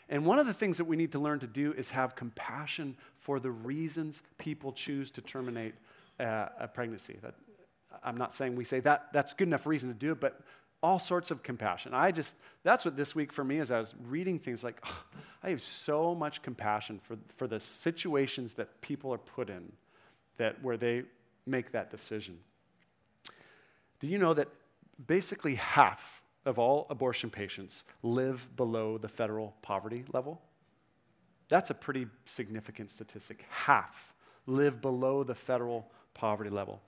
And 0.09 0.25
one 0.25 0.39
of 0.39 0.47
the 0.47 0.55
things 0.55 0.79
that 0.79 0.85
we 0.85 0.97
need 0.97 1.13
to 1.13 1.19
learn 1.19 1.41
to 1.41 1.47
do 1.47 1.73
is 1.73 1.91
have 1.91 2.15
compassion 2.15 2.97
for 3.17 3.41
the 3.41 3.51
reasons 3.51 4.23
people 4.39 4.73
choose 4.73 5.11
to 5.13 5.21
terminate 5.21 5.75
uh, 6.21 6.47
a 6.61 6.69
pregnancy. 6.69 7.19
That, 7.23 7.35
I'm 8.03 8.17
not 8.17 8.33
saying 8.33 8.55
we 8.55 8.65
say 8.65 8.81
that 8.81 9.09
that's 9.13 9.33
good 9.33 9.49
enough 9.49 9.67
reason 9.67 9.89
to 9.89 9.95
do 9.95 10.13
it, 10.13 10.21
but 10.21 10.41
all 10.85 10.99
sorts 10.99 11.31
of 11.31 11.43
compassion. 11.43 11.95
I 11.95 12.11
just, 12.11 12.37
that's 12.63 12.85
what 12.85 12.95
this 12.95 13.15
week 13.15 13.33
for 13.33 13.43
me, 13.43 13.59
is. 13.59 13.71
I 13.71 13.79
was 13.79 13.95
reading 14.07 14.39
things 14.39 14.63
like, 14.63 14.79
oh, 14.85 15.05
I 15.43 15.49
have 15.49 15.63
so 15.63 16.15
much 16.15 16.43
compassion 16.43 17.01
for, 17.03 17.17
for 17.39 17.47
the 17.47 17.59
situations 17.59 18.53
that 18.55 18.83
people 18.83 19.11
are 19.15 19.19
put 19.19 19.49
in 19.49 19.73
that 20.37 20.63
where 20.63 20.77
they 20.77 21.05
make 21.47 21.73
that 21.73 21.91
decision. 21.91 22.39
Do 23.99 24.07
you 24.07 24.19
know 24.19 24.35
that 24.35 24.49
basically 25.07 25.55
half 25.55 26.23
of 26.45 26.59
all 26.59 26.87
abortion 26.91 27.31
patients 27.31 27.85
live 28.03 28.47
below 28.55 28.99
the 28.99 29.09
federal 29.09 29.55
poverty 29.63 30.05
level? 30.13 30.43
That's 31.49 31.71
a 31.71 31.75
pretty 31.75 32.09
significant 32.27 32.91
statistic. 32.91 33.47
Half 33.49 34.13
live 34.47 34.83
below 34.83 35.25
the 35.25 35.35
federal 35.35 35.91
poverty 36.13 36.51
level. 36.51 36.83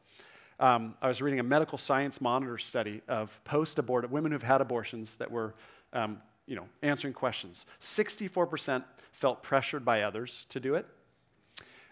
Um, 0.58 0.94
I 1.02 1.08
was 1.08 1.20
reading 1.20 1.38
a 1.38 1.42
medical 1.42 1.76
science 1.76 2.20
monitor 2.20 2.56
study 2.56 3.02
of 3.08 3.38
post 3.44 3.78
abortive 3.78 4.10
women 4.10 4.32
who've 4.32 4.42
had 4.42 4.60
abortions 4.60 5.18
that 5.18 5.30
were, 5.30 5.54
um, 5.92 6.22
you 6.46 6.56
know, 6.56 6.66
answering 6.82 7.12
questions. 7.12 7.66
64% 7.80 8.82
felt 9.12 9.42
pressured 9.42 9.84
by 9.84 10.02
others 10.02 10.46
to 10.48 10.60
do 10.60 10.74
it. 10.74 10.86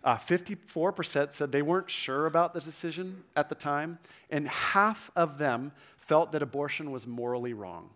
Uh, 0.02 0.16
54% 0.16 1.32
said 1.32 1.50
they 1.50 1.62
weren't 1.62 1.90
sure 1.90 2.26
about 2.26 2.52
the 2.52 2.60
decision 2.60 3.24
at 3.36 3.48
the 3.48 3.54
time, 3.54 3.98
and 4.30 4.48
half 4.48 5.10
of 5.16 5.38
them 5.38 5.72
felt 5.96 6.32
that 6.32 6.42
abortion 6.42 6.90
was 6.90 7.06
morally 7.06 7.54
wrong, 7.54 7.88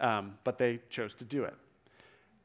um, 0.00 0.38
but 0.44 0.58
they 0.58 0.78
chose 0.90 1.14
to 1.16 1.24
do 1.24 1.42
it. 1.44 1.54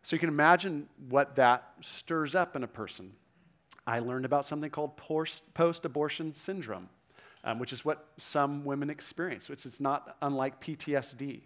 So 0.01 0.15
you 0.15 0.19
can 0.19 0.29
imagine 0.29 0.87
what 1.09 1.35
that 1.35 1.71
stirs 1.81 2.33
up 2.33 2.55
in 2.55 2.63
a 2.63 2.67
person. 2.67 3.11
I 3.85 3.99
learned 3.99 4.25
about 4.25 4.45
something 4.45 4.69
called 4.69 4.97
post 4.97 5.85
abortion 5.85 6.33
syndrome, 6.33 6.89
um, 7.43 7.59
which 7.59 7.73
is 7.73 7.85
what 7.85 8.07
some 8.17 8.65
women 8.65 8.89
experience, 8.89 9.49
which 9.49 9.65
is 9.65 9.79
not 9.79 10.17
unlike 10.21 10.61
PTSD. 10.61 11.41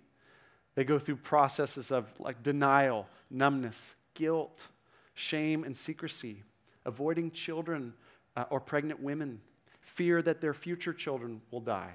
They 0.75 0.83
go 0.83 0.97
through 0.97 1.17
processes 1.17 1.91
of 1.91 2.07
like 2.19 2.41
denial, 2.41 3.07
numbness, 3.29 3.95
guilt, 4.13 4.67
shame, 5.13 5.63
and 5.63 5.77
secrecy 5.77 6.43
avoiding 6.85 7.31
children 7.31 7.93
uh, 8.35 8.45
or 8.49 8.59
pregnant 8.59 9.01
women, 9.01 9.41
fear 9.81 10.21
that 10.21 10.41
their 10.41 10.53
future 10.53 10.93
children 10.93 11.41
will 11.51 11.59
die, 11.59 11.93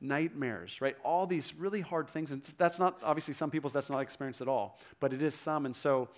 nightmares, 0.00 0.80
right? 0.80 0.96
All 1.04 1.26
these 1.26 1.54
really 1.54 1.80
hard 1.80 2.08
things. 2.08 2.32
And 2.32 2.42
that's 2.58 2.78
not, 2.78 3.00
obviously, 3.02 3.34
some 3.34 3.50
people's 3.50 3.72
that's 3.72 3.90
not 3.90 4.00
experience 4.00 4.40
at 4.40 4.48
all, 4.48 4.78
but 4.98 5.12
it 5.12 5.22
is 5.22 5.34
some. 5.34 5.66
And 5.66 5.74
so 5.74 6.08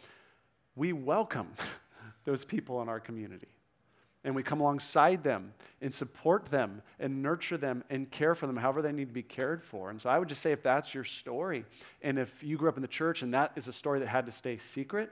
we 0.74 0.92
welcome 0.92 1.48
those 2.24 2.44
people 2.44 2.82
in 2.82 2.88
our 2.88 3.00
community. 3.00 3.48
And 4.24 4.34
we 4.36 4.42
come 4.42 4.60
alongside 4.60 5.24
them 5.24 5.52
and 5.80 5.92
support 5.92 6.46
them 6.46 6.82
and 7.00 7.22
nurture 7.22 7.56
them 7.56 7.82
and 7.90 8.10
care 8.10 8.34
for 8.34 8.46
them 8.46 8.56
however 8.56 8.80
they 8.80 8.92
need 8.92 9.08
to 9.08 9.14
be 9.14 9.22
cared 9.22 9.64
for. 9.64 9.90
And 9.90 10.00
so 10.00 10.08
I 10.08 10.18
would 10.18 10.28
just 10.28 10.42
say 10.42 10.52
if 10.52 10.62
that's 10.62 10.94
your 10.94 11.04
story, 11.04 11.64
and 12.02 12.18
if 12.18 12.42
you 12.42 12.56
grew 12.56 12.68
up 12.68 12.76
in 12.76 12.82
the 12.82 12.88
church 12.88 13.22
and 13.22 13.34
that 13.34 13.52
is 13.56 13.66
a 13.66 13.72
story 13.72 13.98
that 14.00 14.08
had 14.08 14.26
to 14.26 14.32
stay 14.32 14.58
secret, 14.58 15.10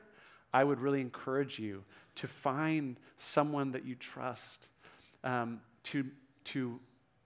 I 0.52 0.62
would 0.62 0.80
really 0.80 1.00
encourage 1.00 1.58
you 1.58 1.84
to 2.16 2.28
find 2.28 2.98
someone 3.16 3.72
that 3.72 3.84
you 3.84 3.94
trust 3.94 4.68
um, 5.24 5.60
to, 5.84 6.06
to 6.44 6.78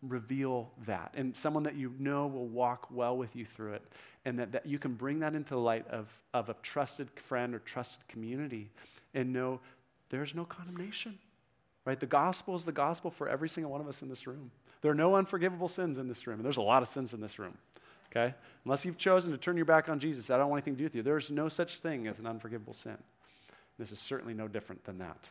reveal 0.09 0.71
that 0.87 1.13
and 1.17 1.35
someone 1.35 1.63
that 1.63 1.75
you 1.75 1.93
know 1.99 2.27
will 2.27 2.47
walk 2.47 2.89
well 2.91 3.17
with 3.17 3.35
you 3.35 3.45
through 3.45 3.73
it 3.73 3.83
and 4.25 4.39
that, 4.39 4.53
that 4.53 4.67
you 4.67 4.79
can 4.79 4.95
bring 4.95 5.21
that 5.21 5.35
into 5.35 5.55
the 5.55 5.61
light 5.61 5.87
of, 5.89 6.09
of 6.33 6.49
a 6.49 6.55
trusted 6.63 7.09
friend 7.17 7.55
or 7.55 7.59
trusted 7.61 8.07
community 8.09 8.71
and 9.15 9.33
know 9.33 9.61
there's 10.11 10.35
no 10.35 10.45
condemnation 10.45 11.19
right 11.85 12.01
the 12.01 12.07
gospel 12.07 12.55
is 12.55 12.65
the 12.65 12.73
gospel 12.73 13.11
for 13.11 13.29
every 13.29 13.49
single 13.49 13.71
one 13.71 13.81
of 13.81 13.89
us 13.89 14.03
in 14.03 14.09
this 14.09 14.27
room 14.27 14.51
there 14.83 14.91
are 14.91 14.97
no 14.97 15.17
unforgivable 15.17 15.69
sins 15.69 15.99
in 15.99 16.09
this 16.09 16.27
room 16.27 16.37
and 16.37 16.45
there's 16.45 16.57
a 16.57 16.63
lot 16.63 16.83
of 16.83 16.89
sins 16.89 17.13
in 17.13 17.21
this 17.21 17.39
room 17.39 17.57
okay 18.11 18.35
unless 18.65 18.85
you've 18.85 18.99
chosen 18.99 19.33
to 19.33 19.39
turn 19.39 19.57
your 19.57 19.65
back 19.65 19.89
on 19.89 19.99
jesus 19.99 20.31
i 20.31 20.37
don't 20.37 20.51
want 20.51 20.59
anything 20.59 20.75
to 20.75 20.79
do 20.79 20.85
with 20.85 20.95
you 20.95 21.03
there's 21.03 21.31
no 21.31 21.49
such 21.49 21.79
thing 21.79 22.07
as 22.07 22.19
an 22.19 22.27
unforgivable 22.27 22.73
sin 22.73 22.99
this 23.79 23.91
is 23.91 23.99
certainly 23.99 24.35
no 24.35 24.49
different 24.49 24.85
than 24.85 24.99
that. 24.99 25.29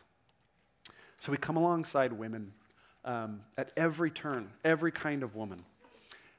So 1.18 1.32
we 1.32 1.38
come 1.38 1.56
alongside 1.56 2.12
women 2.12 2.52
um, 3.04 3.40
at 3.56 3.72
every 3.76 4.10
turn, 4.10 4.50
every 4.64 4.92
kind 4.92 5.22
of 5.22 5.34
woman. 5.34 5.58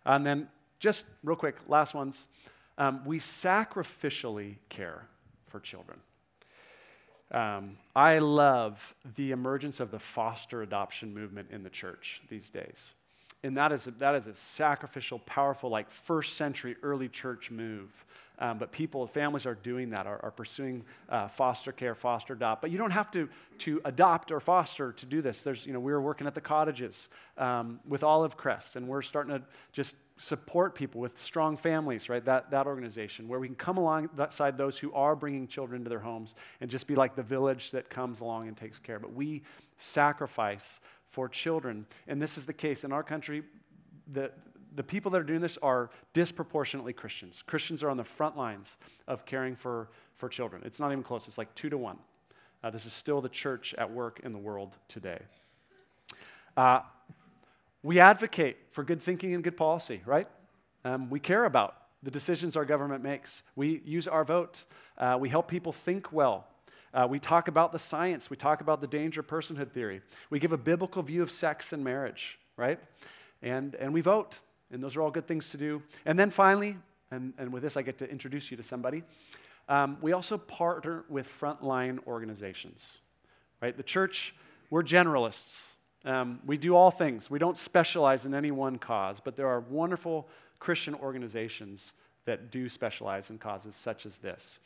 And 0.05 0.25
then, 0.25 0.47
just 0.79 1.07
real 1.23 1.35
quick, 1.35 1.57
last 1.67 1.93
ones. 1.93 2.27
Um, 2.77 3.03
we 3.05 3.19
sacrificially 3.19 4.57
care 4.69 5.07
for 5.47 5.59
children. 5.59 5.99
Um, 7.31 7.77
I 7.95 8.19
love 8.19 8.95
the 9.15 9.31
emergence 9.31 9.79
of 9.79 9.91
the 9.91 9.99
foster 9.99 10.61
adoption 10.61 11.13
movement 11.13 11.49
in 11.51 11.63
the 11.63 11.69
church 11.69 12.21
these 12.29 12.49
days. 12.49 12.95
And 13.43 13.57
that 13.57 13.71
is 13.71 13.87
a, 13.87 13.91
that 13.91 14.15
is 14.15 14.27
a 14.27 14.33
sacrificial, 14.33 15.19
powerful, 15.19 15.69
like 15.69 15.89
first 15.89 16.35
century 16.35 16.75
early 16.81 17.09
church 17.09 17.51
move 17.51 17.91
um, 18.39 18.57
but 18.57 18.71
people, 18.71 19.07
families 19.07 19.45
are 19.45 19.55
doing 19.55 19.89
that, 19.91 20.07
are, 20.07 20.19
are 20.23 20.31
pursuing 20.31 20.83
uh, 21.09 21.27
foster 21.27 21.71
care, 21.71 21.95
foster 21.95 22.33
adopt. 22.33 22.61
But 22.61 22.71
you 22.71 22.77
don't 22.77 22.91
have 22.91 23.11
to, 23.11 23.29
to 23.59 23.81
adopt 23.85 24.31
or 24.31 24.39
foster 24.39 24.91
to 24.93 25.05
do 25.05 25.21
this. 25.21 25.43
There's, 25.43 25.65
you 25.65 25.73
know, 25.73 25.79
we 25.79 25.91
were 25.91 26.01
working 26.01 26.27
at 26.27 26.35
the 26.35 26.41
cottages 26.41 27.09
um, 27.37 27.79
with 27.87 28.03
Olive 28.03 28.37
Crest, 28.37 28.75
and 28.75 28.87
we're 28.87 29.01
starting 29.01 29.37
to 29.37 29.43
just 29.71 29.95
support 30.17 30.75
people 30.75 31.01
with 31.01 31.21
strong 31.21 31.57
families, 31.57 32.07
right? 32.07 32.23
That, 32.23 32.51
that 32.51 32.67
organization, 32.67 33.27
where 33.27 33.39
we 33.39 33.47
can 33.47 33.55
come 33.55 33.77
alongside 33.77 34.57
those 34.57 34.77
who 34.77 34.93
are 34.93 35.15
bringing 35.15 35.47
children 35.47 35.83
to 35.83 35.89
their 35.89 35.99
homes 35.99 36.35
and 36.61 36.69
just 36.69 36.87
be 36.87 36.95
like 36.95 37.15
the 37.15 37.23
village 37.23 37.71
that 37.71 37.89
comes 37.89 38.21
along 38.21 38.47
and 38.47 38.55
takes 38.55 38.79
care. 38.79 38.99
But 38.99 39.13
we 39.13 39.43
sacrifice 39.77 40.79
for 41.09 41.27
children. 41.27 41.85
And 42.07 42.21
this 42.21 42.37
is 42.37 42.45
the 42.45 42.53
case 42.53 42.83
in 42.83 42.93
our 42.93 43.03
country. 43.03 43.43
The, 44.13 44.31
the 44.75 44.83
people 44.83 45.11
that 45.11 45.19
are 45.19 45.23
doing 45.25 45.41
this 45.41 45.57
are 45.61 45.89
disproportionately 46.13 46.93
Christians. 46.93 47.43
Christians 47.45 47.81
are 47.83 47.89
on 47.89 47.97
the 47.97 48.03
front 48.03 48.37
lines 48.37 48.77
of 49.07 49.25
caring 49.25 49.55
for, 49.55 49.89
for 50.15 50.29
children. 50.29 50.61
It's 50.65 50.79
not 50.79 50.91
even 50.91 51.03
close, 51.03 51.27
it's 51.27 51.37
like 51.37 51.53
two 51.55 51.69
to 51.69 51.77
one. 51.77 51.97
Uh, 52.63 52.69
this 52.69 52.85
is 52.85 52.93
still 52.93 53.21
the 53.21 53.29
church 53.29 53.75
at 53.77 53.91
work 53.91 54.21
in 54.23 54.31
the 54.31 54.39
world 54.39 54.75
today. 54.87 55.19
Uh, 56.57 56.81
we 57.83 57.99
advocate 57.99 58.57
for 58.71 58.83
good 58.83 59.01
thinking 59.01 59.35
and 59.35 59.43
good 59.43 59.57
policy, 59.57 60.01
right? 60.05 60.27
Um, 60.83 61.09
we 61.09 61.19
care 61.19 61.45
about 61.45 61.75
the 62.01 62.11
decisions 62.11 62.55
our 62.55 62.65
government 62.65 63.03
makes. 63.03 63.43
We 63.55 63.81
use 63.85 64.07
our 64.07 64.23
vote. 64.23 64.65
Uh, 64.97 65.17
we 65.19 65.29
help 65.29 65.47
people 65.47 65.71
think 65.71 66.11
well. 66.11 66.47
Uh, 66.93 67.05
we 67.09 67.19
talk 67.19 67.47
about 67.47 67.71
the 67.71 67.79
science. 67.79 68.29
We 68.29 68.37
talk 68.37 68.61
about 68.61 68.79
the 68.81 68.87
danger 68.87 69.21
personhood 69.21 69.71
theory. 69.71 70.01
We 70.29 70.39
give 70.39 70.53
a 70.53 70.57
biblical 70.57 71.03
view 71.03 71.21
of 71.21 71.29
sex 71.29 71.73
and 71.73 71.83
marriage, 71.83 72.39
right? 72.57 72.79
And, 73.41 73.75
and 73.75 73.93
we 73.93 74.01
vote. 74.01 74.39
And 74.75 74.83
those 74.83 74.95
are 74.95 75.01
all 75.01 75.09
good 75.09 75.25
things 75.25 75.49
to 75.51 75.57
do. 75.57 75.81
And 76.05 76.19
then 76.19 76.29
finally, 76.29 76.77
and, 77.09 77.33
and 77.37 77.51
with 77.51 77.63
this 77.63 77.77
I 77.77 77.81
get 77.81 77.97
to 77.99 78.09
introduce 78.09 78.51
you 78.51 78.57
to 78.57 78.63
somebody, 78.63 79.03
um, 79.69 79.97
we 80.01 80.11
also 80.11 80.37
partner 80.37 81.05
with 81.09 81.27
frontline 81.27 82.05
organizations. 82.05 82.99
Right? 83.61 83.75
The 83.75 83.83
church, 83.83 84.35
we're 84.69 84.83
generalists. 84.83 85.71
Um, 86.03 86.39
we 86.45 86.57
do 86.57 86.75
all 86.75 86.91
things. 86.91 87.31
We 87.31 87.39
don't 87.39 87.57
specialize 87.57 88.25
in 88.25 88.35
any 88.35 88.51
one 88.51 88.77
cause, 88.77 89.19
but 89.19 89.35
there 89.35 89.47
are 89.47 89.61
wonderful 89.61 90.27
Christian 90.59 90.93
organizations 90.93 91.93
that 92.25 92.51
do 92.51 92.67
specialize 92.69 93.29
in 93.29 93.37
causes 93.37 93.75
such 93.75 94.05
as 94.05 94.17
this. 94.17 94.59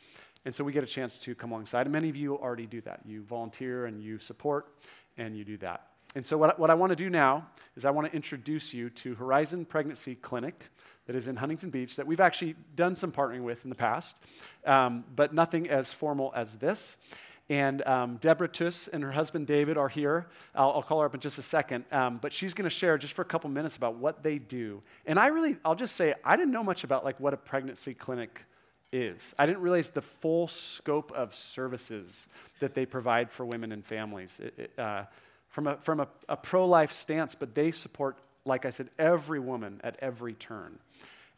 And 0.44 0.54
so 0.54 0.64
we 0.64 0.72
get 0.72 0.82
a 0.82 0.88
chance 0.88 1.18
to 1.20 1.34
come 1.34 1.52
alongside. 1.52 1.82
And 1.82 1.92
many 1.92 2.08
of 2.08 2.16
you 2.16 2.36
already 2.36 2.66
do 2.66 2.80
that. 2.82 3.00
You 3.06 3.22
volunteer 3.22 3.86
and 3.86 4.02
you 4.02 4.18
support 4.18 4.74
and 5.16 5.36
you 5.36 5.44
do 5.44 5.56
that. 5.58 5.89
And 6.14 6.26
so, 6.26 6.36
what, 6.36 6.58
what 6.58 6.70
I 6.70 6.74
want 6.74 6.90
to 6.90 6.96
do 6.96 7.08
now 7.08 7.46
is 7.76 7.84
I 7.84 7.90
want 7.90 8.08
to 8.08 8.14
introduce 8.14 8.74
you 8.74 8.90
to 8.90 9.14
Horizon 9.14 9.64
Pregnancy 9.64 10.16
Clinic 10.16 10.64
that 11.06 11.14
is 11.14 11.28
in 11.28 11.36
Huntington 11.36 11.70
Beach 11.70 11.96
that 11.96 12.06
we've 12.06 12.20
actually 12.20 12.56
done 12.74 12.94
some 12.94 13.12
partnering 13.12 13.42
with 13.42 13.64
in 13.64 13.70
the 13.70 13.76
past, 13.76 14.18
um, 14.66 15.04
but 15.14 15.32
nothing 15.32 15.68
as 15.68 15.92
formal 15.92 16.32
as 16.34 16.56
this. 16.56 16.96
And 17.48 17.84
um, 17.84 18.16
Deborah 18.18 18.46
Tuss 18.46 18.86
and 18.86 19.02
her 19.02 19.10
husband 19.10 19.48
David 19.48 19.76
are 19.76 19.88
here. 19.88 20.28
I'll, 20.54 20.70
I'll 20.70 20.82
call 20.82 21.00
her 21.00 21.06
up 21.06 21.14
in 21.14 21.20
just 21.20 21.36
a 21.36 21.42
second. 21.42 21.84
Um, 21.90 22.18
but 22.22 22.32
she's 22.32 22.54
going 22.54 22.64
to 22.64 22.70
share 22.70 22.96
just 22.96 23.12
for 23.12 23.22
a 23.22 23.24
couple 23.24 23.50
minutes 23.50 23.76
about 23.76 23.96
what 23.96 24.22
they 24.22 24.38
do. 24.38 24.82
And 25.04 25.18
I 25.18 25.26
really, 25.28 25.56
I'll 25.64 25.74
just 25.74 25.96
say, 25.96 26.14
I 26.24 26.36
didn't 26.36 26.52
know 26.52 26.62
much 26.62 26.84
about 26.84 27.04
like 27.04 27.18
what 27.18 27.34
a 27.34 27.36
pregnancy 27.36 27.92
clinic 27.92 28.44
is. 28.92 29.34
I 29.36 29.46
didn't 29.46 29.62
realize 29.62 29.90
the 29.90 30.02
full 30.02 30.46
scope 30.46 31.10
of 31.10 31.34
services 31.34 32.28
that 32.60 32.74
they 32.74 32.86
provide 32.86 33.32
for 33.32 33.44
women 33.44 33.72
and 33.72 33.84
families. 33.84 34.40
It, 34.40 34.54
it, 34.56 34.78
uh, 34.78 35.04
from 35.50 35.66
a, 35.66 35.76
from 35.76 36.00
a, 36.00 36.08
a 36.28 36.36
pro 36.36 36.66
life 36.66 36.92
stance, 36.92 37.34
but 37.34 37.54
they 37.54 37.70
support, 37.70 38.16
like 38.44 38.64
I 38.64 38.70
said, 38.70 38.88
every 38.98 39.40
woman 39.40 39.80
at 39.84 39.96
every 40.00 40.34
turn. 40.34 40.78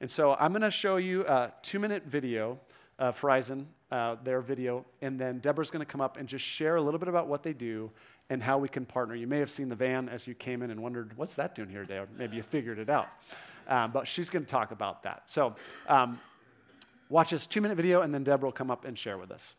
And 0.00 0.10
so 0.10 0.34
I'm 0.34 0.52
going 0.52 0.62
to 0.62 0.70
show 0.70 0.96
you 0.96 1.24
a 1.26 1.52
two 1.62 1.78
minute 1.78 2.04
video 2.06 2.60
of 2.98 3.18
Horizon, 3.18 3.66
uh, 3.90 4.16
their 4.22 4.40
video, 4.40 4.84
and 5.00 5.18
then 5.18 5.38
Deborah's 5.38 5.70
going 5.70 5.84
to 5.84 5.90
come 5.90 6.00
up 6.00 6.16
and 6.18 6.28
just 6.28 6.44
share 6.44 6.76
a 6.76 6.82
little 6.82 7.00
bit 7.00 7.08
about 7.08 7.26
what 7.26 7.42
they 7.42 7.52
do 7.52 7.90
and 8.30 8.42
how 8.42 8.58
we 8.58 8.68
can 8.68 8.84
partner. 8.84 9.14
You 9.14 9.26
may 9.26 9.38
have 9.38 9.50
seen 9.50 9.68
the 9.68 9.74
van 9.74 10.08
as 10.08 10.26
you 10.26 10.34
came 10.34 10.62
in 10.62 10.70
and 10.70 10.82
wondered, 10.82 11.16
what's 11.16 11.34
that 11.36 11.54
doing 11.54 11.68
here 11.68 11.82
today? 11.82 11.98
Or 11.98 12.08
maybe 12.16 12.36
you 12.36 12.42
figured 12.42 12.78
it 12.78 12.88
out. 12.88 13.08
Um, 13.68 13.92
but 13.92 14.06
she's 14.06 14.30
going 14.30 14.44
to 14.44 14.50
talk 14.50 14.70
about 14.70 15.02
that. 15.04 15.22
So 15.26 15.56
um, 15.88 16.20
watch 17.08 17.30
this 17.30 17.46
two 17.46 17.60
minute 17.60 17.76
video, 17.76 18.02
and 18.02 18.12
then 18.12 18.24
Deborah 18.24 18.48
will 18.48 18.52
come 18.52 18.70
up 18.70 18.84
and 18.84 18.98
share 18.98 19.18
with 19.18 19.30
us. 19.30 19.54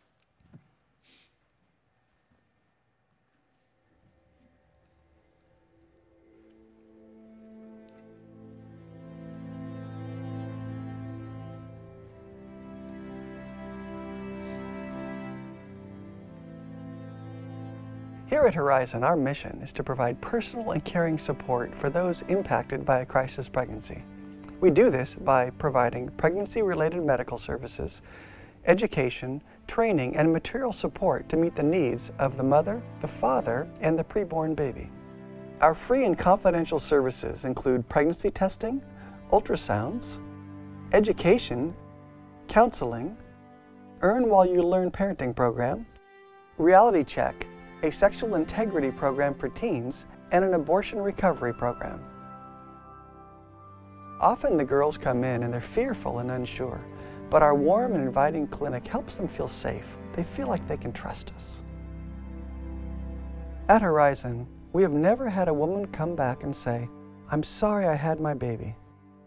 Here 18.34 18.48
at 18.48 18.56
Horizon, 18.56 19.04
our 19.04 19.16
mission 19.16 19.62
is 19.62 19.72
to 19.74 19.84
provide 19.84 20.20
personal 20.20 20.72
and 20.72 20.84
caring 20.84 21.20
support 21.20 21.72
for 21.76 21.92
those 21.92 22.24
impacted 22.30 22.84
by 22.84 23.02
a 23.02 23.06
crisis 23.06 23.48
pregnancy. 23.48 24.02
We 24.60 24.72
do 24.72 24.90
this 24.90 25.14
by 25.14 25.52
providing 25.52 26.10
pregnancy 26.18 26.64
related 26.64 27.04
medical 27.04 27.38
services, 27.38 28.02
education, 28.66 29.40
training, 29.68 30.18
and 30.18 30.34
material 30.34 30.74
support 30.74 31.30
to 31.30 31.38
meet 31.38 31.56
the 31.56 31.62
needs 31.62 32.10
of 32.18 32.36
the 32.36 32.42
mother, 32.42 32.82
the 33.02 33.08
father, 33.08 33.68
and 33.82 34.00
the 34.00 34.04
preborn 34.04 34.56
baby. 34.56 34.90
Our 35.62 35.76
free 35.76 36.04
and 36.04 36.18
confidential 36.18 36.80
services 36.80 37.46
include 37.46 37.88
pregnancy 37.88 38.32
testing, 38.32 38.82
ultrasounds, 39.32 40.18
education, 40.92 41.76
counseling, 42.48 43.16
Earn 44.02 44.28
While 44.28 44.48
You 44.48 44.64
Learn 44.64 44.90
parenting 44.90 45.36
program, 45.36 45.86
reality 46.58 47.04
check, 47.04 47.46
a 47.84 47.92
sexual 47.92 48.36
integrity 48.36 48.90
program 48.90 49.36
for 49.36 49.50
teens, 49.50 50.06
and 50.32 50.44
an 50.44 50.54
abortion 50.54 51.00
recovery 51.00 51.54
program. 51.54 52.02
Often 54.20 54.58
the 54.58 54.66
girls 54.66 54.98
come 54.98 55.24
in 55.24 55.44
and 55.44 55.54
they're 55.54 55.62
fearful 55.62 56.20
and 56.20 56.32
unsure, 56.32 56.80
but 57.30 57.44
our 57.44 57.54
warm 57.54 57.94
and 57.94 58.04
inviting 58.04 58.48
clinic 58.48 58.88
helps 58.88 59.18
them 59.18 59.28
feel 59.28 59.50
safe. 59.50 59.86
They 60.16 60.24
feel 60.24 60.48
like 60.48 60.66
they 60.68 60.78
can 60.78 60.94
trust 60.94 61.34
us. 61.36 61.62
At 63.68 63.82
Horizon, 63.82 64.48
we 64.72 64.82
have 64.82 64.92
never 64.92 65.30
had 65.30 65.50
a 65.50 65.54
woman 65.54 65.86
come 65.88 66.16
back 66.16 66.44
and 66.44 66.56
say, 66.56 66.88
I'm 67.30 67.44
sorry 67.44 67.86
I 67.86 67.96
had 67.96 68.20
my 68.20 68.34
baby. 68.34 68.76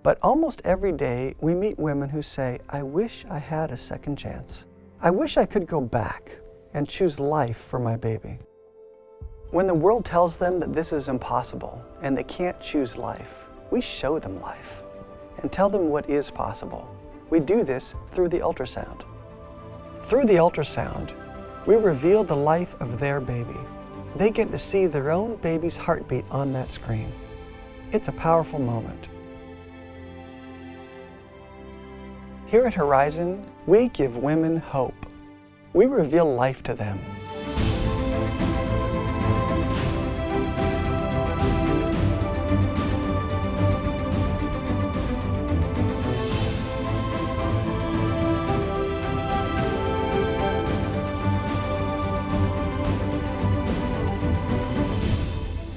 But 0.03 0.19
almost 0.23 0.63
every 0.65 0.93
day, 0.93 1.35
we 1.41 1.55
meet 1.55 1.79
women 1.79 2.09
who 2.09 2.23
say, 2.23 2.59
I 2.69 2.83
wish 2.83 3.27
I 3.29 3.39
had 3.39 3.71
a 3.71 3.77
second 3.77 4.17
chance. 4.17 4.65
I 5.01 5.11
wish 5.11 5.37
I 5.37 5.47
could 5.47 5.67
go 5.67 5.81
back 5.81 6.39
and 6.75 6.89
choose 6.89 7.19
life 7.19 7.65
for 7.69 7.79
my 7.79 7.97
baby. 7.97 8.39
When 9.51 9.67
the 9.67 9.75
world 9.75 10.05
tells 10.05 10.37
them 10.37 10.59
that 10.61 10.75
this 10.75 10.93
is 10.93 11.09
impossible 11.09 11.83
and 12.03 12.17
they 12.17 12.25
can't 12.25 12.61
choose 12.61 12.97
life, 12.97 13.45
we 13.71 13.81
show 13.81 14.19
them 14.19 14.41
life 14.41 14.83
and 15.39 15.53
tell 15.53 15.69
them 15.69 15.89
what 15.89 16.11
is 16.11 16.31
possible. 16.31 16.89
We 17.31 17.41
do 17.41 17.65
this 17.65 17.95
through 18.11 18.29
the 18.31 18.41
ultrasound. 18.41 19.03
Through 20.09 20.27
the 20.27 20.35
ultrasound, 20.35 21.13
we 21.67 21.77
reveal 21.77 22.23
the 22.23 22.37
life 22.37 22.75
of 22.81 22.99
their 23.01 23.21
baby. 23.21 23.59
They 24.17 24.31
get 24.31 24.51
to 24.53 24.59
see 24.59 24.87
their 24.87 25.11
own 25.11 25.37
baby's 25.37 25.77
heartbeat 25.77 26.25
on 26.31 26.53
that 26.53 26.71
screen. 26.71 27.13
It's 27.93 28.09
a 28.09 28.13
powerful 28.13 28.59
moment. 28.59 29.09
Here 32.47 32.65
at 32.67 32.75
Horizon, 32.75 33.45
we 33.67 33.89
give 33.89 34.17
women 34.17 34.57
hope. 34.57 34.95
We 35.77 35.85
reveal 35.85 36.35
life 36.35 36.63
to 36.63 36.75
them. 36.75 36.99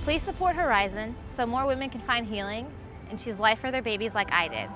Please 0.05 0.21
support 0.21 0.55
Horizon 0.55 1.13
so 1.25 1.45
more 1.45 1.67
women 1.67 1.89
can 1.89 1.99
find 1.99 2.25
healing 2.25 2.71
and 3.09 3.19
choose 3.19 3.41
life 3.41 3.59
for 3.59 3.69
their 3.69 3.81
babies 3.81 4.15
like 4.15 4.31
I 4.31 4.47
did. 4.47 4.69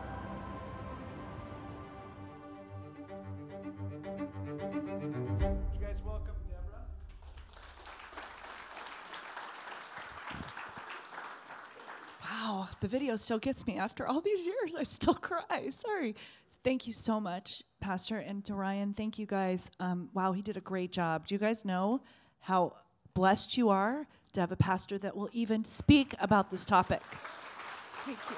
The 12.83 12.89
video 12.89 13.15
still 13.15 13.39
gets 13.39 13.65
me 13.65 13.77
after 13.77 14.05
all 14.05 14.19
these 14.19 14.41
years. 14.41 14.75
I 14.75 14.83
still 14.83 15.13
cry. 15.13 15.69
Sorry. 15.77 16.15
Thank 16.65 16.85
you 16.85 16.91
so 16.91 17.17
much, 17.17 17.63
Pastor, 17.79 18.17
and 18.17 18.43
to 18.43 18.55
Ryan. 18.55 18.93
Thank 18.93 19.17
you 19.17 19.25
guys. 19.25 19.71
Um, 19.79 20.09
wow, 20.13 20.33
he 20.33 20.41
did 20.41 20.57
a 20.57 20.61
great 20.61 20.91
job. 20.91 21.25
Do 21.25 21.33
you 21.33 21.39
guys 21.39 21.63
know 21.63 22.01
how 22.41 22.75
blessed 23.13 23.55
you 23.57 23.69
are 23.69 24.05
to 24.33 24.41
have 24.41 24.51
a 24.51 24.57
pastor 24.57 24.97
that 24.97 25.15
will 25.15 25.29
even 25.31 25.63
speak 25.63 26.13
about 26.19 26.51
this 26.51 26.65
topic? 26.65 27.01
Thank 28.05 28.19
you. 28.29 28.35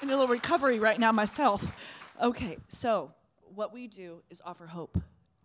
In 0.02 0.10
a 0.10 0.12
little 0.12 0.32
recovery 0.32 0.78
right 0.78 1.00
now 1.00 1.10
myself. 1.10 1.66
Okay, 2.22 2.58
so 2.68 3.12
what 3.42 3.74
we 3.74 3.88
do 3.88 4.22
is 4.30 4.40
offer 4.44 4.68
hope 4.68 4.98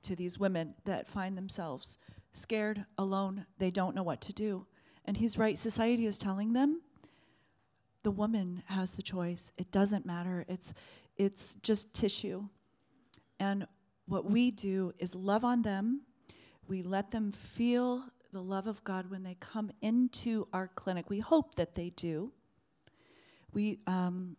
to 0.04 0.16
these 0.16 0.38
women 0.38 0.76
that 0.86 1.08
find 1.08 1.36
themselves 1.36 1.98
scared, 2.32 2.86
alone, 2.96 3.48
they 3.58 3.72
don't 3.72 3.96
know 3.96 4.04
what 4.04 4.22
to 4.22 4.34
do. 4.34 4.68
And 5.10 5.18
he's 5.18 5.40
right, 5.40 5.58
society 5.58 6.06
is 6.06 6.20
telling 6.20 6.54
them 6.54 6.82
the 8.04 8.12
woman 8.12 8.62
has 8.68 8.94
the 8.94 9.02
choice. 9.02 9.52
It 9.58 9.72
doesn't 9.72 10.06
matter. 10.06 10.46
It's 10.48 10.72
it's 11.18 11.56
just 11.64 11.96
tissue. 11.96 12.44
And 13.40 13.66
what 14.06 14.30
we 14.30 14.52
do 14.52 14.94
is 15.00 15.16
love 15.16 15.44
on 15.44 15.64
them. 15.64 16.02
We 16.68 16.84
let 16.84 17.10
them 17.10 17.32
feel 17.32 18.04
the 18.32 18.44
love 18.44 18.68
of 18.68 18.84
God 18.84 19.10
when 19.10 19.24
they 19.24 19.36
come 19.40 19.72
into 19.82 20.48
our 20.54 20.68
clinic. 20.68 21.10
We 21.10 21.22
hope 21.22 21.56
that 21.56 21.74
they 21.74 21.90
do. 21.90 22.32
We 23.52 23.80
um, 23.88 24.38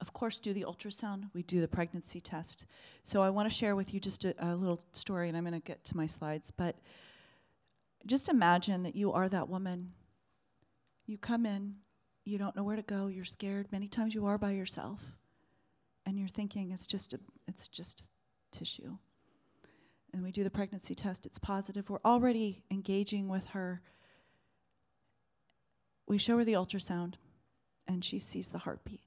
of 0.00 0.14
course, 0.14 0.38
do 0.38 0.54
the 0.54 0.64
ultrasound, 0.66 1.24
we 1.34 1.42
do 1.42 1.60
the 1.60 1.68
pregnancy 1.68 2.22
test. 2.22 2.64
So 3.02 3.20
I 3.20 3.28
want 3.28 3.50
to 3.50 3.54
share 3.54 3.76
with 3.76 3.92
you 3.92 4.00
just 4.00 4.24
a, 4.24 4.34
a 4.38 4.56
little 4.56 4.80
story, 4.94 5.28
and 5.28 5.36
I'm 5.36 5.44
going 5.44 5.52
to 5.52 5.60
get 5.60 5.84
to 5.84 5.96
my 5.96 6.06
slides. 6.06 6.50
But 6.50 6.76
just 8.06 8.28
imagine 8.28 8.82
that 8.82 8.96
you 8.96 9.12
are 9.12 9.28
that 9.28 9.48
woman. 9.48 9.92
You 11.06 11.18
come 11.18 11.46
in, 11.46 11.76
you 12.24 12.38
don't 12.38 12.56
know 12.56 12.64
where 12.64 12.76
to 12.76 12.82
go, 12.82 13.06
you're 13.06 13.24
scared. 13.24 13.70
Many 13.70 13.88
times 13.88 14.14
you 14.14 14.26
are 14.26 14.38
by 14.38 14.52
yourself, 14.52 15.02
and 16.06 16.18
you're 16.18 16.28
thinking 16.28 16.70
it's 16.70 16.86
just 16.86 17.14
a, 17.14 17.20
it's 17.46 17.68
just 17.68 18.10
tissue. 18.50 18.96
And 20.12 20.22
we 20.22 20.30
do 20.30 20.44
the 20.44 20.50
pregnancy 20.50 20.94
test, 20.94 21.26
it's 21.26 21.38
positive. 21.38 21.90
We're 21.90 21.98
already 22.04 22.62
engaging 22.70 23.28
with 23.28 23.48
her. 23.48 23.82
We 26.06 26.18
show 26.18 26.38
her 26.38 26.44
the 26.44 26.52
ultrasound, 26.52 27.14
and 27.88 28.04
she 28.04 28.18
sees 28.18 28.48
the 28.48 28.58
heartbeat. 28.58 29.00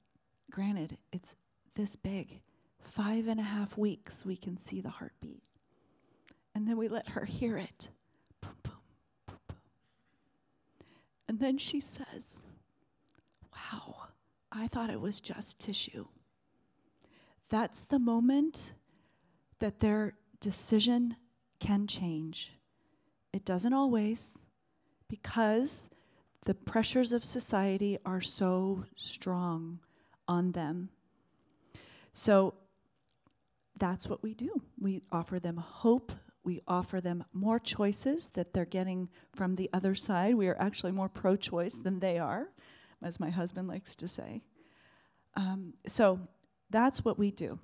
Granted, 0.50 0.98
it's 1.12 1.36
this 1.74 1.96
big. 1.96 2.40
Five 2.82 3.26
and 3.26 3.40
a 3.40 3.44
half 3.44 3.76
weeks, 3.78 4.24
we 4.24 4.36
can 4.36 4.56
see 4.56 4.80
the 4.80 4.90
heartbeat. 4.90 5.42
And 6.54 6.66
then 6.66 6.76
we 6.76 6.88
let 6.88 7.10
her 7.10 7.24
hear 7.24 7.56
it. 7.56 7.88
Boom, 8.40 8.52
boom, 8.62 8.74
boom, 9.26 9.38
boom. 9.48 9.56
And 11.28 11.40
then 11.40 11.58
she 11.58 11.80
says, 11.80 12.40
Wow, 13.52 14.08
I 14.50 14.66
thought 14.66 14.90
it 14.90 15.00
was 15.00 15.20
just 15.20 15.58
tissue. 15.58 16.06
That's 17.50 17.80
the 17.82 17.98
moment 17.98 18.72
that 19.58 19.80
their 19.80 20.14
decision 20.40 21.16
can 21.60 21.86
change. 21.86 22.52
It 23.32 23.44
doesn't 23.44 23.72
always, 23.72 24.38
because 25.08 25.88
the 26.44 26.54
pressures 26.54 27.12
of 27.12 27.24
society 27.24 27.98
are 28.06 28.20
so 28.20 28.84
strong 28.96 29.80
on 30.26 30.52
them. 30.52 30.90
So 32.12 32.54
that's 33.78 34.06
what 34.06 34.22
we 34.22 34.34
do. 34.34 34.62
We 34.80 35.02
offer 35.12 35.38
them 35.38 35.56
hope. 35.56 36.12
We 36.44 36.62
offer 36.66 37.00
them 37.00 37.24
more 37.32 37.58
choices 37.58 38.30
that 38.30 38.52
they're 38.52 38.64
getting 38.64 39.08
from 39.34 39.56
the 39.56 39.68
other 39.72 39.94
side. 39.94 40.34
We 40.34 40.48
are 40.48 40.60
actually 40.60 40.92
more 40.92 41.08
pro 41.08 41.36
choice 41.36 41.74
than 41.74 42.00
they 42.00 42.18
are, 42.18 42.48
as 43.02 43.20
my 43.20 43.30
husband 43.30 43.68
likes 43.68 43.94
to 43.96 44.08
say. 44.08 44.42
Um, 45.34 45.74
so 45.86 46.20
that's 46.70 47.04
what 47.04 47.18
we 47.18 47.30
do. 47.30 47.58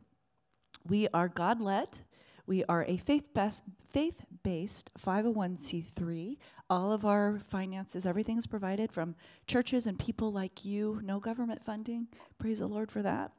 We 0.87 1.09
are 1.15 1.29
God 1.29 1.61
led. 1.61 2.01
We 2.47 2.63
are 2.65 2.85
a 2.85 2.99
faith 2.99 3.33
based 3.33 4.91
501c3. 5.03 6.37
All 6.69 6.93
of 6.93 7.07
our 7.07 7.39
finances, 7.39 8.05
everything's 8.05 8.47
provided 8.47 8.93
from 8.93 9.15
churches 9.47 9.87
and 9.87 9.99
people 9.99 10.31
like 10.31 10.65
you. 10.65 11.01
No 11.03 11.21
government 11.21 11.65
funding. 11.65 12.09
Praise 12.39 12.59
the 12.59 12.67
Lord 12.67 12.91
for 12.91 13.03
that. 13.03 13.33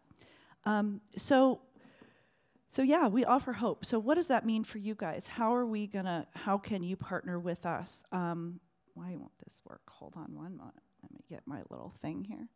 Um, 0.66 1.02
so, 1.16 1.62
so 2.70 2.82
yeah, 2.82 3.08
we 3.08 3.26
offer 3.26 3.54
hope. 3.54 3.86
So, 3.86 4.00
what 4.00 4.16
does 4.16 4.28
that 4.28 4.46
mean 4.46 4.64
for 4.64 4.78
you 4.78 4.96
guys? 4.96 5.28
How 5.28 5.54
are 5.56 5.66
we 5.66 5.88
gonna? 5.88 6.28
How 6.34 6.58
can 6.58 6.84
you 6.84 6.96
partner 6.96 7.40
with 7.40 7.66
us? 7.66 8.04
Um, 8.12 8.60
why 8.94 9.16
won't 9.16 9.38
this 9.44 9.62
work? 9.66 9.82
Hold 9.90 10.16
on 10.16 10.34
one 10.34 10.58
moment. 10.58 10.82
Let 11.04 11.14
me 11.14 11.24
get 11.30 11.42
my 11.46 11.62
little 11.70 11.94
thing 12.02 12.24
here. 12.24 12.48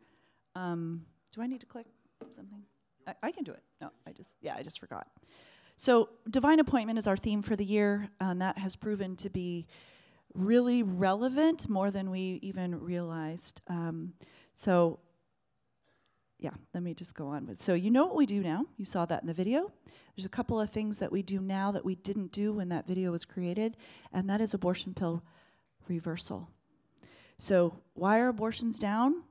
Um, 0.55 1.05
do 1.33 1.41
I 1.41 1.47
need 1.47 1.61
to 1.61 1.67
click 1.67 1.85
something? 2.31 2.63
I, 3.07 3.13
I 3.23 3.31
can 3.31 3.43
do 3.43 3.51
it. 3.51 3.63
No, 3.81 3.91
I 4.07 4.11
just 4.11 4.31
yeah, 4.41 4.55
I 4.57 4.63
just 4.63 4.79
forgot. 4.79 5.07
So, 5.77 6.09
divine 6.29 6.59
appointment 6.59 6.99
is 6.99 7.07
our 7.07 7.15
theme 7.15 7.41
for 7.41 7.55
the 7.55 7.63
year, 7.63 8.09
and 8.19 8.41
that 8.41 8.57
has 8.57 8.75
proven 8.75 9.15
to 9.17 9.29
be 9.29 9.67
really 10.33 10.83
relevant 10.83 11.69
more 11.69 11.89
than 11.91 12.11
we 12.11 12.39
even 12.41 12.79
realized. 12.79 13.61
Um, 13.67 14.13
so, 14.53 14.99
yeah, 16.39 16.53
let 16.73 16.83
me 16.83 16.93
just 16.93 17.15
go 17.15 17.27
on. 17.27 17.45
But 17.45 17.59
so 17.59 17.73
you 17.73 17.91
know 17.91 18.05
what 18.05 18.15
we 18.15 18.25
do 18.25 18.41
now. 18.41 18.65
You 18.77 18.85
saw 18.85 19.05
that 19.05 19.21
in 19.21 19.27
the 19.27 19.33
video. 19.33 19.71
There's 20.15 20.25
a 20.25 20.29
couple 20.29 20.59
of 20.59 20.69
things 20.69 20.97
that 20.99 21.11
we 21.11 21.21
do 21.21 21.39
now 21.39 21.71
that 21.71 21.85
we 21.85 21.95
didn't 21.95 22.31
do 22.31 22.53
when 22.53 22.69
that 22.69 22.87
video 22.87 23.11
was 23.11 23.25
created, 23.25 23.77
and 24.13 24.29
that 24.29 24.41
is 24.41 24.53
abortion 24.53 24.93
pill 24.93 25.23
reversal. 25.87 26.49
So, 27.37 27.73
why 27.93 28.19
are 28.19 28.27
abortions 28.27 28.79
down? 28.79 29.23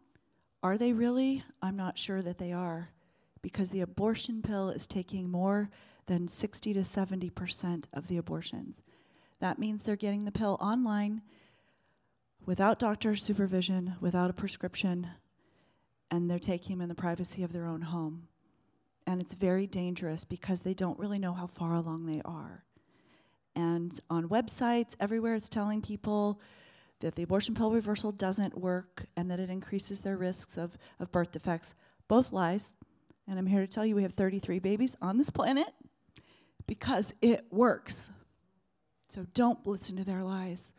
Are 0.62 0.78
they 0.78 0.92
really? 0.92 1.44
I'm 1.62 1.76
not 1.76 1.98
sure 1.98 2.22
that 2.22 2.38
they 2.38 2.52
are 2.52 2.90
because 3.42 3.70
the 3.70 3.82
abortion 3.82 4.42
pill 4.42 4.70
is 4.70 4.86
taking 4.86 5.30
more 5.30 5.70
than 6.06 6.26
60 6.26 6.74
to 6.74 6.80
70% 6.80 7.84
of 7.92 8.08
the 8.08 8.16
abortions. 8.16 8.82
That 9.40 9.58
means 9.58 9.84
they're 9.84 9.96
getting 9.96 10.24
the 10.24 10.32
pill 10.32 10.56
online 10.60 11.22
without 12.44 12.78
doctor 12.78 13.14
supervision, 13.14 13.94
without 14.00 14.30
a 14.30 14.32
prescription, 14.32 15.08
and 16.10 16.30
they're 16.30 16.38
taking 16.38 16.76
them 16.76 16.82
in 16.82 16.88
the 16.88 16.94
privacy 16.94 17.42
of 17.42 17.52
their 17.52 17.66
own 17.66 17.82
home. 17.82 18.28
And 19.06 19.20
it's 19.20 19.34
very 19.34 19.66
dangerous 19.66 20.24
because 20.24 20.60
they 20.60 20.74
don't 20.74 20.98
really 20.98 21.18
know 21.18 21.32
how 21.32 21.46
far 21.46 21.74
along 21.74 22.06
they 22.06 22.20
are. 22.24 22.64
And 23.54 23.98
on 24.08 24.28
websites, 24.28 24.94
everywhere, 25.00 25.34
it's 25.34 25.48
telling 25.48 25.80
people 25.82 26.40
that 27.00 27.14
the 27.14 27.22
abortion 27.22 27.54
pill 27.54 27.70
reversal 27.70 28.12
doesn't 28.12 28.58
work 28.58 29.06
and 29.16 29.30
that 29.30 29.40
it 29.40 29.50
increases 29.50 30.00
their 30.00 30.16
risks 30.16 30.56
of, 30.56 30.76
of 31.00 31.10
birth 31.10 31.32
defects. 31.32 31.74
Both 32.06 32.32
lies. 32.32 32.76
And 33.26 33.38
I'm 33.38 33.46
here 33.46 33.60
to 33.60 33.66
tell 33.66 33.84
you 33.84 33.94
we 33.94 34.02
have 34.02 34.12
33 34.12 34.58
babies 34.58 34.96
on 35.00 35.18
this 35.18 35.30
planet 35.30 35.68
because 36.66 37.14
it 37.20 37.46
works. 37.50 38.10
So 39.08 39.26
don't 39.34 39.66
listen 39.66 39.96
to 39.96 40.04
their 40.04 40.22
lies. 40.22 40.72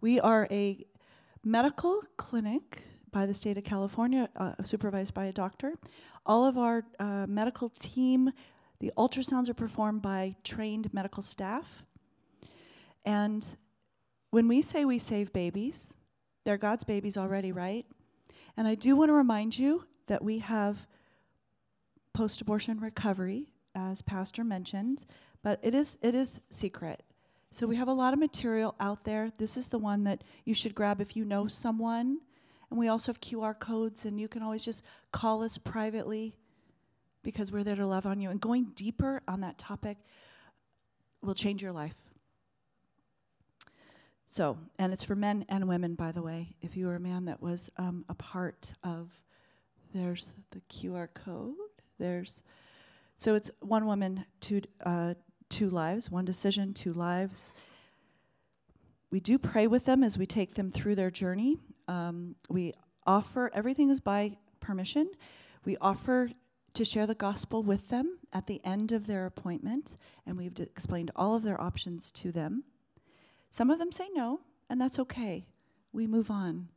We 0.00 0.18
are 0.20 0.48
a 0.50 0.84
medical 1.44 2.02
clinic 2.16 2.82
by 3.12 3.26
the 3.26 3.34
state 3.34 3.58
of 3.58 3.64
California, 3.64 4.28
uh, 4.36 4.54
supervised 4.64 5.14
by 5.14 5.26
a 5.26 5.32
doctor. 5.32 5.74
All 6.26 6.44
of 6.44 6.58
our 6.58 6.84
uh, 6.98 7.26
medical 7.28 7.68
team, 7.68 8.32
the 8.80 8.92
ultrasounds 8.96 9.48
are 9.48 9.54
performed 9.54 10.02
by 10.02 10.34
trained 10.42 10.92
medical 10.92 11.22
staff. 11.22 11.84
And 13.04 13.44
when 14.30 14.48
we 14.48 14.62
say 14.62 14.84
we 14.84 14.98
save 14.98 15.32
babies, 15.32 15.94
they're 16.44 16.58
God's 16.58 16.84
babies 16.84 17.16
already, 17.16 17.52
right? 17.52 17.86
And 18.56 18.66
I 18.66 18.74
do 18.74 18.96
want 18.96 19.10
to 19.10 19.14
remind 19.14 19.58
you 19.58 19.84
that 20.06 20.24
we 20.24 20.38
have 20.38 20.86
post 22.12 22.40
abortion 22.40 22.80
recovery 22.80 23.48
as 23.74 24.02
Pastor 24.02 24.44
mentioned, 24.44 25.04
but 25.42 25.58
it 25.62 25.74
is 25.74 25.98
it 26.02 26.14
is 26.14 26.40
secret. 26.50 27.02
So 27.50 27.66
we 27.66 27.76
have 27.76 27.88
a 27.88 27.92
lot 27.92 28.14
of 28.14 28.18
material 28.18 28.74
out 28.80 29.04
there. 29.04 29.30
This 29.38 29.56
is 29.56 29.68
the 29.68 29.78
one 29.78 30.04
that 30.04 30.24
you 30.44 30.54
should 30.54 30.74
grab 30.74 31.00
if 31.00 31.16
you 31.16 31.24
know 31.24 31.46
someone. 31.46 32.20
And 32.72 32.78
we 32.78 32.88
also 32.88 33.12
have 33.12 33.20
QR 33.20 33.58
codes, 33.58 34.06
and 34.06 34.18
you 34.18 34.28
can 34.28 34.42
always 34.42 34.64
just 34.64 34.82
call 35.12 35.42
us 35.42 35.58
privately 35.58 36.34
because 37.22 37.52
we're 37.52 37.64
there 37.64 37.76
to 37.76 37.86
love 37.86 38.06
on 38.06 38.18
you. 38.18 38.30
And 38.30 38.40
going 38.40 38.72
deeper 38.74 39.20
on 39.28 39.42
that 39.42 39.58
topic 39.58 39.98
will 41.20 41.34
change 41.34 41.62
your 41.62 41.72
life. 41.72 41.96
So, 44.26 44.56
and 44.78 44.90
it's 44.90 45.04
for 45.04 45.14
men 45.14 45.44
and 45.50 45.68
women, 45.68 45.96
by 45.96 46.12
the 46.12 46.22
way. 46.22 46.56
If 46.62 46.74
you 46.74 46.86
were 46.86 46.94
a 46.94 46.98
man 46.98 47.26
that 47.26 47.42
was 47.42 47.68
um, 47.76 48.06
a 48.08 48.14
part 48.14 48.72
of, 48.82 49.10
there's 49.92 50.32
the 50.52 50.62
QR 50.70 51.08
code. 51.12 51.52
There's 51.98 52.42
so 53.18 53.34
it's 53.34 53.50
one 53.60 53.84
woman, 53.84 54.24
two, 54.40 54.62
uh, 54.86 55.12
two 55.50 55.68
lives, 55.68 56.10
one 56.10 56.24
decision, 56.24 56.72
two 56.72 56.94
lives. 56.94 57.52
We 59.10 59.20
do 59.20 59.36
pray 59.36 59.66
with 59.66 59.84
them 59.84 60.02
as 60.02 60.16
we 60.16 60.24
take 60.24 60.54
them 60.54 60.70
through 60.70 60.94
their 60.94 61.10
journey. 61.10 61.58
Um, 61.88 62.36
we 62.48 62.72
offer, 63.06 63.50
everything 63.54 63.90
is 63.90 64.00
by 64.00 64.36
permission. 64.60 65.10
We 65.64 65.76
offer 65.78 66.30
to 66.74 66.84
share 66.84 67.06
the 67.06 67.14
gospel 67.14 67.62
with 67.62 67.88
them 67.88 68.18
at 68.32 68.46
the 68.46 68.60
end 68.64 68.92
of 68.92 69.06
their 69.06 69.26
appointment, 69.26 69.96
and 70.26 70.36
we've 70.38 70.54
d- 70.54 70.62
explained 70.62 71.10
all 71.14 71.34
of 71.34 71.42
their 71.42 71.60
options 71.60 72.10
to 72.12 72.32
them. 72.32 72.64
Some 73.50 73.70
of 73.70 73.78
them 73.78 73.92
say 73.92 74.08
no, 74.14 74.40
and 74.70 74.80
that's 74.80 74.98
okay. 74.98 75.46
We 75.92 76.06
move 76.06 76.30
on. 76.30 76.68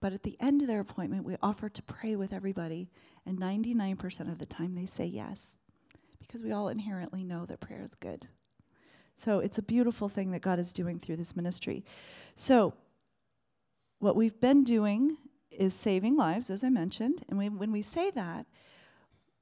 But 0.00 0.12
at 0.12 0.22
the 0.22 0.36
end 0.40 0.62
of 0.62 0.68
their 0.68 0.80
appointment, 0.80 1.24
we 1.24 1.36
offer 1.42 1.68
to 1.68 1.82
pray 1.82 2.16
with 2.16 2.32
everybody, 2.32 2.90
and 3.24 3.38
99% 3.38 4.30
of 4.30 4.38
the 4.38 4.46
time 4.46 4.74
they 4.74 4.86
say 4.86 5.06
yes 5.06 5.60
because 6.28 6.42
we 6.42 6.52
all 6.52 6.68
inherently 6.68 7.24
know 7.24 7.46
that 7.46 7.60
prayer 7.60 7.82
is 7.82 7.94
good. 7.94 8.28
So 9.16 9.40
it's 9.40 9.58
a 9.58 9.62
beautiful 9.62 10.08
thing 10.08 10.30
that 10.32 10.42
God 10.42 10.58
is 10.58 10.72
doing 10.72 10.98
through 10.98 11.16
this 11.16 11.34
ministry. 11.34 11.84
So, 12.34 12.74
what 13.98 14.16
we've 14.16 14.40
been 14.40 14.64
doing 14.64 15.16
is 15.50 15.74
saving 15.74 16.16
lives, 16.16 16.50
as 16.50 16.62
I 16.62 16.68
mentioned. 16.68 17.24
And 17.28 17.38
we, 17.38 17.48
when 17.48 17.72
we 17.72 17.82
say 17.82 18.10
that, 18.12 18.46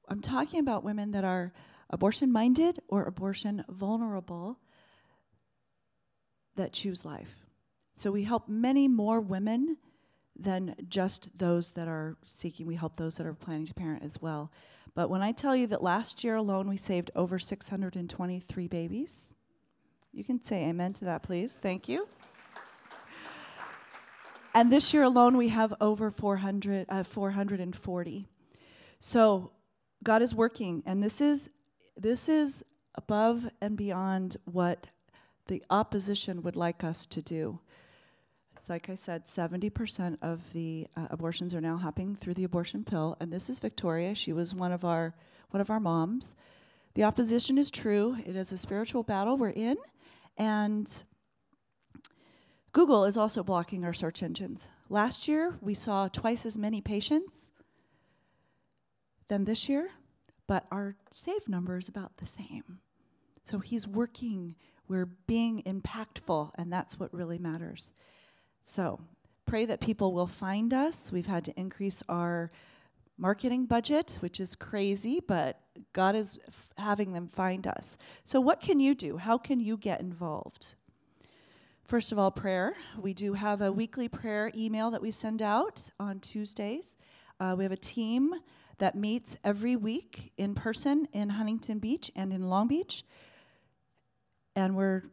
I'm 0.07 0.21
talking 0.21 0.59
about 0.59 0.83
women 0.83 1.11
that 1.11 1.23
are 1.23 1.53
abortion 1.89 2.31
minded 2.31 2.79
or 2.87 3.05
abortion 3.05 3.63
vulnerable 3.69 4.59
that 6.55 6.73
choose 6.73 7.05
life. 7.05 7.45
So 7.95 8.11
we 8.11 8.23
help 8.23 8.47
many 8.47 8.87
more 8.87 9.19
women 9.19 9.77
than 10.35 10.75
just 10.87 11.37
those 11.37 11.73
that 11.73 11.87
are 11.87 12.17
seeking. 12.25 12.67
We 12.67 12.75
help 12.75 12.97
those 12.97 13.17
that 13.17 13.25
are 13.25 13.33
planning 13.33 13.65
to 13.67 13.73
parent 13.73 14.03
as 14.03 14.21
well. 14.21 14.51
But 14.93 15.09
when 15.09 15.21
I 15.21 15.31
tell 15.31 15.55
you 15.55 15.67
that 15.67 15.83
last 15.83 16.23
year 16.23 16.35
alone 16.35 16.67
we 16.67 16.77
saved 16.77 17.11
over 17.15 17.37
623 17.37 18.67
babies, 18.67 19.35
you 20.11 20.23
can 20.23 20.43
say 20.43 20.65
amen 20.65 20.93
to 20.93 21.05
that, 21.05 21.23
please. 21.23 21.55
Thank 21.55 21.87
you. 21.87 22.07
And 24.57 24.71
this 24.71 24.91
year 24.91 25.03
alone 25.03 25.37
we 25.37 25.49
have 25.49 25.71
over 25.79 26.09
400, 26.09 26.87
uh, 26.89 27.03
440. 27.03 28.25
So 28.99 29.51
God 30.03 30.23
is 30.23 30.33
working, 30.33 30.81
and 30.83 31.03
this 31.03 31.21
is 31.21 31.51
this 31.95 32.27
is 32.27 32.65
above 32.95 33.47
and 33.61 33.77
beyond 33.77 34.37
what 34.45 34.87
the 35.45 35.63
opposition 35.69 36.41
would 36.41 36.55
like 36.55 36.83
us 36.83 37.05
to 37.05 37.21
do. 37.21 37.59
It's 38.55 38.67
like 38.67 38.89
I 38.89 38.95
said, 38.95 39.27
70% 39.27 40.17
of 40.23 40.51
the 40.53 40.87
uh, 40.97 41.05
abortions 41.11 41.53
are 41.53 41.61
now 41.61 41.77
happening 41.77 42.15
through 42.15 42.33
the 42.33 42.43
abortion 42.43 42.83
pill, 42.83 43.15
and 43.19 43.31
this 43.31 43.51
is 43.51 43.59
Victoria. 43.59 44.15
She 44.15 44.33
was 44.33 44.55
one 44.55 44.71
of 44.71 44.83
our 44.83 45.13
one 45.51 45.61
of 45.61 45.69
our 45.69 45.79
moms. 45.79 46.35
The 46.95 47.03
opposition 47.03 47.59
is 47.59 47.69
true. 47.69 48.17
It 48.25 48.35
is 48.35 48.51
a 48.51 48.57
spiritual 48.57 49.03
battle 49.03 49.37
we're 49.37 49.49
in, 49.49 49.77
and 50.35 50.89
Google 52.77 53.05
is 53.05 53.17
also 53.17 53.41
blocking 53.41 53.83
our 53.83 53.91
search 53.91 54.21
engines. 54.21 54.69
Last 54.87 55.27
year, 55.27 55.57
we 55.61 55.73
saw 55.73 56.09
twice 56.09 56.45
as 56.45 56.59
many 56.59 56.79
patients 56.79 57.49
than 59.29 59.45
this 59.45 59.67
year, 59.67 59.89
but 60.45 60.67
our 60.71 60.95
save 61.11 61.49
number 61.49 61.79
is 61.79 61.87
about 61.87 62.17
the 62.17 62.27
same. 62.27 62.81
So 63.45 63.57
he's 63.57 63.87
working, 63.87 64.53
we're 64.87 65.07
being 65.07 65.63
impactful, 65.63 66.51
and 66.53 66.71
that's 66.71 66.99
what 66.99 67.11
really 67.11 67.39
matters. 67.39 67.93
So 68.63 68.99
pray 69.47 69.65
that 69.65 69.81
people 69.81 70.13
will 70.13 70.27
find 70.27 70.71
us. 70.71 71.11
We've 71.11 71.25
had 71.25 71.45
to 71.45 71.59
increase 71.59 72.03
our 72.07 72.51
marketing 73.17 73.65
budget, 73.65 74.19
which 74.19 74.39
is 74.39 74.55
crazy, 74.55 75.19
but 75.27 75.59
God 75.93 76.15
is 76.15 76.37
f- 76.47 76.69
having 76.77 77.13
them 77.13 77.27
find 77.27 77.65
us. 77.65 77.97
So, 78.23 78.39
what 78.39 78.59
can 78.59 78.79
you 78.79 78.93
do? 78.93 79.17
How 79.17 79.39
can 79.39 79.59
you 79.59 79.77
get 79.77 79.99
involved? 79.99 80.75
First 81.87 82.11
of 82.11 82.19
all, 82.19 82.31
prayer. 82.31 82.75
We 82.99 83.13
do 83.13 83.31
have 83.31 83.61
a 83.61 83.71
weekly 83.71 84.09
prayer 84.09 84.51
email 84.53 84.91
that 84.91 85.01
we 85.01 85.09
send 85.09 85.41
out 85.41 85.89
on 85.97 86.19
Tuesdays. 86.19 86.97
Uh, 87.39 87.55
we 87.57 87.63
have 87.63 87.71
a 87.71 87.77
team 87.77 88.33
that 88.79 88.93
meets 88.93 89.37
every 89.41 89.77
week 89.77 90.33
in 90.37 90.53
person 90.53 91.07
in 91.13 91.29
Huntington 91.29 91.79
Beach 91.79 92.11
and 92.13 92.33
in 92.33 92.49
Long 92.49 92.67
Beach. 92.67 93.05
And 94.53 94.75
we're 94.75 95.03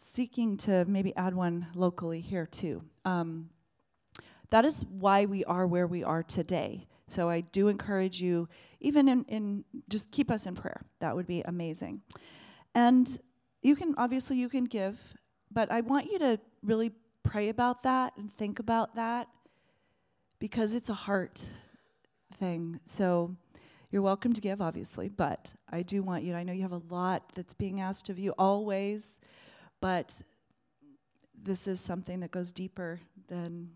seeking 0.00 0.56
to 0.56 0.84
maybe 0.86 1.14
add 1.14 1.32
one 1.32 1.68
locally 1.76 2.20
here 2.20 2.44
too. 2.44 2.82
Um, 3.04 3.50
that 4.50 4.64
is 4.64 4.84
why 4.88 5.26
we 5.26 5.44
are 5.44 5.64
where 5.64 5.86
we 5.86 6.02
are 6.02 6.24
today. 6.24 6.88
So 7.06 7.30
I 7.30 7.42
do 7.42 7.68
encourage 7.68 8.20
you, 8.20 8.48
even 8.80 9.08
in, 9.08 9.24
in 9.28 9.64
just 9.88 10.10
keep 10.10 10.32
us 10.32 10.44
in 10.44 10.56
prayer. 10.56 10.80
That 10.98 11.14
would 11.14 11.28
be 11.28 11.42
amazing. 11.42 12.00
And 12.74 13.16
you 13.62 13.76
can 13.76 13.94
obviously 13.96 14.38
you 14.38 14.48
can 14.48 14.64
give, 14.64 15.14
but 15.56 15.72
I 15.72 15.80
want 15.80 16.12
you 16.12 16.18
to 16.18 16.38
really 16.62 16.92
pray 17.22 17.48
about 17.48 17.82
that 17.84 18.12
and 18.18 18.30
think 18.30 18.58
about 18.58 18.94
that 18.96 19.26
because 20.38 20.74
it's 20.74 20.90
a 20.90 20.94
heart 20.94 21.46
thing. 22.38 22.78
So 22.84 23.34
you're 23.90 24.02
welcome 24.02 24.34
to 24.34 24.40
give, 24.42 24.60
obviously, 24.60 25.08
but 25.08 25.54
I 25.72 25.80
do 25.80 26.02
want 26.02 26.24
you. 26.24 26.32
To, 26.32 26.38
I 26.38 26.42
know 26.42 26.52
you 26.52 26.60
have 26.60 26.72
a 26.72 26.82
lot 26.90 27.32
that's 27.34 27.54
being 27.54 27.80
asked 27.80 28.10
of 28.10 28.18
you 28.18 28.34
always, 28.36 29.18
but 29.80 30.20
this 31.42 31.66
is 31.66 31.80
something 31.80 32.20
that 32.20 32.32
goes 32.32 32.52
deeper 32.52 33.00
than. 33.28 33.70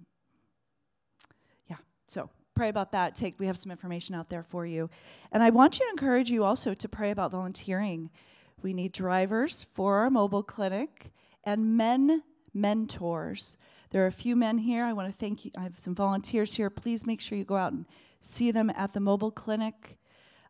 Yeah. 1.67 1.79
So 2.09 2.29
pray 2.55 2.69
about 2.69 2.93
that. 2.93 3.17
Take. 3.17 3.41
We 3.41 3.47
have 3.47 3.57
some 3.57 3.73
information 3.73 4.15
out 4.15 4.29
there 4.29 4.43
for 4.43 4.67
you, 4.67 4.91
and 5.33 5.43
I 5.43 5.49
want 5.49 5.79
you 5.79 5.87
to 5.87 5.91
encourage 5.93 6.31
you 6.31 6.45
also 6.45 6.75
to 6.75 6.89
pray 6.91 7.11
about 7.11 7.31
volunteering. 7.31 8.11
We 8.61 8.75
need 8.75 8.93
drivers 8.93 9.65
for 9.73 10.01
our 10.01 10.11
mobile 10.11 10.43
clinic 10.43 11.11
and 11.45 11.77
men 11.77 12.23
mentors. 12.53 13.57
There 13.91 14.05
are 14.05 14.09
a 14.09 14.13
few 14.13 14.37
men 14.37 14.59
here. 14.59 14.85
I 14.85 14.93
want 14.93 15.13
to 15.13 15.17
thank 15.17 15.45
you. 15.45 15.51
I 15.57 15.63
have 15.63 15.79
some 15.79 15.95
volunteers 15.95 16.55
here. 16.55 16.71
Please 16.71 17.07
make 17.07 17.21
sure 17.21 17.37
you 17.37 17.45
go 17.45 17.57
out 17.57 17.73
and 17.73 17.87
see 18.21 18.51
them 18.51 18.71
at 18.71 18.93
the 18.93 19.01
mobile 19.01 19.31
clinic. 19.31 19.99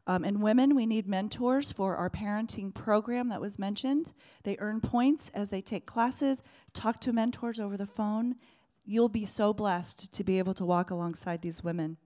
Um, 0.07 0.25
and 0.25 0.43
women, 0.43 0.75
we 0.75 0.87
need 0.87 1.07
mentors 1.07 1.71
for 1.71 1.97
our 1.97 2.11
parenting 2.11 2.75
program 2.75 3.29
that 3.29 3.41
was 3.41 3.59
mentioned. 3.59 4.13
They 4.43 4.57
earn 4.59 4.81
points 4.81 5.31
as 5.35 5.51
they 5.51 5.61
take 5.61 5.87
classes, 5.87 6.43
talk 6.75 7.01
to 7.03 7.13
mentors 7.13 7.61
over 7.61 7.77
the 7.77 7.87
phone. 7.87 8.37
You'll 8.85 9.09
be 9.09 9.27
so 9.27 9.53
blessed 9.53 10.13
to 10.13 10.25
be 10.25 10.39
able 10.39 10.55
to 10.55 10.65
walk 10.65 10.91
alongside 10.91 11.43
these 11.43 11.63
women 11.63 11.99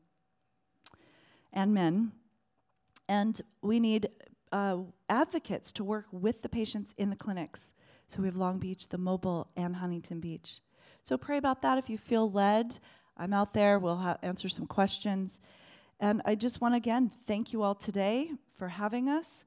and 1.53 1.73
men. 1.73 2.13
And 3.09 3.41
we 3.63 3.81
need 3.81 4.09
uh, 4.53 4.79
advocates 5.09 5.73
to 5.73 5.85
work 5.85 6.07
with 6.11 6.43
the 6.43 6.49
patients 6.49 6.95
in 6.99 7.11
the 7.11 7.17
clinics. 7.17 7.73
So 8.07 8.23
we 8.23 8.29
have 8.29 8.37
Long 8.37 8.59
Beach, 8.59 8.89
the 8.89 8.99
mobile, 8.99 9.49
and 9.57 9.77
Huntington 9.77 10.21
Beach. 10.21 10.61
So 11.03 11.17
pray 11.17 11.37
about 11.37 11.63
that 11.63 11.79
if 11.79 11.91
you 11.91 11.99
feel 11.99 12.31
led. 12.31 12.79
I'm 13.17 13.33
out 13.33 13.55
there. 13.55 13.79
We'll 13.79 13.97
ha- 13.97 14.19
answer 14.23 14.49
some 14.49 14.67
questions. 14.67 15.41
And 16.01 16.23
I 16.25 16.35
just 16.35 16.61
want 16.61 16.75
to 16.75 16.77
again 16.77 17.11
thank 17.27 17.53
you 17.53 17.63
all 17.63 17.75
today 17.75 18.31
for 18.57 18.69
having 18.69 19.09
us. 19.09 19.45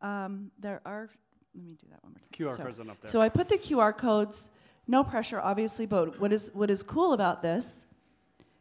Um, 0.00 0.50
there 0.58 0.80
are, 0.84 1.08
let 1.54 1.64
me 1.64 1.74
do 1.74 1.86
that 1.90 2.02
one 2.02 2.12
more 2.12 2.20
time. 2.20 2.50
QR 2.50 2.56
so, 2.56 2.64
codes 2.64 2.80
on 2.80 2.90
up 2.90 3.00
there. 3.00 3.10
So 3.10 3.20
I 3.20 3.28
put 3.28 3.48
the 3.48 3.56
QR 3.56 3.96
codes, 3.96 4.50
no 4.88 5.04
pressure, 5.04 5.40
obviously, 5.40 5.86
but 5.86 6.20
what 6.20 6.32
is, 6.32 6.50
what 6.54 6.70
is 6.70 6.82
cool 6.82 7.12
about 7.12 7.42
this 7.42 7.86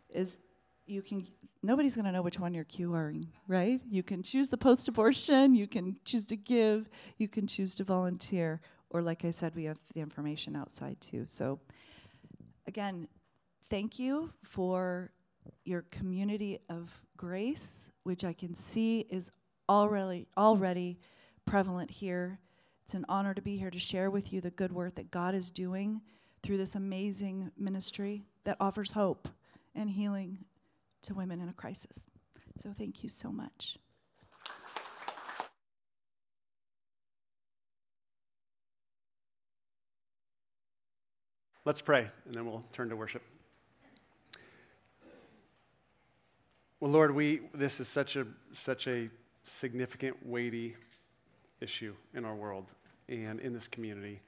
is 0.10 0.38
you 0.86 1.02
can, 1.02 1.26
nobody's 1.64 1.96
going 1.96 2.06
to 2.06 2.12
know 2.12 2.22
which 2.22 2.39
one 2.39 2.54
you're 2.54 2.66
QRing, 2.66 3.26
right? 3.48 3.82
You 3.89 4.04
can 4.04 4.22
choose 4.22 4.50
the 4.50 4.58
post 4.58 4.88
abortion, 4.88 5.56
you 5.56 5.68
can 5.68 5.96
choose 6.06 6.26
to 6.26 6.36
give, 6.36 6.89
you 7.18 7.28
can 7.28 7.48
choose 7.48 7.74
to 7.76 7.84
volunteer, 7.84 8.62
or 8.92 9.02
like 9.02 9.26
I 9.26 9.32
said, 9.32 9.56
we 9.56 9.64
have 9.64 9.80
the 9.94 10.02
information 10.02 10.56
outside 10.56 11.00
too. 11.02 11.26
So 11.28 11.60
again, 12.68 13.08
thank 13.70 13.98
you 13.98 14.34
for 14.44 15.12
your 15.66 15.84
community 15.84 16.60
of 16.70 17.02
grace, 17.18 17.89
which 18.04 18.24
I 18.24 18.34
can 18.34 18.54
see 18.54 19.02
is 19.10 19.32
already 19.70 20.28
already 20.38 21.00
prevalent 21.46 21.89
here. 21.89 22.39
It's 22.84 22.94
an 22.94 23.06
honor 23.08 23.34
to 23.34 23.42
be 23.42 23.58
here 23.58 23.72
to 23.72 23.80
share 23.80 24.12
with 24.12 24.34
you 24.34 24.42
the 24.42 24.52
good 24.52 24.74
work 24.74 24.96
that 24.96 25.10
God 25.10 25.34
is 25.34 25.50
doing 25.50 26.02
through 26.44 26.58
this 26.58 26.76
amazing 26.76 27.52
ministry 27.58 28.26
that 28.44 28.58
offers 28.60 28.92
hope 28.92 29.30
and 29.74 29.89
healing 29.89 30.39
to 31.04 31.14
women 31.14 31.39
in 31.39 31.48
a 31.48 31.54
crisis. 31.54 32.08
So 32.58 32.74
thank 32.78 33.04
you 33.04 33.10
so 33.10 33.32
much. 33.32 33.78
Let's 41.64 41.82
pray, 41.82 42.07
and 42.26 42.34
then 42.34 42.47
we'll 42.47 42.64
turn 42.74 42.89
to 42.89 42.95
worship. 42.95 43.22
Well, 46.80 46.89
Lord, 46.89 47.14
we 47.14 47.41
this 47.53 47.80
is 47.80 47.88
such 47.88 48.16
a 48.16 48.26
such 48.53 48.88
a 48.88 49.12
significant, 49.43 50.26
weighty 50.26 50.76
issue 51.59 51.93
in 52.16 52.26
our 52.26 52.34
world 52.34 52.74
and 53.07 53.39
in 53.39 53.53
this 53.53 53.68
community, 53.68 54.22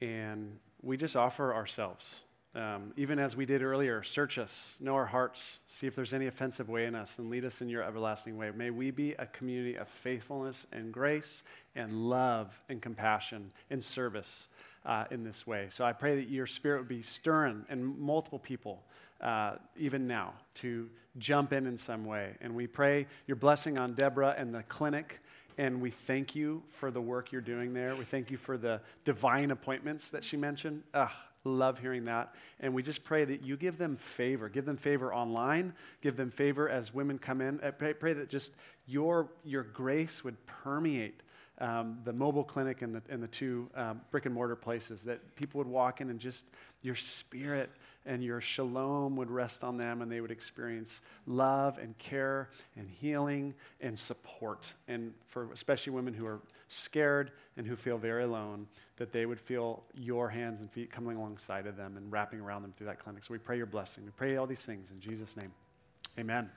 and 0.00 0.58
we 0.80 0.96
just 0.96 1.16
offer 1.16 1.52
ourselves. 1.52 2.24
Um, 2.54 2.92
even 2.96 3.18
as 3.18 3.36
we 3.36 3.44
did 3.44 3.62
earlier, 3.62 4.02
search 4.02 4.38
us, 4.38 4.78
know 4.80 4.94
our 4.94 5.06
hearts, 5.06 5.58
see 5.66 5.86
if 5.86 5.94
there's 5.94 6.14
any 6.14 6.28
offensive 6.28 6.70
way 6.70 6.86
in 6.86 6.94
us, 6.94 7.18
and 7.18 7.28
lead 7.28 7.44
us 7.44 7.60
in 7.60 7.68
your 7.68 7.82
everlasting 7.82 8.38
way. 8.38 8.50
May 8.52 8.70
we 8.70 8.90
be 8.90 9.12
a 9.14 9.26
community 9.26 9.74
of 9.74 9.88
faithfulness 9.88 10.66
and 10.72 10.92
grace 10.92 11.42
and 11.74 12.08
love 12.08 12.58
and 12.70 12.80
compassion 12.80 13.52
and 13.70 13.82
service 13.82 14.48
uh, 14.84 15.04
in 15.10 15.24
this 15.24 15.46
way. 15.46 15.66
So 15.70 15.84
I 15.84 15.92
pray 15.92 16.16
that 16.16 16.28
your 16.28 16.46
spirit 16.46 16.78
would 16.78 16.88
be 16.88 17.02
stirring 17.02 17.64
in 17.70 18.00
multiple 18.00 18.38
people, 18.38 18.82
uh, 19.20 19.56
even 19.76 20.06
now, 20.06 20.34
to 20.56 20.88
jump 21.18 21.52
in 21.52 21.66
in 21.66 21.76
some 21.76 22.04
way. 22.04 22.34
And 22.40 22.54
we 22.54 22.66
pray 22.66 23.06
your 23.26 23.36
blessing 23.36 23.78
on 23.78 23.94
Deborah 23.94 24.34
and 24.36 24.54
the 24.54 24.62
clinic. 24.64 25.20
And 25.56 25.80
we 25.80 25.90
thank 25.90 26.34
you 26.34 26.62
for 26.70 26.90
the 26.90 27.00
work 27.00 27.30
you're 27.30 27.40
doing 27.40 27.72
there. 27.74 27.94
We 27.94 28.04
thank 28.04 28.30
you 28.30 28.36
for 28.36 28.58
the 28.58 28.80
divine 29.04 29.52
appointments 29.52 30.10
that 30.10 30.24
she 30.24 30.36
mentioned. 30.36 30.82
Ugh, 30.94 31.12
love 31.44 31.78
hearing 31.78 32.06
that. 32.06 32.34
And 32.58 32.74
we 32.74 32.82
just 32.82 33.04
pray 33.04 33.24
that 33.24 33.44
you 33.44 33.56
give 33.56 33.78
them 33.78 33.96
favor. 33.96 34.48
Give 34.48 34.64
them 34.64 34.76
favor 34.76 35.14
online. 35.14 35.72
Give 36.02 36.16
them 36.16 36.32
favor 36.32 36.68
as 36.68 36.92
women 36.92 37.18
come 37.18 37.40
in. 37.40 37.60
I 37.62 37.70
pray, 37.70 37.94
pray 37.94 38.14
that 38.14 38.28
just 38.28 38.56
your, 38.86 39.28
your 39.44 39.62
grace 39.62 40.24
would 40.24 40.44
permeate 40.46 41.20
um, 41.58 41.98
the 42.04 42.12
mobile 42.12 42.44
clinic 42.44 42.82
and 42.82 42.94
the, 42.94 43.02
and 43.08 43.22
the 43.22 43.28
two 43.28 43.70
um, 43.74 44.00
brick 44.10 44.26
and 44.26 44.34
mortar 44.34 44.56
places, 44.56 45.02
that 45.04 45.36
people 45.36 45.58
would 45.58 45.66
walk 45.66 46.00
in 46.00 46.10
and 46.10 46.18
just 46.18 46.46
your 46.82 46.94
spirit 46.94 47.70
and 48.06 48.22
your 48.22 48.40
shalom 48.40 49.16
would 49.16 49.30
rest 49.30 49.64
on 49.64 49.76
them 49.76 50.02
and 50.02 50.10
they 50.10 50.20
would 50.20 50.30
experience 50.30 51.00
love 51.26 51.78
and 51.78 51.96
care 51.96 52.50
and 52.76 52.88
healing 52.88 53.54
and 53.80 53.98
support. 53.98 54.74
And 54.88 55.14
for 55.26 55.50
especially 55.52 55.92
women 55.92 56.12
who 56.12 56.26
are 56.26 56.40
scared 56.68 57.30
and 57.56 57.66
who 57.66 57.76
feel 57.76 57.96
very 57.96 58.24
alone, 58.24 58.66
that 58.96 59.12
they 59.12 59.24
would 59.26 59.40
feel 59.40 59.84
your 59.94 60.28
hands 60.28 60.60
and 60.60 60.70
feet 60.70 60.90
coming 60.90 61.16
alongside 61.16 61.66
of 61.66 61.76
them 61.76 61.96
and 61.96 62.10
wrapping 62.12 62.40
around 62.40 62.62
them 62.62 62.72
through 62.76 62.88
that 62.88 62.98
clinic. 62.98 63.24
So 63.24 63.32
we 63.32 63.38
pray 63.38 63.56
your 63.56 63.66
blessing. 63.66 64.04
We 64.04 64.10
pray 64.10 64.36
all 64.36 64.46
these 64.46 64.64
things 64.64 64.90
in 64.90 65.00
Jesus' 65.00 65.36
name. 65.36 65.52
Amen. 66.18 66.50